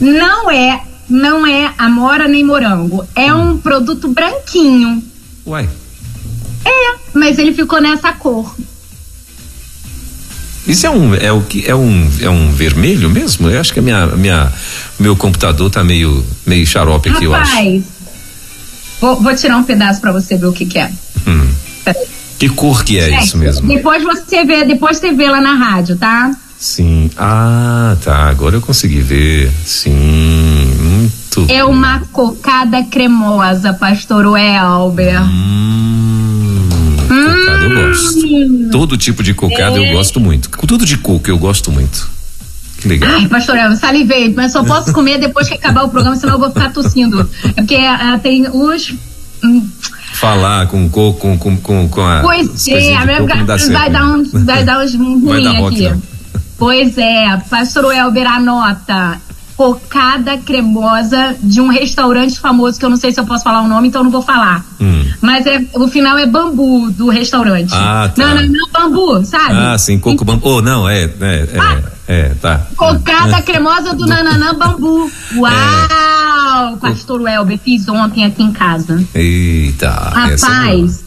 não 0.00 0.50
é, 0.50 0.82
não 1.08 1.46
é 1.46 1.72
amora 1.78 2.28
nem 2.28 2.44
morango, 2.44 3.06
é 3.14 3.32
hum. 3.32 3.52
um 3.52 3.58
produto 3.58 4.08
branquinho. 4.08 5.02
Uai. 5.46 5.68
É, 6.64 6.94
mas 7.14 7.38
ele 7.38 7.54
ficou 7.54 7.80
nessa 7.80 8.12
cor. 8.12 8.54
Isso 10.66 10.86
é 10.86 10.90
um 10.90 11.14
é 11.14 11.32
o 11.32 11.42
que 11.42 11.68
é 11.68 11.74
um 11.74 12.10
é 12.20 12.30
um 12.30 12.52
vermelho 12.52 13.10
mesmo? 13.10 13.50
Eu 13.50 13.60
acho 13.60 13.72
que 13.72 13.80
a 13.80 13.82
minha 13.82 14.06
minha 14.08 14.52
meu 14.98 15.16
computador 15.16 15.70
tá 15.70 15.82
meio 15.82 16.24
meio 16.46 16.66
xarope 16.66 17.10
aqui, 17.10 17.26
Rapaz, 17.26 17.50
eu 17.50 17.56
acho. 17.56 17.82
Vou, 19.00 19.20
vou 19.20 19.34
tirar 19.34 19.56
um 19.56 19.64
pedaço 19.64 20.00
para 20.00 20.12
você 20.12 20.36
ver 20.36 20.46
o 20.46 20.52
que, 20.52 20.64
que 20.64 20.78
é. 20.78 20.90
Hum. 21.26 21.48
Que 22.38 22.48
cor 22.48 22.84
que 22.84 22.98
é, 22.98 23.10
é 23.10 23.22
isso 23.22 23.36
mesmo? 23.36 23.66
Depois 23.66 24.02
você 24.02 24.44
vê, 24.44 24.64
depois 24.64 24.98
você 24.98 25.12
vê 25.12 25.28
lá 25.28 25.40
na 25.40 25.54
rádio, 25.54 25.96
tá? 25.96 26.30
Sim. 26.58 27.10
Ah, 27.16 27.96
tá. 28.04 28.28
Agora 28.28 28.54
eu 28.54 28.60
consegui 28.60 29.00
ver. 29.00 29.50
Sim. 29.64 29.92
Muito. 30.78 31.46
É 31.52 31.64
uma 31.64 32.00
cocada 32.12 32.84
cremosa, 32.84 33.72
pastor 33.72 34.26
Welber. 34.26 35.22
Hum, 35.22 35.51
gosto. 37.92 38.26
Hum. 38.26 38.68
Todo 38.70 38.96
tipo 38.96 39.22
de 39.22 39.34
cocada 39.34 39.78
é. 39.78 39.88
eu 39.88 39.96
gosto 39.96 40.20
muito. 40.20 40.48
Tudo 40.66 40.84
de 40.84 40.96
coco 40.98 41.28
eu 41.28 41.38
gosto 41.38 41.70
muito. 41.70 42.10
Que 42.78 42.88
legal. 42.88 43.12
Ai, 43.12 43.28
pastor, 43.28 43.56
eu 43.56 43.76
salivei, 43.76 44.32
mas 44.34 44.52
só 44.52 44.64
posso 44.64 44.92
comer 44.92 45.18
depois 45.18 45.48
que 45.48 45.54
acabar 45.54 45.84
o 45.84 45.88
programa, 45.88 46.16
senão 46.16 46.34
eu 46.34 46.40
vou 46.40 46.50
ficar 46.50 46.72
tossindo. 46.72 47.28
É 47.44 47.62
porque 47.62 47.76
uh, 47.76 48.18
tem 48.20 48.48
uns. 48.48 48.94
Hum, 49.44 49.68
Falar 50.14 50.66
com 50.66 50.88
coco, 50.88 51.18
com, 51.18 51.38
com, 51.38 51.56
com, 51.56 51.88
com 51.88 52.00
a. 52.02 52.20
Pois 52.20 52.68
é, 52.68 52.94
a 52.94 53.06
minha 53.06 53.22
vai, 53.24 53.44
vai 53.44 53.90
dar 53.90 54.04
uns, 54.04 54.32
vai 54.32 54.64
dar 54.64 54.84
uns 54.84 54.94
ruins 54.94 55.46
aqui. 55.46 55.88
Não. 55.88 56.02
Pois 56.58 56.98
é, 56.98 57.36
pastor 57.48 57.92
Elber, 57.94 58.26
anota 58.26 59.20
cocada 59.56 60.38
cremosa 60.38 61.36
de 61.42 61.60
um 61.60 61.68
restaurante 61.68 62.38
famoso 62.38 62.78
que 62.78 62.84
eu 62.84 62.90
não 62.90 62.96
sei 62.96 63.12
se 63.12 63.20
eu 63.20 63.26
posso 63.26 63.44
falar 63.44 63.62
o 63.62 63.68
nome, 63.68 63.88
então 63.88 64.02
não 64.02 64.10
vou 64.10 64.22
falar. 64.22 64.64
Hum. 64.80 65.04
Mas 65.20 65.46
é, 65.46 65.64
o 65.74 65.88
final 65.88 66.18
é 66.18 66.26
bambu 66.26 66.90
do 66.90 67.08
restaurante. 67.08 67.72
Ah, 67.72 68.10
tá. 68.14 68.26
Não, 68.26 68.42
não, 68.42 68.48
não, 68.48 68.70
bambu, 68.70 69.24
sabe? 69.24 69.54
Ah, 69.54 69.78
sim, 69.78 69.98
coco 69.98 70.24
bambu. 70.24 70.48
Oh, 70.48 70.62
não, 70.62 70.88
é, 70.88 71.04
é, 71.04 71.08
é, 71.10 71.48
ah, 71.58 71.80
é 72.08 72.28
tá. 72.40 72.66
Cocada 72.76 73.36
é. 73.36 73.42
cremosa 73.42 73.94
do 73.94 74.06
nananã 74.06 74.54
bambu. 74.54 75.10
Uau! 75.36 76.74
É. 76.74 76.76
Pastor 76.80 77.20
Welber, 77.20 77.58
fiz 77.58 77.88
ontem 77.88 78.24
aqui 78.24 78.42
em 78.42 78.52
casa. 78.52 79.02
Eita! 79.14 79.86
É 79.86 80.34
Rapaz, 80.34 81.04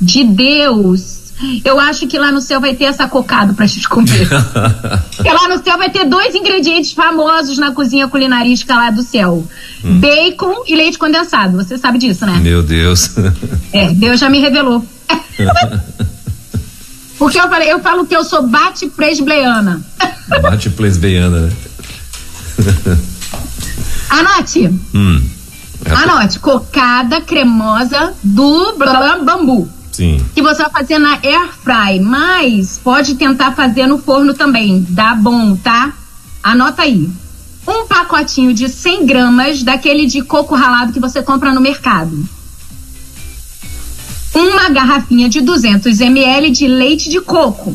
de 0.00 0.24
Deus 0.24 1.25
eu 1.64 1.78
acho 1.78 2.06
que 2.06 2.18
lá 2.18 2.32
no 2.32 2.40
céu 2.40 2.60
vai 2.60 2.74
ter 2.74 2.84
essa 2.84 3.06
cocada 3.06 3.52
pra 3.52 3.66
gente 3.66 3.88
comer. 3.88 4.28
Porque 5.16 5.30
lá 5.30 5.48
no 5.48 5.62
céu 5.62 5.76
vai 5.76 5.90
ter 5.90 6.06
dois 6.06 6.34
ingredientes 6.34 6.92
famosos 6.92 7.58
na 7.58 7.72
cozinha 7.72 8.08
culinarística 8.08 8.74
lá 8.74 8.90
do 8.90 9.02
céu: 9.02 9.46
hum. 9.84 10.00
bacon 10.00 10.64
e 10.66 10.74
leite 10.74 10.98
condensado. 10.98 11.56
Você 11.56 11.76
sabe 11.76 11.98
disso, 11.98 12.24
né? 12.24 12.40
Meu 12.42 12.62
Deus. 12.62 13.10
É, 13.72 13.92
Deus 13.92 14.18
já 14.18 14.30
me 14.30 14.40
revelou. 14.40 14.86
Porque 17.18 17.38
eu 17.38 17.48
falei, 17.48 17.70
eu 17.70 17.80
falo 17.80 18.06
que 18.06 18.16
eu 18.16 18.24
sou 18.24 18.46
bate 18.46 18.86
presbleana. 18.86 19.82
Bate 20.40 20.70
presbleana, 20.70 21.40
né? 21.40 21.52
Anote. 24.08 24.68
Hum. 24.94 25.22
Anote, 25.84 26.38
cocada 26.38 27.20
cremosa 27.20 28.14
do 28.22 28.76
bambu. 29.24 29.68
Sim. 29.96 30.22
Que 30.34 30.42
você 30.42 30.62
vai 30.62 30.70
fazer 30.70 30.98
na 30.98 31.12
air 31.22 31.48
fry, 31.64 32.00
mas 32.00 32.78
pode 32.84 33.14
tentar 33.14 33.52
fazer 33.52 33.86
no 33.86 33.96
forno 33.96 34.34
também. 34.34 34.86
Dá 34.90 35.14
bom, 35.14 35.56
tá? 35.56 35.94
Anota 36.42 36.82
aí. 36.82 37.08
Um 37.66 37.86
pacotinho 37.86 38.52
de 38.52 38.68
100 38.68 39.06
gramas 39.06 39.62
daquele 39.62 40.04
de 40.04 40.20
coco 40.20 40.54
ralado 40.54 40.92
que 40.92 41.00
você 41.00 41.22
compra 41.22 41.50
no 41.54 41.62
mercado. 41.62 42.28
Uma 44.34 44.68
garrafinha 44.68 45.30
de 45.30 45.40
200 45.40 45.98
ml 45.98 46.50
de 46.50 46.68
leite 46.68 47.08
de 47.08 47.22
coco. 47.22 47.74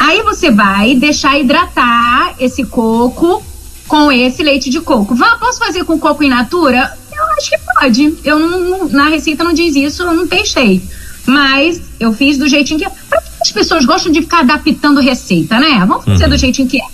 Aí 0.00 0.20
você 0.24 0.50
vai 0.50 0.96
deixar 0.96 1.38
hidratar 1.38 2.34
esse 2.40 2.64
coco 2.64 3.40
com 3.86 4.10
esse 4.10 4.42
leite 4.42 4.68
de 4.68 4.80
coco. 4.80 5.16
Posso 5.38 5.60
fazer 5.60 5.84
com 5.84 5.96
coco 5.96 6.24
in 6.24 6.28
natura? 6.28 6.98
Acho 7.38 7.50
que 7.50 7.58
pode. 7.74 8.18
Eu 8.24 8.38
não, 8.38 8.88
na 8.88 9.08
receita 9.08 9.44
não 9.44 9.52
diz 9.52 9.74
isso, 9.76 10.02
eu 10.02 10.14
não 10.14 10.26
testei. 10.26 10.82
Mas 11.26 11.80
eu 11.98 12.12
fiz 12.12 12.38
do 12.38 12.48
jeitinho 12.48 12.78
que 12.78 12.86
é. 12.86 12.92
As 13.40 13.50
pessoas 13.50 13.84
gostam 13.84 14.12
de 14.12 14.20
ficar 14.20 14.40
adaptando 14.40 15.00
receita, 15.00 15.58
né? 15.58 15.84
Vamos 15.86 16.04
fazer 16.04 16.24
uhum. 16.24 16.30
do 16.30 16.36
jeitinho 16.36 16.68
que 16.68 16.80
é. 16.80 16.84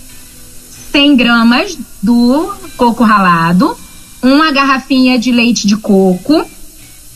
100 0.91 1.15
gramas 1.15 1.77
do 2.01 2.53
coco 2.75 3.03
ralado, 3.03 3.77
uma 4.21 4.51
garrafinha 4.51 5.19
de 5.19 5.31
leite 5.31 5.67
de 5.67 5.75
coco. 5.75 6.45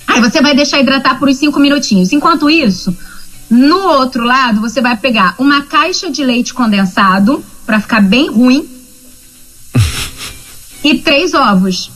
Aí 0.08 0.20
você 0.20 0.42
vai 0.42 0.56
deixar 0.56 0.80
hidratar 0.80 1.18
por 1.18 1.30
uns 1.30 1.38
5 1.38 1.60
minutinhos. 1.60 2.12
Enquanto 2.12 2.50
isso, 2.50 2.96
no 3.50 3.80
outro 3.88 4.24
lado, 4.24 4.62
você 4.62 4.82
vai 4.82 4.98
pegar 4.98 5.36
uma 5.38 5.64
caixa 5.64 6.10
de 6.10 6.24
leite 6.24 6.54
condensado, 6.54 7.44
para 7.66 7.80
ficar 7.80 8.02
bem 8.02 8.30
ruim, 8.30 8.68
e 10.84 10.98
três 11.00 11.34
ovos. 11.34 11.92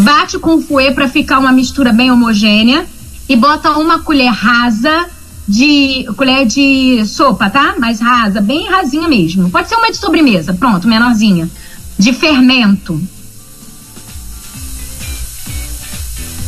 Bate 0.00 0.38
com 0.38 0.62
fouet 0.62 0.94
para 0.94 1.08
ficar 1.08 1.38
uma 1.38 1.52
mistura 1.52 1.92
bem 1.92 2.10
homogênea 2.10 2.86
e 3.28 3.36
bota 3.36 3.72
uma 3.72 4.00
colher 4.00 4.32
rasa 4.32 5.06
de 5.46 6.06
colher 6.16 6.46
de 6.46 7.04
sopa, 7.06 7.50
tá? 7.50 7.74
Mais 7.78 8.00
rasa, 8.00 8.40
bem 8.40 8.68
rasinha 8.68 9.08
mesmo. 9.08 9.50
Pode 9.50 9.68
ser 9.68 9.76
uma 9.76 9.90
de 9.90 9.96
sobremesa, 9.96 10.54
pronto, 10.54 10.88
menorzinha. 10.88 11.50
De 11.98 12.12
fermento. 12.12 13.00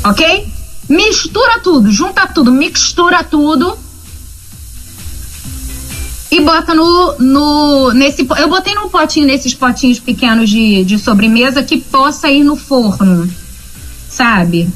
Ok? 0.05 0.48
Mistura 0.88 1.61
tudo, 1.61 1.90
junta 1.90 2.26
tudo, 2.26 2.50
mistura 2.50 3.22
tudo 3.22 3.76
e 6.30 6.40
bota 6.40 6.74
no, 6.74 7.16
no 7.18 7.92
nesse 7.92 8.26
eu 8.38 8.48
botei 8.48 8.74
num 8.74 8.88
potinho 8.88 9.26
nesses 9.26 9.53
potinhos 9.53 10.00
pequenos 10.00 10.48
de, 10.48 10.82
de 10.82 10.98
sobremesa 10.98 11.62
que 11.62 11.78
possa 11.78 12.30
ir 12.30 12.42
no 12.42 12.57
forno 12.57 13.30
sabe 14.13 14.69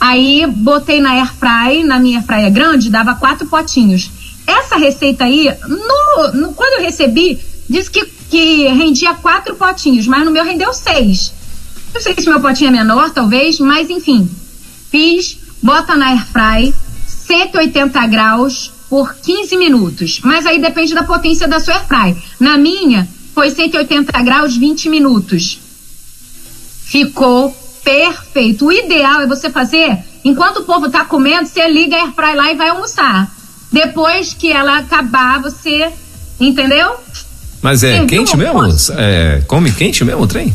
aí 0.00 0.46
botei 0.46 1.00
na 1.00 1.10
air 1.12 1.32
fry 1.34 1.84
na 1.84 1.98
minha 1.98 2.18
air 2.18 2.26
fry 2.26 2.50
grande 2.50 2.90
dava 2.90 3.14
quatro 3.14 3.46
potinhos 3.46 4.10
essa 4.46 4.76
receita 4.76 5.24
aí 5.24 5.52
no, 5.68 6.32
no 6.32 6.52
quando 6.54 6.80
eu 6.80 6.82
recebi 6.82 7.38
disse 7.68 7.90
que 7.90 8.16
que 8.28 8.66
rendia 8.68 9.14
quatro 9.14 9.54
potinhos 9.54 10.06
mas 10.06 10.24
no 10.24 10.30
meu 10.30 10.44
rendeu 10.44 10.72
seis 10.72 11.32
não 11.94 12.00
sei 12.00 12.14
se 12.14 12.28
meu 12.28 12.40
potinho 12.40 12.68
é 12.68 12.72
menor 12.72 13.10
talvez 13.10 13.58
mas 13.58 13.90
enfim 13.90 14.28
fiz 14.90 15.38
bota 15.62 15.96
na 15.96 16.10
air 16.10 16.26
fry 16.26 16.74
180 17.26 18.06
graus 18.06 18.70
por 18.88 19.14
15 19.16 19.56
minutos. 19.56 20.20
Mas 20.22 20.46
aí 20.46 20.60
depende 20.60 20.94
da 20.94 21.02
potência 21.02 21.48
da 21.48 21.58
sua 21.60 21.74
airfry. 21.74 22.16
Na 22.38 22.56
minha, 22.56 23.08
foi 23.34 23.50
180 23.50 24.12
graus 24.22 24.56
20 24.56 24.88
minutos. 24.88 25.58
Ficou 26.84 27.54
perfeito. 27.86 28.66
O 28.66 28.72
ideal 28.72 29.20
é 29.20 29.26
você 29.28 29.48
fazer 29.48 29.96
enquanto 30.24 30.56
o 30.58 30.64
povo 30.64 30.86
está 30.86 31.04
comendo, 31.04 31.46
você 31.46 31.68
liga 31.68 31.94
a 31.94 32.00
airfry 32.00 32.34
lá 32.34 32.52
e 32.52 32.56
vai 32.56 32.68
almoçar. 32.70 33.30
Depois 33.72 34.34
que 34.34 34.50
ela 34.50 34.78
acabar, 34.78 35.40
você 35.40 35.92
entendeu? 36.40 36.96
Mas 37.62 37.84
é 37.84 38.04
quente 38.04 38.36
mesmo? 38.36 38.60
É, 38.96 39.42
come 39.46 39.70
quente 39.70 40.04
mesmo 40.04 40.22
o 40.22 40.26
trem? 40.26 40.54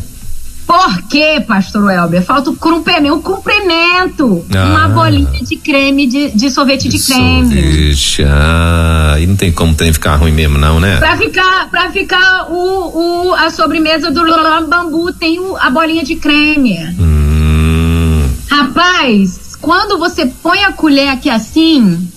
Por 0.72 1.02
quê, 1.02 1.38
pastor 1.46 1.84
Welber? 1.84 2.22
Falta 2.22 2.48
o 2.48 2.56
comprimento, 2.56 3.14
um 3.14 3.20
comprimento. 3.20 4.42
Ah, 4.56 4.64
uma 4.64 4.88
bolinha 4.88 5.42
de 5.42 5.56
creme, 5.56 6.06
de, 6.06 6.30
de 6.30 6.48
sorvete 6.48 6.88
de, 6.88 6.96
de 6.96 7.04
creme. 7.04 7.44
Sorvete. 7.44 8.24
Ah, 8.24 9.16
e 9.20 9.26
não 9.26 9.36
tem 9.36 9.52
como 9.52 9.74
tem 9.74 9.92
ficar 9.92 10.16
ruim 10.16 10.32
mesmo, 10.32 10.56
não, 10.56 10.80
né? 10.80 10.96
Pra 10.96 11.14
ficar, 11.18 11.68
pra 11.68 11.90
ficar 11.90 12.50
o, 12.50 13.26
o, 13.26 13.34
a 13.34 13.50
sobremesa 13.50 14.10
do 14.10 14.22
bambu 14.66 15.12
tem 15.12 15.38
o, 15.38 15.58
a 15.58 15.68
bolinha 15.68 16.02
de 16.02 16.16
creme. 16.16 16.78
Hum. 16.98 18.30
Rapaz, 18.48 19.54
quando 19.60 19.98
você 19.98 20.24
põe 20.24 20.64
a 20.64 20.72
colher 20.72 21.10
aqui 21.10 21.28
assim, 21.28 22.08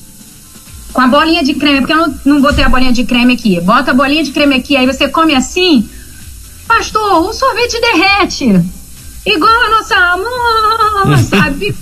com 0.93 1.01
a 1.01 1.07
bolinha 1.09 1.43
de 1.43 1.55
creme, 1.55 1.79
porque 1.79 1.91
eu 1.91 1.97
não, 1.97 2.15
não 2.23 2.41
botei 2.41 2.63
a 2.63 2.69
bolinha 2.69 2.93
de 2.93 3.03
creme 3.03 3.33
aqui. 3.33 3.59
Bota 3.59 3.91
a 3.91 3.93
bolinha 3.93 4.23
de 4.23 4.31
creme 4.31 4.55
aqui, 4.55 4.77
aí 4.77 4.85
você 4.85 5.09
come 5.09 5.35
assim 5.35 5.89
Pastor, 6.67 7.29
o 7.29 7.33
sorvete 7.33 7.79
derrete. 7.79 8.61
Igual 9.25 9.51
a 9.51 9.69
nossa 9.69 9.95
amor, 9.95 11.17
sabe? 11.29 11.75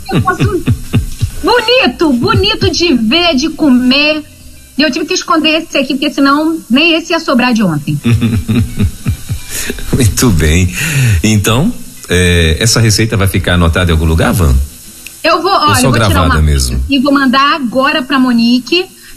bonito, 1.44 2.14
bonito 2.14 2.70
de 2.70 2.94
ver, 2.94 3.36
de 3.36 3.50
comer. 3.50 4.24
E 4.78 4.82
eu 4.82 4.92
tive 4.92 5.06
que 5.06 5.14
esconder 5.14 5.62
esse 5.62 5.78
aqui, 5.78 5.94
porque 5.94 6.12
senão 6.12 6.60
nem 6.70 6.96
esse 6.96 7.14
ia 7.14 7.20
sobrar 7.20 7.54
de 7.54 7.64
ontem. 7.64 8.00
Muito 9.94 10.30
bem. 10.32 10.74
Então, 11.24 11.72
é, 12.10 12.58
essa 12.60 12.80
receita 12.80 13.16
vai 13.16 13.28
ficar 13.28 13.54
anotada 13.54 13.94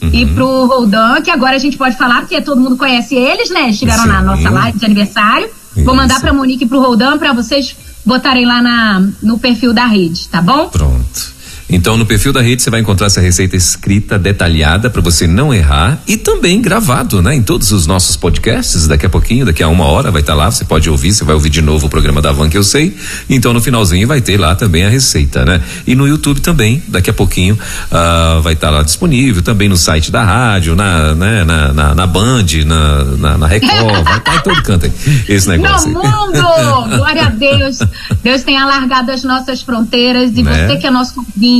e 0.01 0.05
uhum. 0.05 0.13
e 0.15 0.27
pro 0.27 0.67
Roldan, 0.67 1.21
que 1.23 1.31
agora 1.31 1.57
a 1.57 1.59
gente 1.59 1.77
pode 1.77 1.97
falar, 1.97 2.21
porque 2.21 2.41
todo 2.41 2.61
mundo 2.61 2.77
conhece 2.77 3.15
eles, 3.15 3.51
né? 3.51 3.71
Estiveram 3.71 4.03
Sim. 4.03 4.09
na 4.09 4.23
nossa 4.23 4.51
live 4.51 4.79
de 4.79 4.85
aniversário. 4.85 5.49
Isso. 5.75 5.85
Vou 5.85 5.95
mandar 5.95 6.21
pra 6.21 6.33
Monique 6.33 6.65
e 6.65 6.69
pro 6.69 6.81
Roldan 6.81 7.19
para 7.19 7.33
vocês 7.33 7.77
botarem 8.05 8.47
lá 8.47 8.63
na, 8.63 9.09
no 9.23 9.39
perfil 9.39 9.73
da 9.73 9.87
rede, 9.87 10.29
tá 10.29 10.41
bom? 10.41 10.69
Pronto. 10.69 11.36
Então, 11.69 11.97
no 11.97 12.07
perfil 12.07 12.33
da 12.33 12.41
rede 12.41 12.63
você 12.63 12.71
vai 12.71 12.81
encontrar 12.81 13.09
essa 13.09 13.21
receita 13.21 13.57
escrita, 13.57 14.17
detalhada, 14.17 14.89
para 14.89 15.01
você 15.03 15.27
não 15.27 15.53
errar 15.53 15.99
e 16.07 16.17
também 16.17 16.63
gravado, 16.63 17.21
né? 17.21 17.35
Em 17.35 17.43
todos 17.43 17.73
os 17.73 17.87
nossos 17.89 18.17
podcasts. 18.17 18.87
Daqui 18.87 19.05
a 19.05 19.09
pouquinho, 19.09 19.45
daqui 19.45 19.63
a 19.63 19.69
uma 19.69 19.85
hora, 19.85 20.13
vai 20.13 20.21
estar 20.21 20.35
tá 20.35 20.39
lá. 20.39 20.51
Você 20.51 20.65
pode 20.65 20.89
ouvir, 20.89 21.13
você 21.13 21.25
vai 21.25 21.35
ouvir 21.35 21.51
de 21.51 21.61
novo 21.61 21.89
o 21.89 21.91
programa 21.91 22.23
da 22.23 22.31
Van 22.31 22.49
que 22.49 22.57
eu 22.57 22.63
sei. 22.63 22.97
Então, 23.29 23.53
no 23.53 23.61
finalzinho, 23.61 24.07
vai 24.07 24.21
ter 24.21 24.39
lá 24.39 24.55
também 24.55 24.85
a 24.85 24.89
receita, 24.89 25.45
né? 25.45 25.61
E 25.87 25.97
no 25.97 26.07
YouTube 26.07 26.41
também, 26.41 26.81
daqui 26.87 27.11
a 27.11 27.13
pouquinho, 27.13 27.55
uh, 27.57 28.41
vai 28.43 28.53
estar 28.53 28.69
tá 28.69 28.77
lá 28.77 28.83
disponível. 28.83 29.43
Também 29.43 29.69
no 29.69 29.77
site 29.77 30.13
da 30.13 30.23
rádio, 30.23 30.77
na, 30.77 31.17
né? 31.17 31.43
na, 31.43 31.73
na, 31.73 31.95
na 31.97 32.07
Band, 32.07 32.47
na, 32.65 33.05
na, 33.05 33.39
na 33.39 33.47
Record, 33.49 34.05
vai 34.05 34.19
estar 34.19 34.21
tá 34.21 34.37
em 34.37 34.41
todo 34.41 34.63
canto 34.63 34.87
aí. 34.87 34.93
Esse 35.29 35.49
negócio. 35.49 35.91
No 35.91 36.01
mundo! 36.01 36.97
Glória 36.97 37.27
a 37.27 37.31
Deus! 37.31 37.81
Deus 38.23 38.45
tem 38.45 38.57
alargado 38.57 39.11
as 39.11 39.25
nossas 39.25 39.63
fronteiras 39.63 40.31
e 40.37 40.43
né? 40.45 40.69
você 40.69 40.77
que 40.77 40.87
é 40.87 40.91
nosso 40.91 41.19
ouvinte 41.19 41.56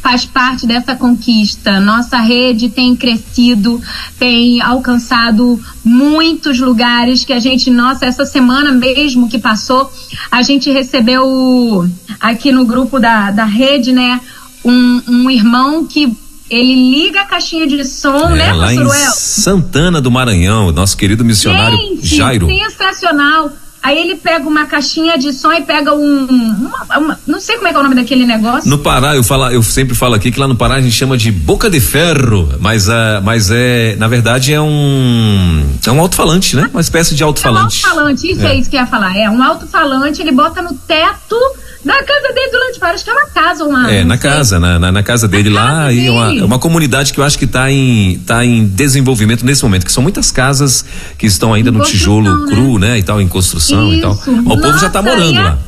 faz 0.00 0.24
parte 0.24 0.66
dessa 0.66 0.94
conquista. 0.94 1.80
Nossa 1.80 2.18
rede 2.18 2.68
tem 2.68 2.94
crescido, 2.96 3.80
tem 4.18 4.60
alcançado 4.60 5.60
muitos 5.84 6.58
lugares 6.60 7.24
que 7.24 7.32
a 7.32 7.40
gente, 7.40 7.70
nossa, 7.70 8.06
essa 8.06 8.24
semana 8.24 8.72
mesmo 8.72 9.28
que 9.28 9.38
passou, 9.38 9.90
a 10.30 10.42
gente 10.42 10.70
recebeu 10.70 11.88
aqui 12.20 12.52
no 12.52 12.64
grupo 12.64 12.98
da, 12.98 13.30
da 13.30 13.44
rede, 13.44 13.92
né, 13.92 14.20
um, 14.64 15.02
um 15.08 15.30
irmão 15.30 15.86
que 15.86 16.16
ele 16.48 16.74
liga 16.90 17.20
a 17.20 17.24
caixinha 17.24 17.66
de 17.66 17.84
som, 17.84 18.30
é, 18.30 18.38
né, 18.38 18.52
lá 18.52 18.74
em 18.74 18.88
Santana 19.14 20.00
do 20.00 20.10
Maranhão, 20.10 20.72
nosso 20.72 20.96
querido 20.96 21.24
missionário 21.24 21.76
Gente, 21.76 22.16
Jairo. 22.16 22.46
Sensacional. 22.46 23.52
Aí 23.82 23.98
ele 23.98 24.16
pega 24.16 24.46
uma 24.46 24.66
caixinha 24.66 25.16
de 25.16 25.32
som 25.32 25.50
e 25.52 25.62
pega 25.62 25.94
um. 25.94 26.26
Uma, 26.26 26.98
uma, 26.98 27.20
não 27.26 27.40
sei 27.40 27.56
como 27.56 27.66
é, 27.66 27.72
é 27.72 27.78
o 27.78 27.82
nome 27.82 27.94
daquele 27.94 28.26
negócio. 28.26 28.68
No 28.68 28.78
Pará, 28.78 29.16
eu, 29.16 29.22
falo, 29.22 29.48
eu 29.50 29.62
sempre 29.62 29.94
falo 29.94 30.14
aqui 30.14 30.30
que 30.30 30.38
lá 30.38 30.46
no 30.46 30.54
Pará 30.54 30.74
a 30.74 30.82
gente 30.82 30.94
chama 30.94 31.16
de 31.16 31.32
boca 31.32 31.70
de 31.70 31.80
ferro, 31.80 32.48
mas, 32.60 32.88
uh, 32.88 33.22
mas 33.24 33.50
é, 33.50 33.96
na 33.96 34.06
verdade 34.06 34.52
é 34.52 34.60
um. 34.60 35.64
É 35.86 35.90
um 35.90 36.00
alto-falante, 36.00 36.56
né? 36.56 36.68
Uma 36.72 36.82
espécie 36.82 37.14
de 37.14 37.22
alto-falante. 37.22 37.82
É 37.82 37.86
um 37.86 37.90
alto-falante, 37.90 38.30
isso 38.30 38.46
é. 38.46 38.50
é 38.50 38.54
isso 38.56 38.68
que 38.68 38.76
eu 38.76 38.80
ia 38.80 38.86
falar. 38.86 39.16
É 39.16 39.30
um 39.30 39.42
alto-falante, 39.42 40.20
ele 40.20 40.32
bota 40.32 40.60
no 40.60 40.74
teto 40.74 41.36
na 41.84 42.02
casa 42.02 42.32
dele 42.32 42.50
do 42.50 42.58
Landivar, 42.58 42.94
acho 42.94 43.04
que 43.04 43.10
é 43.10 43.12
uma 43.12 43.26
casa 43.26 43.64
uma. 43.64 43.90
É, 43.90 44.04
na 44.04 44.18
casa, 44.18 44.60
na, 44.60 44.78
na, 44.78 44.92
na, 44.92 45.02
casa 45.02 45.26
dele 45.26 45.48
na 45.48 45.62
lá, 45.62 45.70
casa 45.84 45.92
e 45.92 46.06
é 46.06 46.10
uma, 46.10 46.38
é 46.38 46.44
uma 46.44 46.58
comunidade 46.58 47.12
que 47.12 47.18
eu 47.18 47.24
acho 47.24 47.38
que 47.38 47.46
está 47.46 47.70
em, 47.70 48.18
tá 48.18 48.44
em 48.44 48.66
desenvolvimento 48.66 49.46
nesse 49.46 49.62
momento, 49.62 49.86
que 49.86 49.92
são 49.92 50.02
muitas 50.02 50.30
casas 50.30 50.84
que 51.16 51.26
estão 51.26 51.54
ainda 51.54 51.70
em 51.70 51.72
no 51.72 51.82
tijolo 51.82 52.46
né? 52.46 52.54
cru, 52.54 52.78
né? 52.78 52.98
E 52.98 53.02
tal, 53.02 53.20
em 53.20 53.28
construção 53.28 53.88
Isso. 53.88 53.98
e 53.98 54.00
tal. 54.02 54.12
O 54.12 54.42
Nossa, 54.42 54.60
povo 54.60 54.78
já 54.78 54.86
está 54.88 55.00
morando 55.00 55.38
a, 55.38 55.42
lá. 55.42 55.58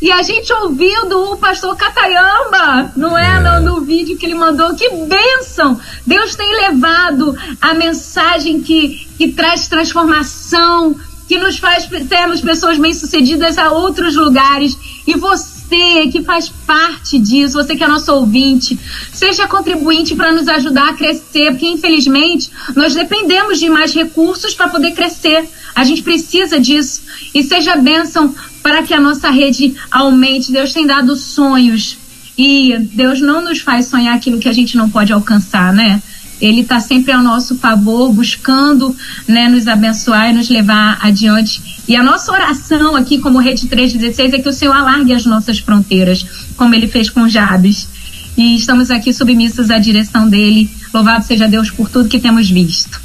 E 0.00 0.10
a 0.10 0.20
gente 0.22 0.52
ouvindo 0.54 1.32
o 1.32 1.36
pastor 1.36 1.76
Catayamba, 1.76 2.90
não 2.96 3.16
é? 3.16 3.36
é. 3.36 3.40
No, 3.40 3.76
no, 3.76 3.80
vídeo 3.82 4.16
que 4.16 4.26
ele 4.26 4.34
mandou. 4.34 4.74
Que 4.74 4.88
bênção! 5.06 5.78
Deus 6.04 6.34
tem 6.34 6.50
levado 6.56 7.36
a 7.60 7.72
mensagem 7.74 8.60
que, 8.60 9.06
que 9.16 9.28
traz 9.28 9.68
transformação 9.68 10.96
que 11.32 11.38
nos 11.38 11.56
faz 11.56 11.88
termos 12.10 12.42
pessoas 12.42 12.76
bem-sucedidas 12.76 13.56
a 13.56 13.72
outros 13.72 14.14
lugares. 14.14 14.76
E 15.06 15.14
você 15.14 16.06
que 16.12 16.22
faz 16.22 16.50
parte 16.66 17.18
disso, 17.18 17.54
você 17.54 17.74
que 17.74 17.82
é 17.82 17.88
nosso 17.88 18.12
ouvinte, 18.12 18.78
seja 19.14 19.48
contribuinte 19.48 20.14
para 20.14 20.30
nos 20.30 20.46
ajudar 20.46 20.90
a 20.90 20.92
crescer, 20.92 21.52
porque 21.52 21.66
infelizmente 21.66 22.50
nós 22.76 22.94
dependemos 22.94 23.58
de 23.58 23.70
mais 23.70 23.94
recursos 23.94 24.52
para 24.52 24.68
poder 24.68 24.90
crescer. 24.90 25.48
A 25.74 25.84
gente 25.84 26.02
precisa 26.02 26.60
disso. 26.60 27.00
E 27.34 27.42
seja 27.42 27.76
bênção 27.76 28.34
para 28.62 28.82
que 28.82 28.92
a 28.92 29.00
nossa 29.00 29.30
rede 29.30 29.74
aumente. 29.90 30.52
Deus 30.52 30.74
tem 30.74 30.86
dado 30.86 31.16
sonhos. 31.16 31.96
E 32.36 32.76
Deus 32.92 33.22
não 33.22 33.42
nos 33.42 33.60
faz 33.60 33.86
sonhar 33.86 34.14
aquilo 34.14 34.38
que 34.38 34.50
a 34.50 34.52
gente 34.52 34.76
não 34.76 34.90
pode 34.90 35.14
alcançar, 35.14 35.72
né? 35.72 36.02
Ele 36.42 36.62
está 36.62 36.80
sempre 36.80 37.12
ao 37.12 37.22
nosso 37.22 37.56
favor, 37.56 38.12
buscando 38.12 38.94
né, 39.28 39.48
nos 39.48 39.68
abençoar 39.68 40.30
e 40.30 40.32
nos 40.32 40.48
levar 40.48 40.98
adiante. 41.00 41.62
E 41.86 41.94
a 41.94 42.02
nossa 42.02 42.32
oração 42.32 42.96
aqui, 42.96 43.18
como 43.18 43.38
Rede 43.38 43.68
316, 43.68 44.34
é 44.34 44.38
que 44.40 44.48
o 44.48 44.52
Senhor 44.52 44.74
alargue 44.74 45.12
as 45.12 45.24
nossas 45.24 45.60
fronteiras, 45.60 46.26
como 46.56 46.74
ele 46.74 46.88
fez 46.88 47.08
com 47.08 47.28
Jabes. 47.28 47.88
E 48.36 48.56
estamos 48.56 48.90
aqui 48.90 49.12
submissos 49.12 49.70
à 49.70 49.78
direção 49.78 50.28
dele. 50.28 50.68
Louvado 50.92 51.24
seja 51.24 51.46
Deus 51.46 51.70
por 51.70 51.88
tudo 51.88 52.08
que 52.08 52.18
temos 52.18 52.50
visto. 52.50 53.00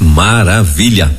Maravilha. 0.00 1.14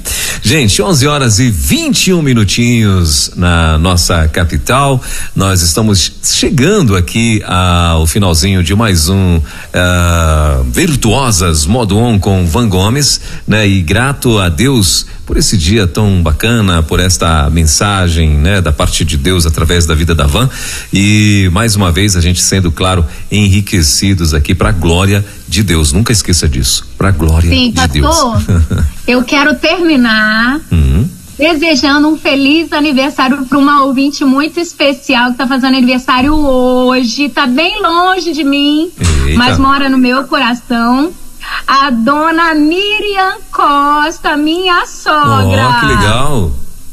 Gente, 0.52 0.82
11 0.82 1.08
horas 1.08 1.40
e 1.40 1.50
21 1.50 2.22
minutinhos 2.22 3.32
na 3.38 3.78
nossa 3.78 4.28
capital. 4.28 5.02
Nós 5.34 5.62
estamos 5.62 6.12
chegando 6.22 6.98
aqui 6.98 7.42
ao 7.46 8.06
finalzinho 8.06 8.62
de 8.62 8.76
mais 8.76 9.08
um 9.08 9.38
uh, 9.38 10.64
Virtuosas 10.66 11.66
Modo 11.66 11.98
On 11.98 12.20
com 12.20 12.46
Van 12.46 12.68
Gomes, 12.68 13.22
né? 13.48 13.66
E 13.66 13.82
grato 13.82 14.40
a 14.40 14.50
Deus 14.50 15.06
por 15.32 15.38
esse 15.38 15.56
dia 15.56 15.88
tão 15.88 16.22
bacana, 16.22 16.84
por 16.84 17.00
esta 17.00 17.50
mensagem, 17.50 18.32
né, 18.32 18.60
da 18.60 18.74
parte 18.74 19.06
de 19.06 19.16
Deus 19.16 19.46
através 19.46 19.86
da 19.86 19.96
vida 19.96 20.14
da 20.14 20.28
Van. 20.28 20.50
E 20.92 21.50
mais 21.54 21.74
uma 21.74 21.90
vez 21.90 22.18
a 22.18 22.20
gente 22.20 22.42
sendo, 22.42 22.70
claro, 22.70 23.06
enriquecidos 23.32 24.34
aqui 24.34 24.54
para 24.54 24.68
a 24.68 24.72
glória 24.74 25.24
de 25.48 25.64
Deus. 25.64 25.94
Nunca 25.94 26.12
esqueça 26.12 26.50
disso. 26.50 26.86
Para 26.98 27.08
a 27.08 27.12
glória 27.12 27.50
Sim, 27.50 27.70
de 27.72 28.02
pastor, 28.02 28.42
Deus. 28.42 28.84
eu 29.08 29.24
quero 29.24 29.56
terminar 29.56 30.60
Uhum. 30.70 31.08
desejando 31.40 32.10
um 32.10 32.18
feliz 32.18 32.74
aniversário 32.74 33.46
para 33.46 33.58
uma 33.58 33.86
ouvinte 33.86 34.26
muito 34.26 34.60
especial 34.60 35.28
que 35.28 35.32
está 35.32 35.48
fazendo 35.48 35.78
aniversário 35.78 36.34
hoje. 36.34 37.30
Tá 37.30 37.48
bem 37.48 37.82
longe 37.82 38.34
de 38.34 38.44
mim, 38.44 38.92
Eita. 39.26 39.38
mas 39.38 39.58
mora 39.58 39.88
no 39.88 39.98
meu 39.98 40.26
coração. 40.26 41.14
A 41.68 41.90
dona 41.90 42.54
Miriam 42.54 43.38
Costa, 43.52 44.36
minha 44.38 44.86
sogra. 44.86 45.80
que 45.80 45.86
legal. 45.86 46.52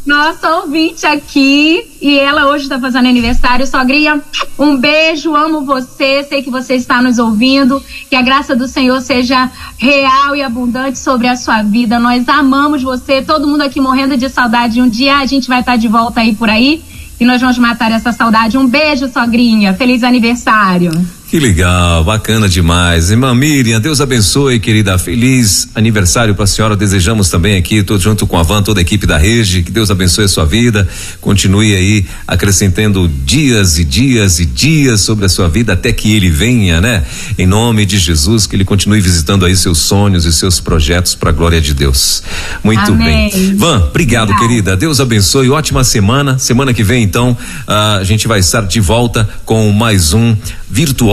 Nossa 0.09 0.57
ouvinte 0.57 1.05
aqui. 1.05 1.99
E 2.01 2.19
ela 2.19 2.47
hoje 2.47 2.65
está 2.65 2.81
fazendo 2.81 3.07
aniversário. 3.07 3.67
Sogrinha, 3.67 4.23
um 4.59 4.75
beijo, 4.75 5.37
amo 5.37 5.67
você. 5.67 6.25
Sei 6.25 6.43
que 6.43 6.51
você 6.51 6.77
está 6.77 7.03
nos 7.03 7.19
ouvindo. 7.19 7.83
Que 8.09 8.17
a 8.17 8.23
graça 8.23 8.57
do 8.57 8.67
Senhor 8.67 9.03
seja 9.03 9.51
real 9.77 10.35
e 10.35 10.43
abundante 10.43 10.99
sobre 10.99 11.29
a 11.29 11.37
sua 11.37 11.63
vida. 11.63 11.99
Nós 11.99 12.27
amamos 12.27 12.83
você. 12.83 13.21
Todo 13.21 13.47
mundo 13.47 13.61
aqui 13.61 13.83
morrendo 13.83 14.17
de 14.17 14.31
saudade. 14.31 14.81
Um 14.81 14.89
dia 14.89 15.19
a 15.19 15.27
gente 15.27 15.47
vai 15.47 15.61
estar 15.61 15.77
de 15.77 15.89
volta 15.89 16.21
aí 16.21 16.35
por 16.35 16.49
aí. 16.49 16.83
E 17.21 17.27
nós 17.27 17.43
vamos 17.43 17.59
matar 17.59 17.93
essa 17.93 18.11
saudade. 18.11 18.57
Um 18.57 18.67
beijo, 18.67 19.09
sogrinha. 19.13 19.75
Feliz 19.75 20.03
aniversário. 20.03 20.91
Que 21.29 21.39
legal, 21.39 22.03
bacana 22.05 22.49
demais. 22.49 23.11
Irmã 23.11 23.35
Miriam, 23.35 23.79
Deus 23.79 24.01
abençoe, 24.01 24.59
querida. 24.59 24.97
Feliz 24.97 25.69
aniversário 25.75 26.35
para 26.35 26.45
a 26.45 26.47
senhora. 26.47 26.75
Desejamos 26.75 27.29
também 27.29 27.59
aqui, 27.59 27.83
tô 27.83 27.99
junto 27.99 28.27
com 28.27 28.39
a 28.39 28.43
Van, 28.43 28.63
toda 28.63 28.81
a 28.81 28.83
equipe 28.83 29.07
da 29.07 29.19
Rede, 29.19 29.63
que 29.63 29.71
Deus 29.71 29.91
abençoe 29.91 30.25
a 30.25 30.29
sua 30.29 30.47
vida. 30.47 30.89
Continue 31.21 31.75
aí 31.75 32.07
acrescentando 32.27 33.07
dias 33.27 33.79
e 33.79 33.85
dias 33.85 34.41
e 34.41 34.47
dias 34.47 35.03
sobre 35.03 35.27
a 35.27 35.29
sua 35.29 35.51
vida 35.51 35.75
até 35.75 35.93
que 35.93 36.17
ele 36.17 36.31
venha, 36.31 36.81
né? 36.81 37.05
Em 37.37 37.47
nome 37.47 37.85
de 37.85 37.99
Jesus, 37.99 38.47
que 38.47 38.57
ele 38.57 38.65
continue 38.65 38.99
visitando 38.99 39.45
aí 39.45 39.55
seus 39.55 39.77
sonhos 39.81 40.25
e 40.25 40.33
seus 40.33 40.61
projetos 40.61 41.15
para 41.15 41.29
a 41.29 41.33
glória 41.33 41.61
de 41.61 41.75
Deus. 41.75 42.23
Muito 42.65 42.91
Amém. 42.91 43.29
bem. 43.31 43.55
Van, 43.55 43.85
obrigado, 43.91 44.35
querida. 44.35 44.79
Deus 44.79 44.99
abençoe. 44.99 45.51
Ótima 45.51 45.85
semana. 45.85 46.39
Semana 46.39 46.73
que 46.73 46.83
vem, 46.83 47.03
então, 47.03 47.37
ah, 47.67 47.97
a 47.97 48.05
gente 48.05 48.27
vai 48.27 48.41
estar 48.41 48.63
de 48.63 48.81
volta 48.81 49.29
com 49.45 49.71
mais 49.73 50.15
um 50.15 50.35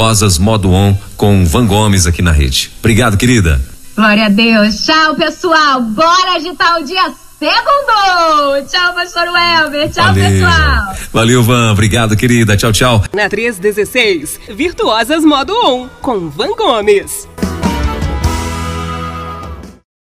Virtuosas 0.06 0.38
Modo 0.38 0.72
On 0.72 0.96
com 1.18 1.44
Van 1.46 1.66
Gomes 1.66 2.06
aqui 2.06 2.22
na 2.22 2.32
rede. 2.32 2.72
Obrigado, 2.78 3.18
querida. 3.18 3.60
Glória 3.96 4.28
a 4.28 4.30
Deus. 4.30 4.86
Tchau, 4.86 5.16
pessoal. 5.16 5.82
Bora 5.82 6.36
agitar 6.36 6.80
o 6.80 6.86
dia 6.86 7.12
segundo. 7.40 8.68
Tchau, 8.70 8.94
pastor 8.94 9.30
Welber. 9.30 9.90
Tchau, 9.90 10.14
pessoal. 10.14 10.96
Valeu, 11.12 11.42
Van. 11.42 11.72
Obrigado, 11.72 12.16
querida. 12.16 12.56
Tchau, 12.56 12.72
tchau. 12.72 13.04
Na 13.16 13.28
316, 13.28 14.40
Virtuosas 14.50 15.26
Modo 15.26 15.54
On, 15.66 15.90
com 16.02 16.30
Van 16.30 16.56
Gomes. 16.56 17.28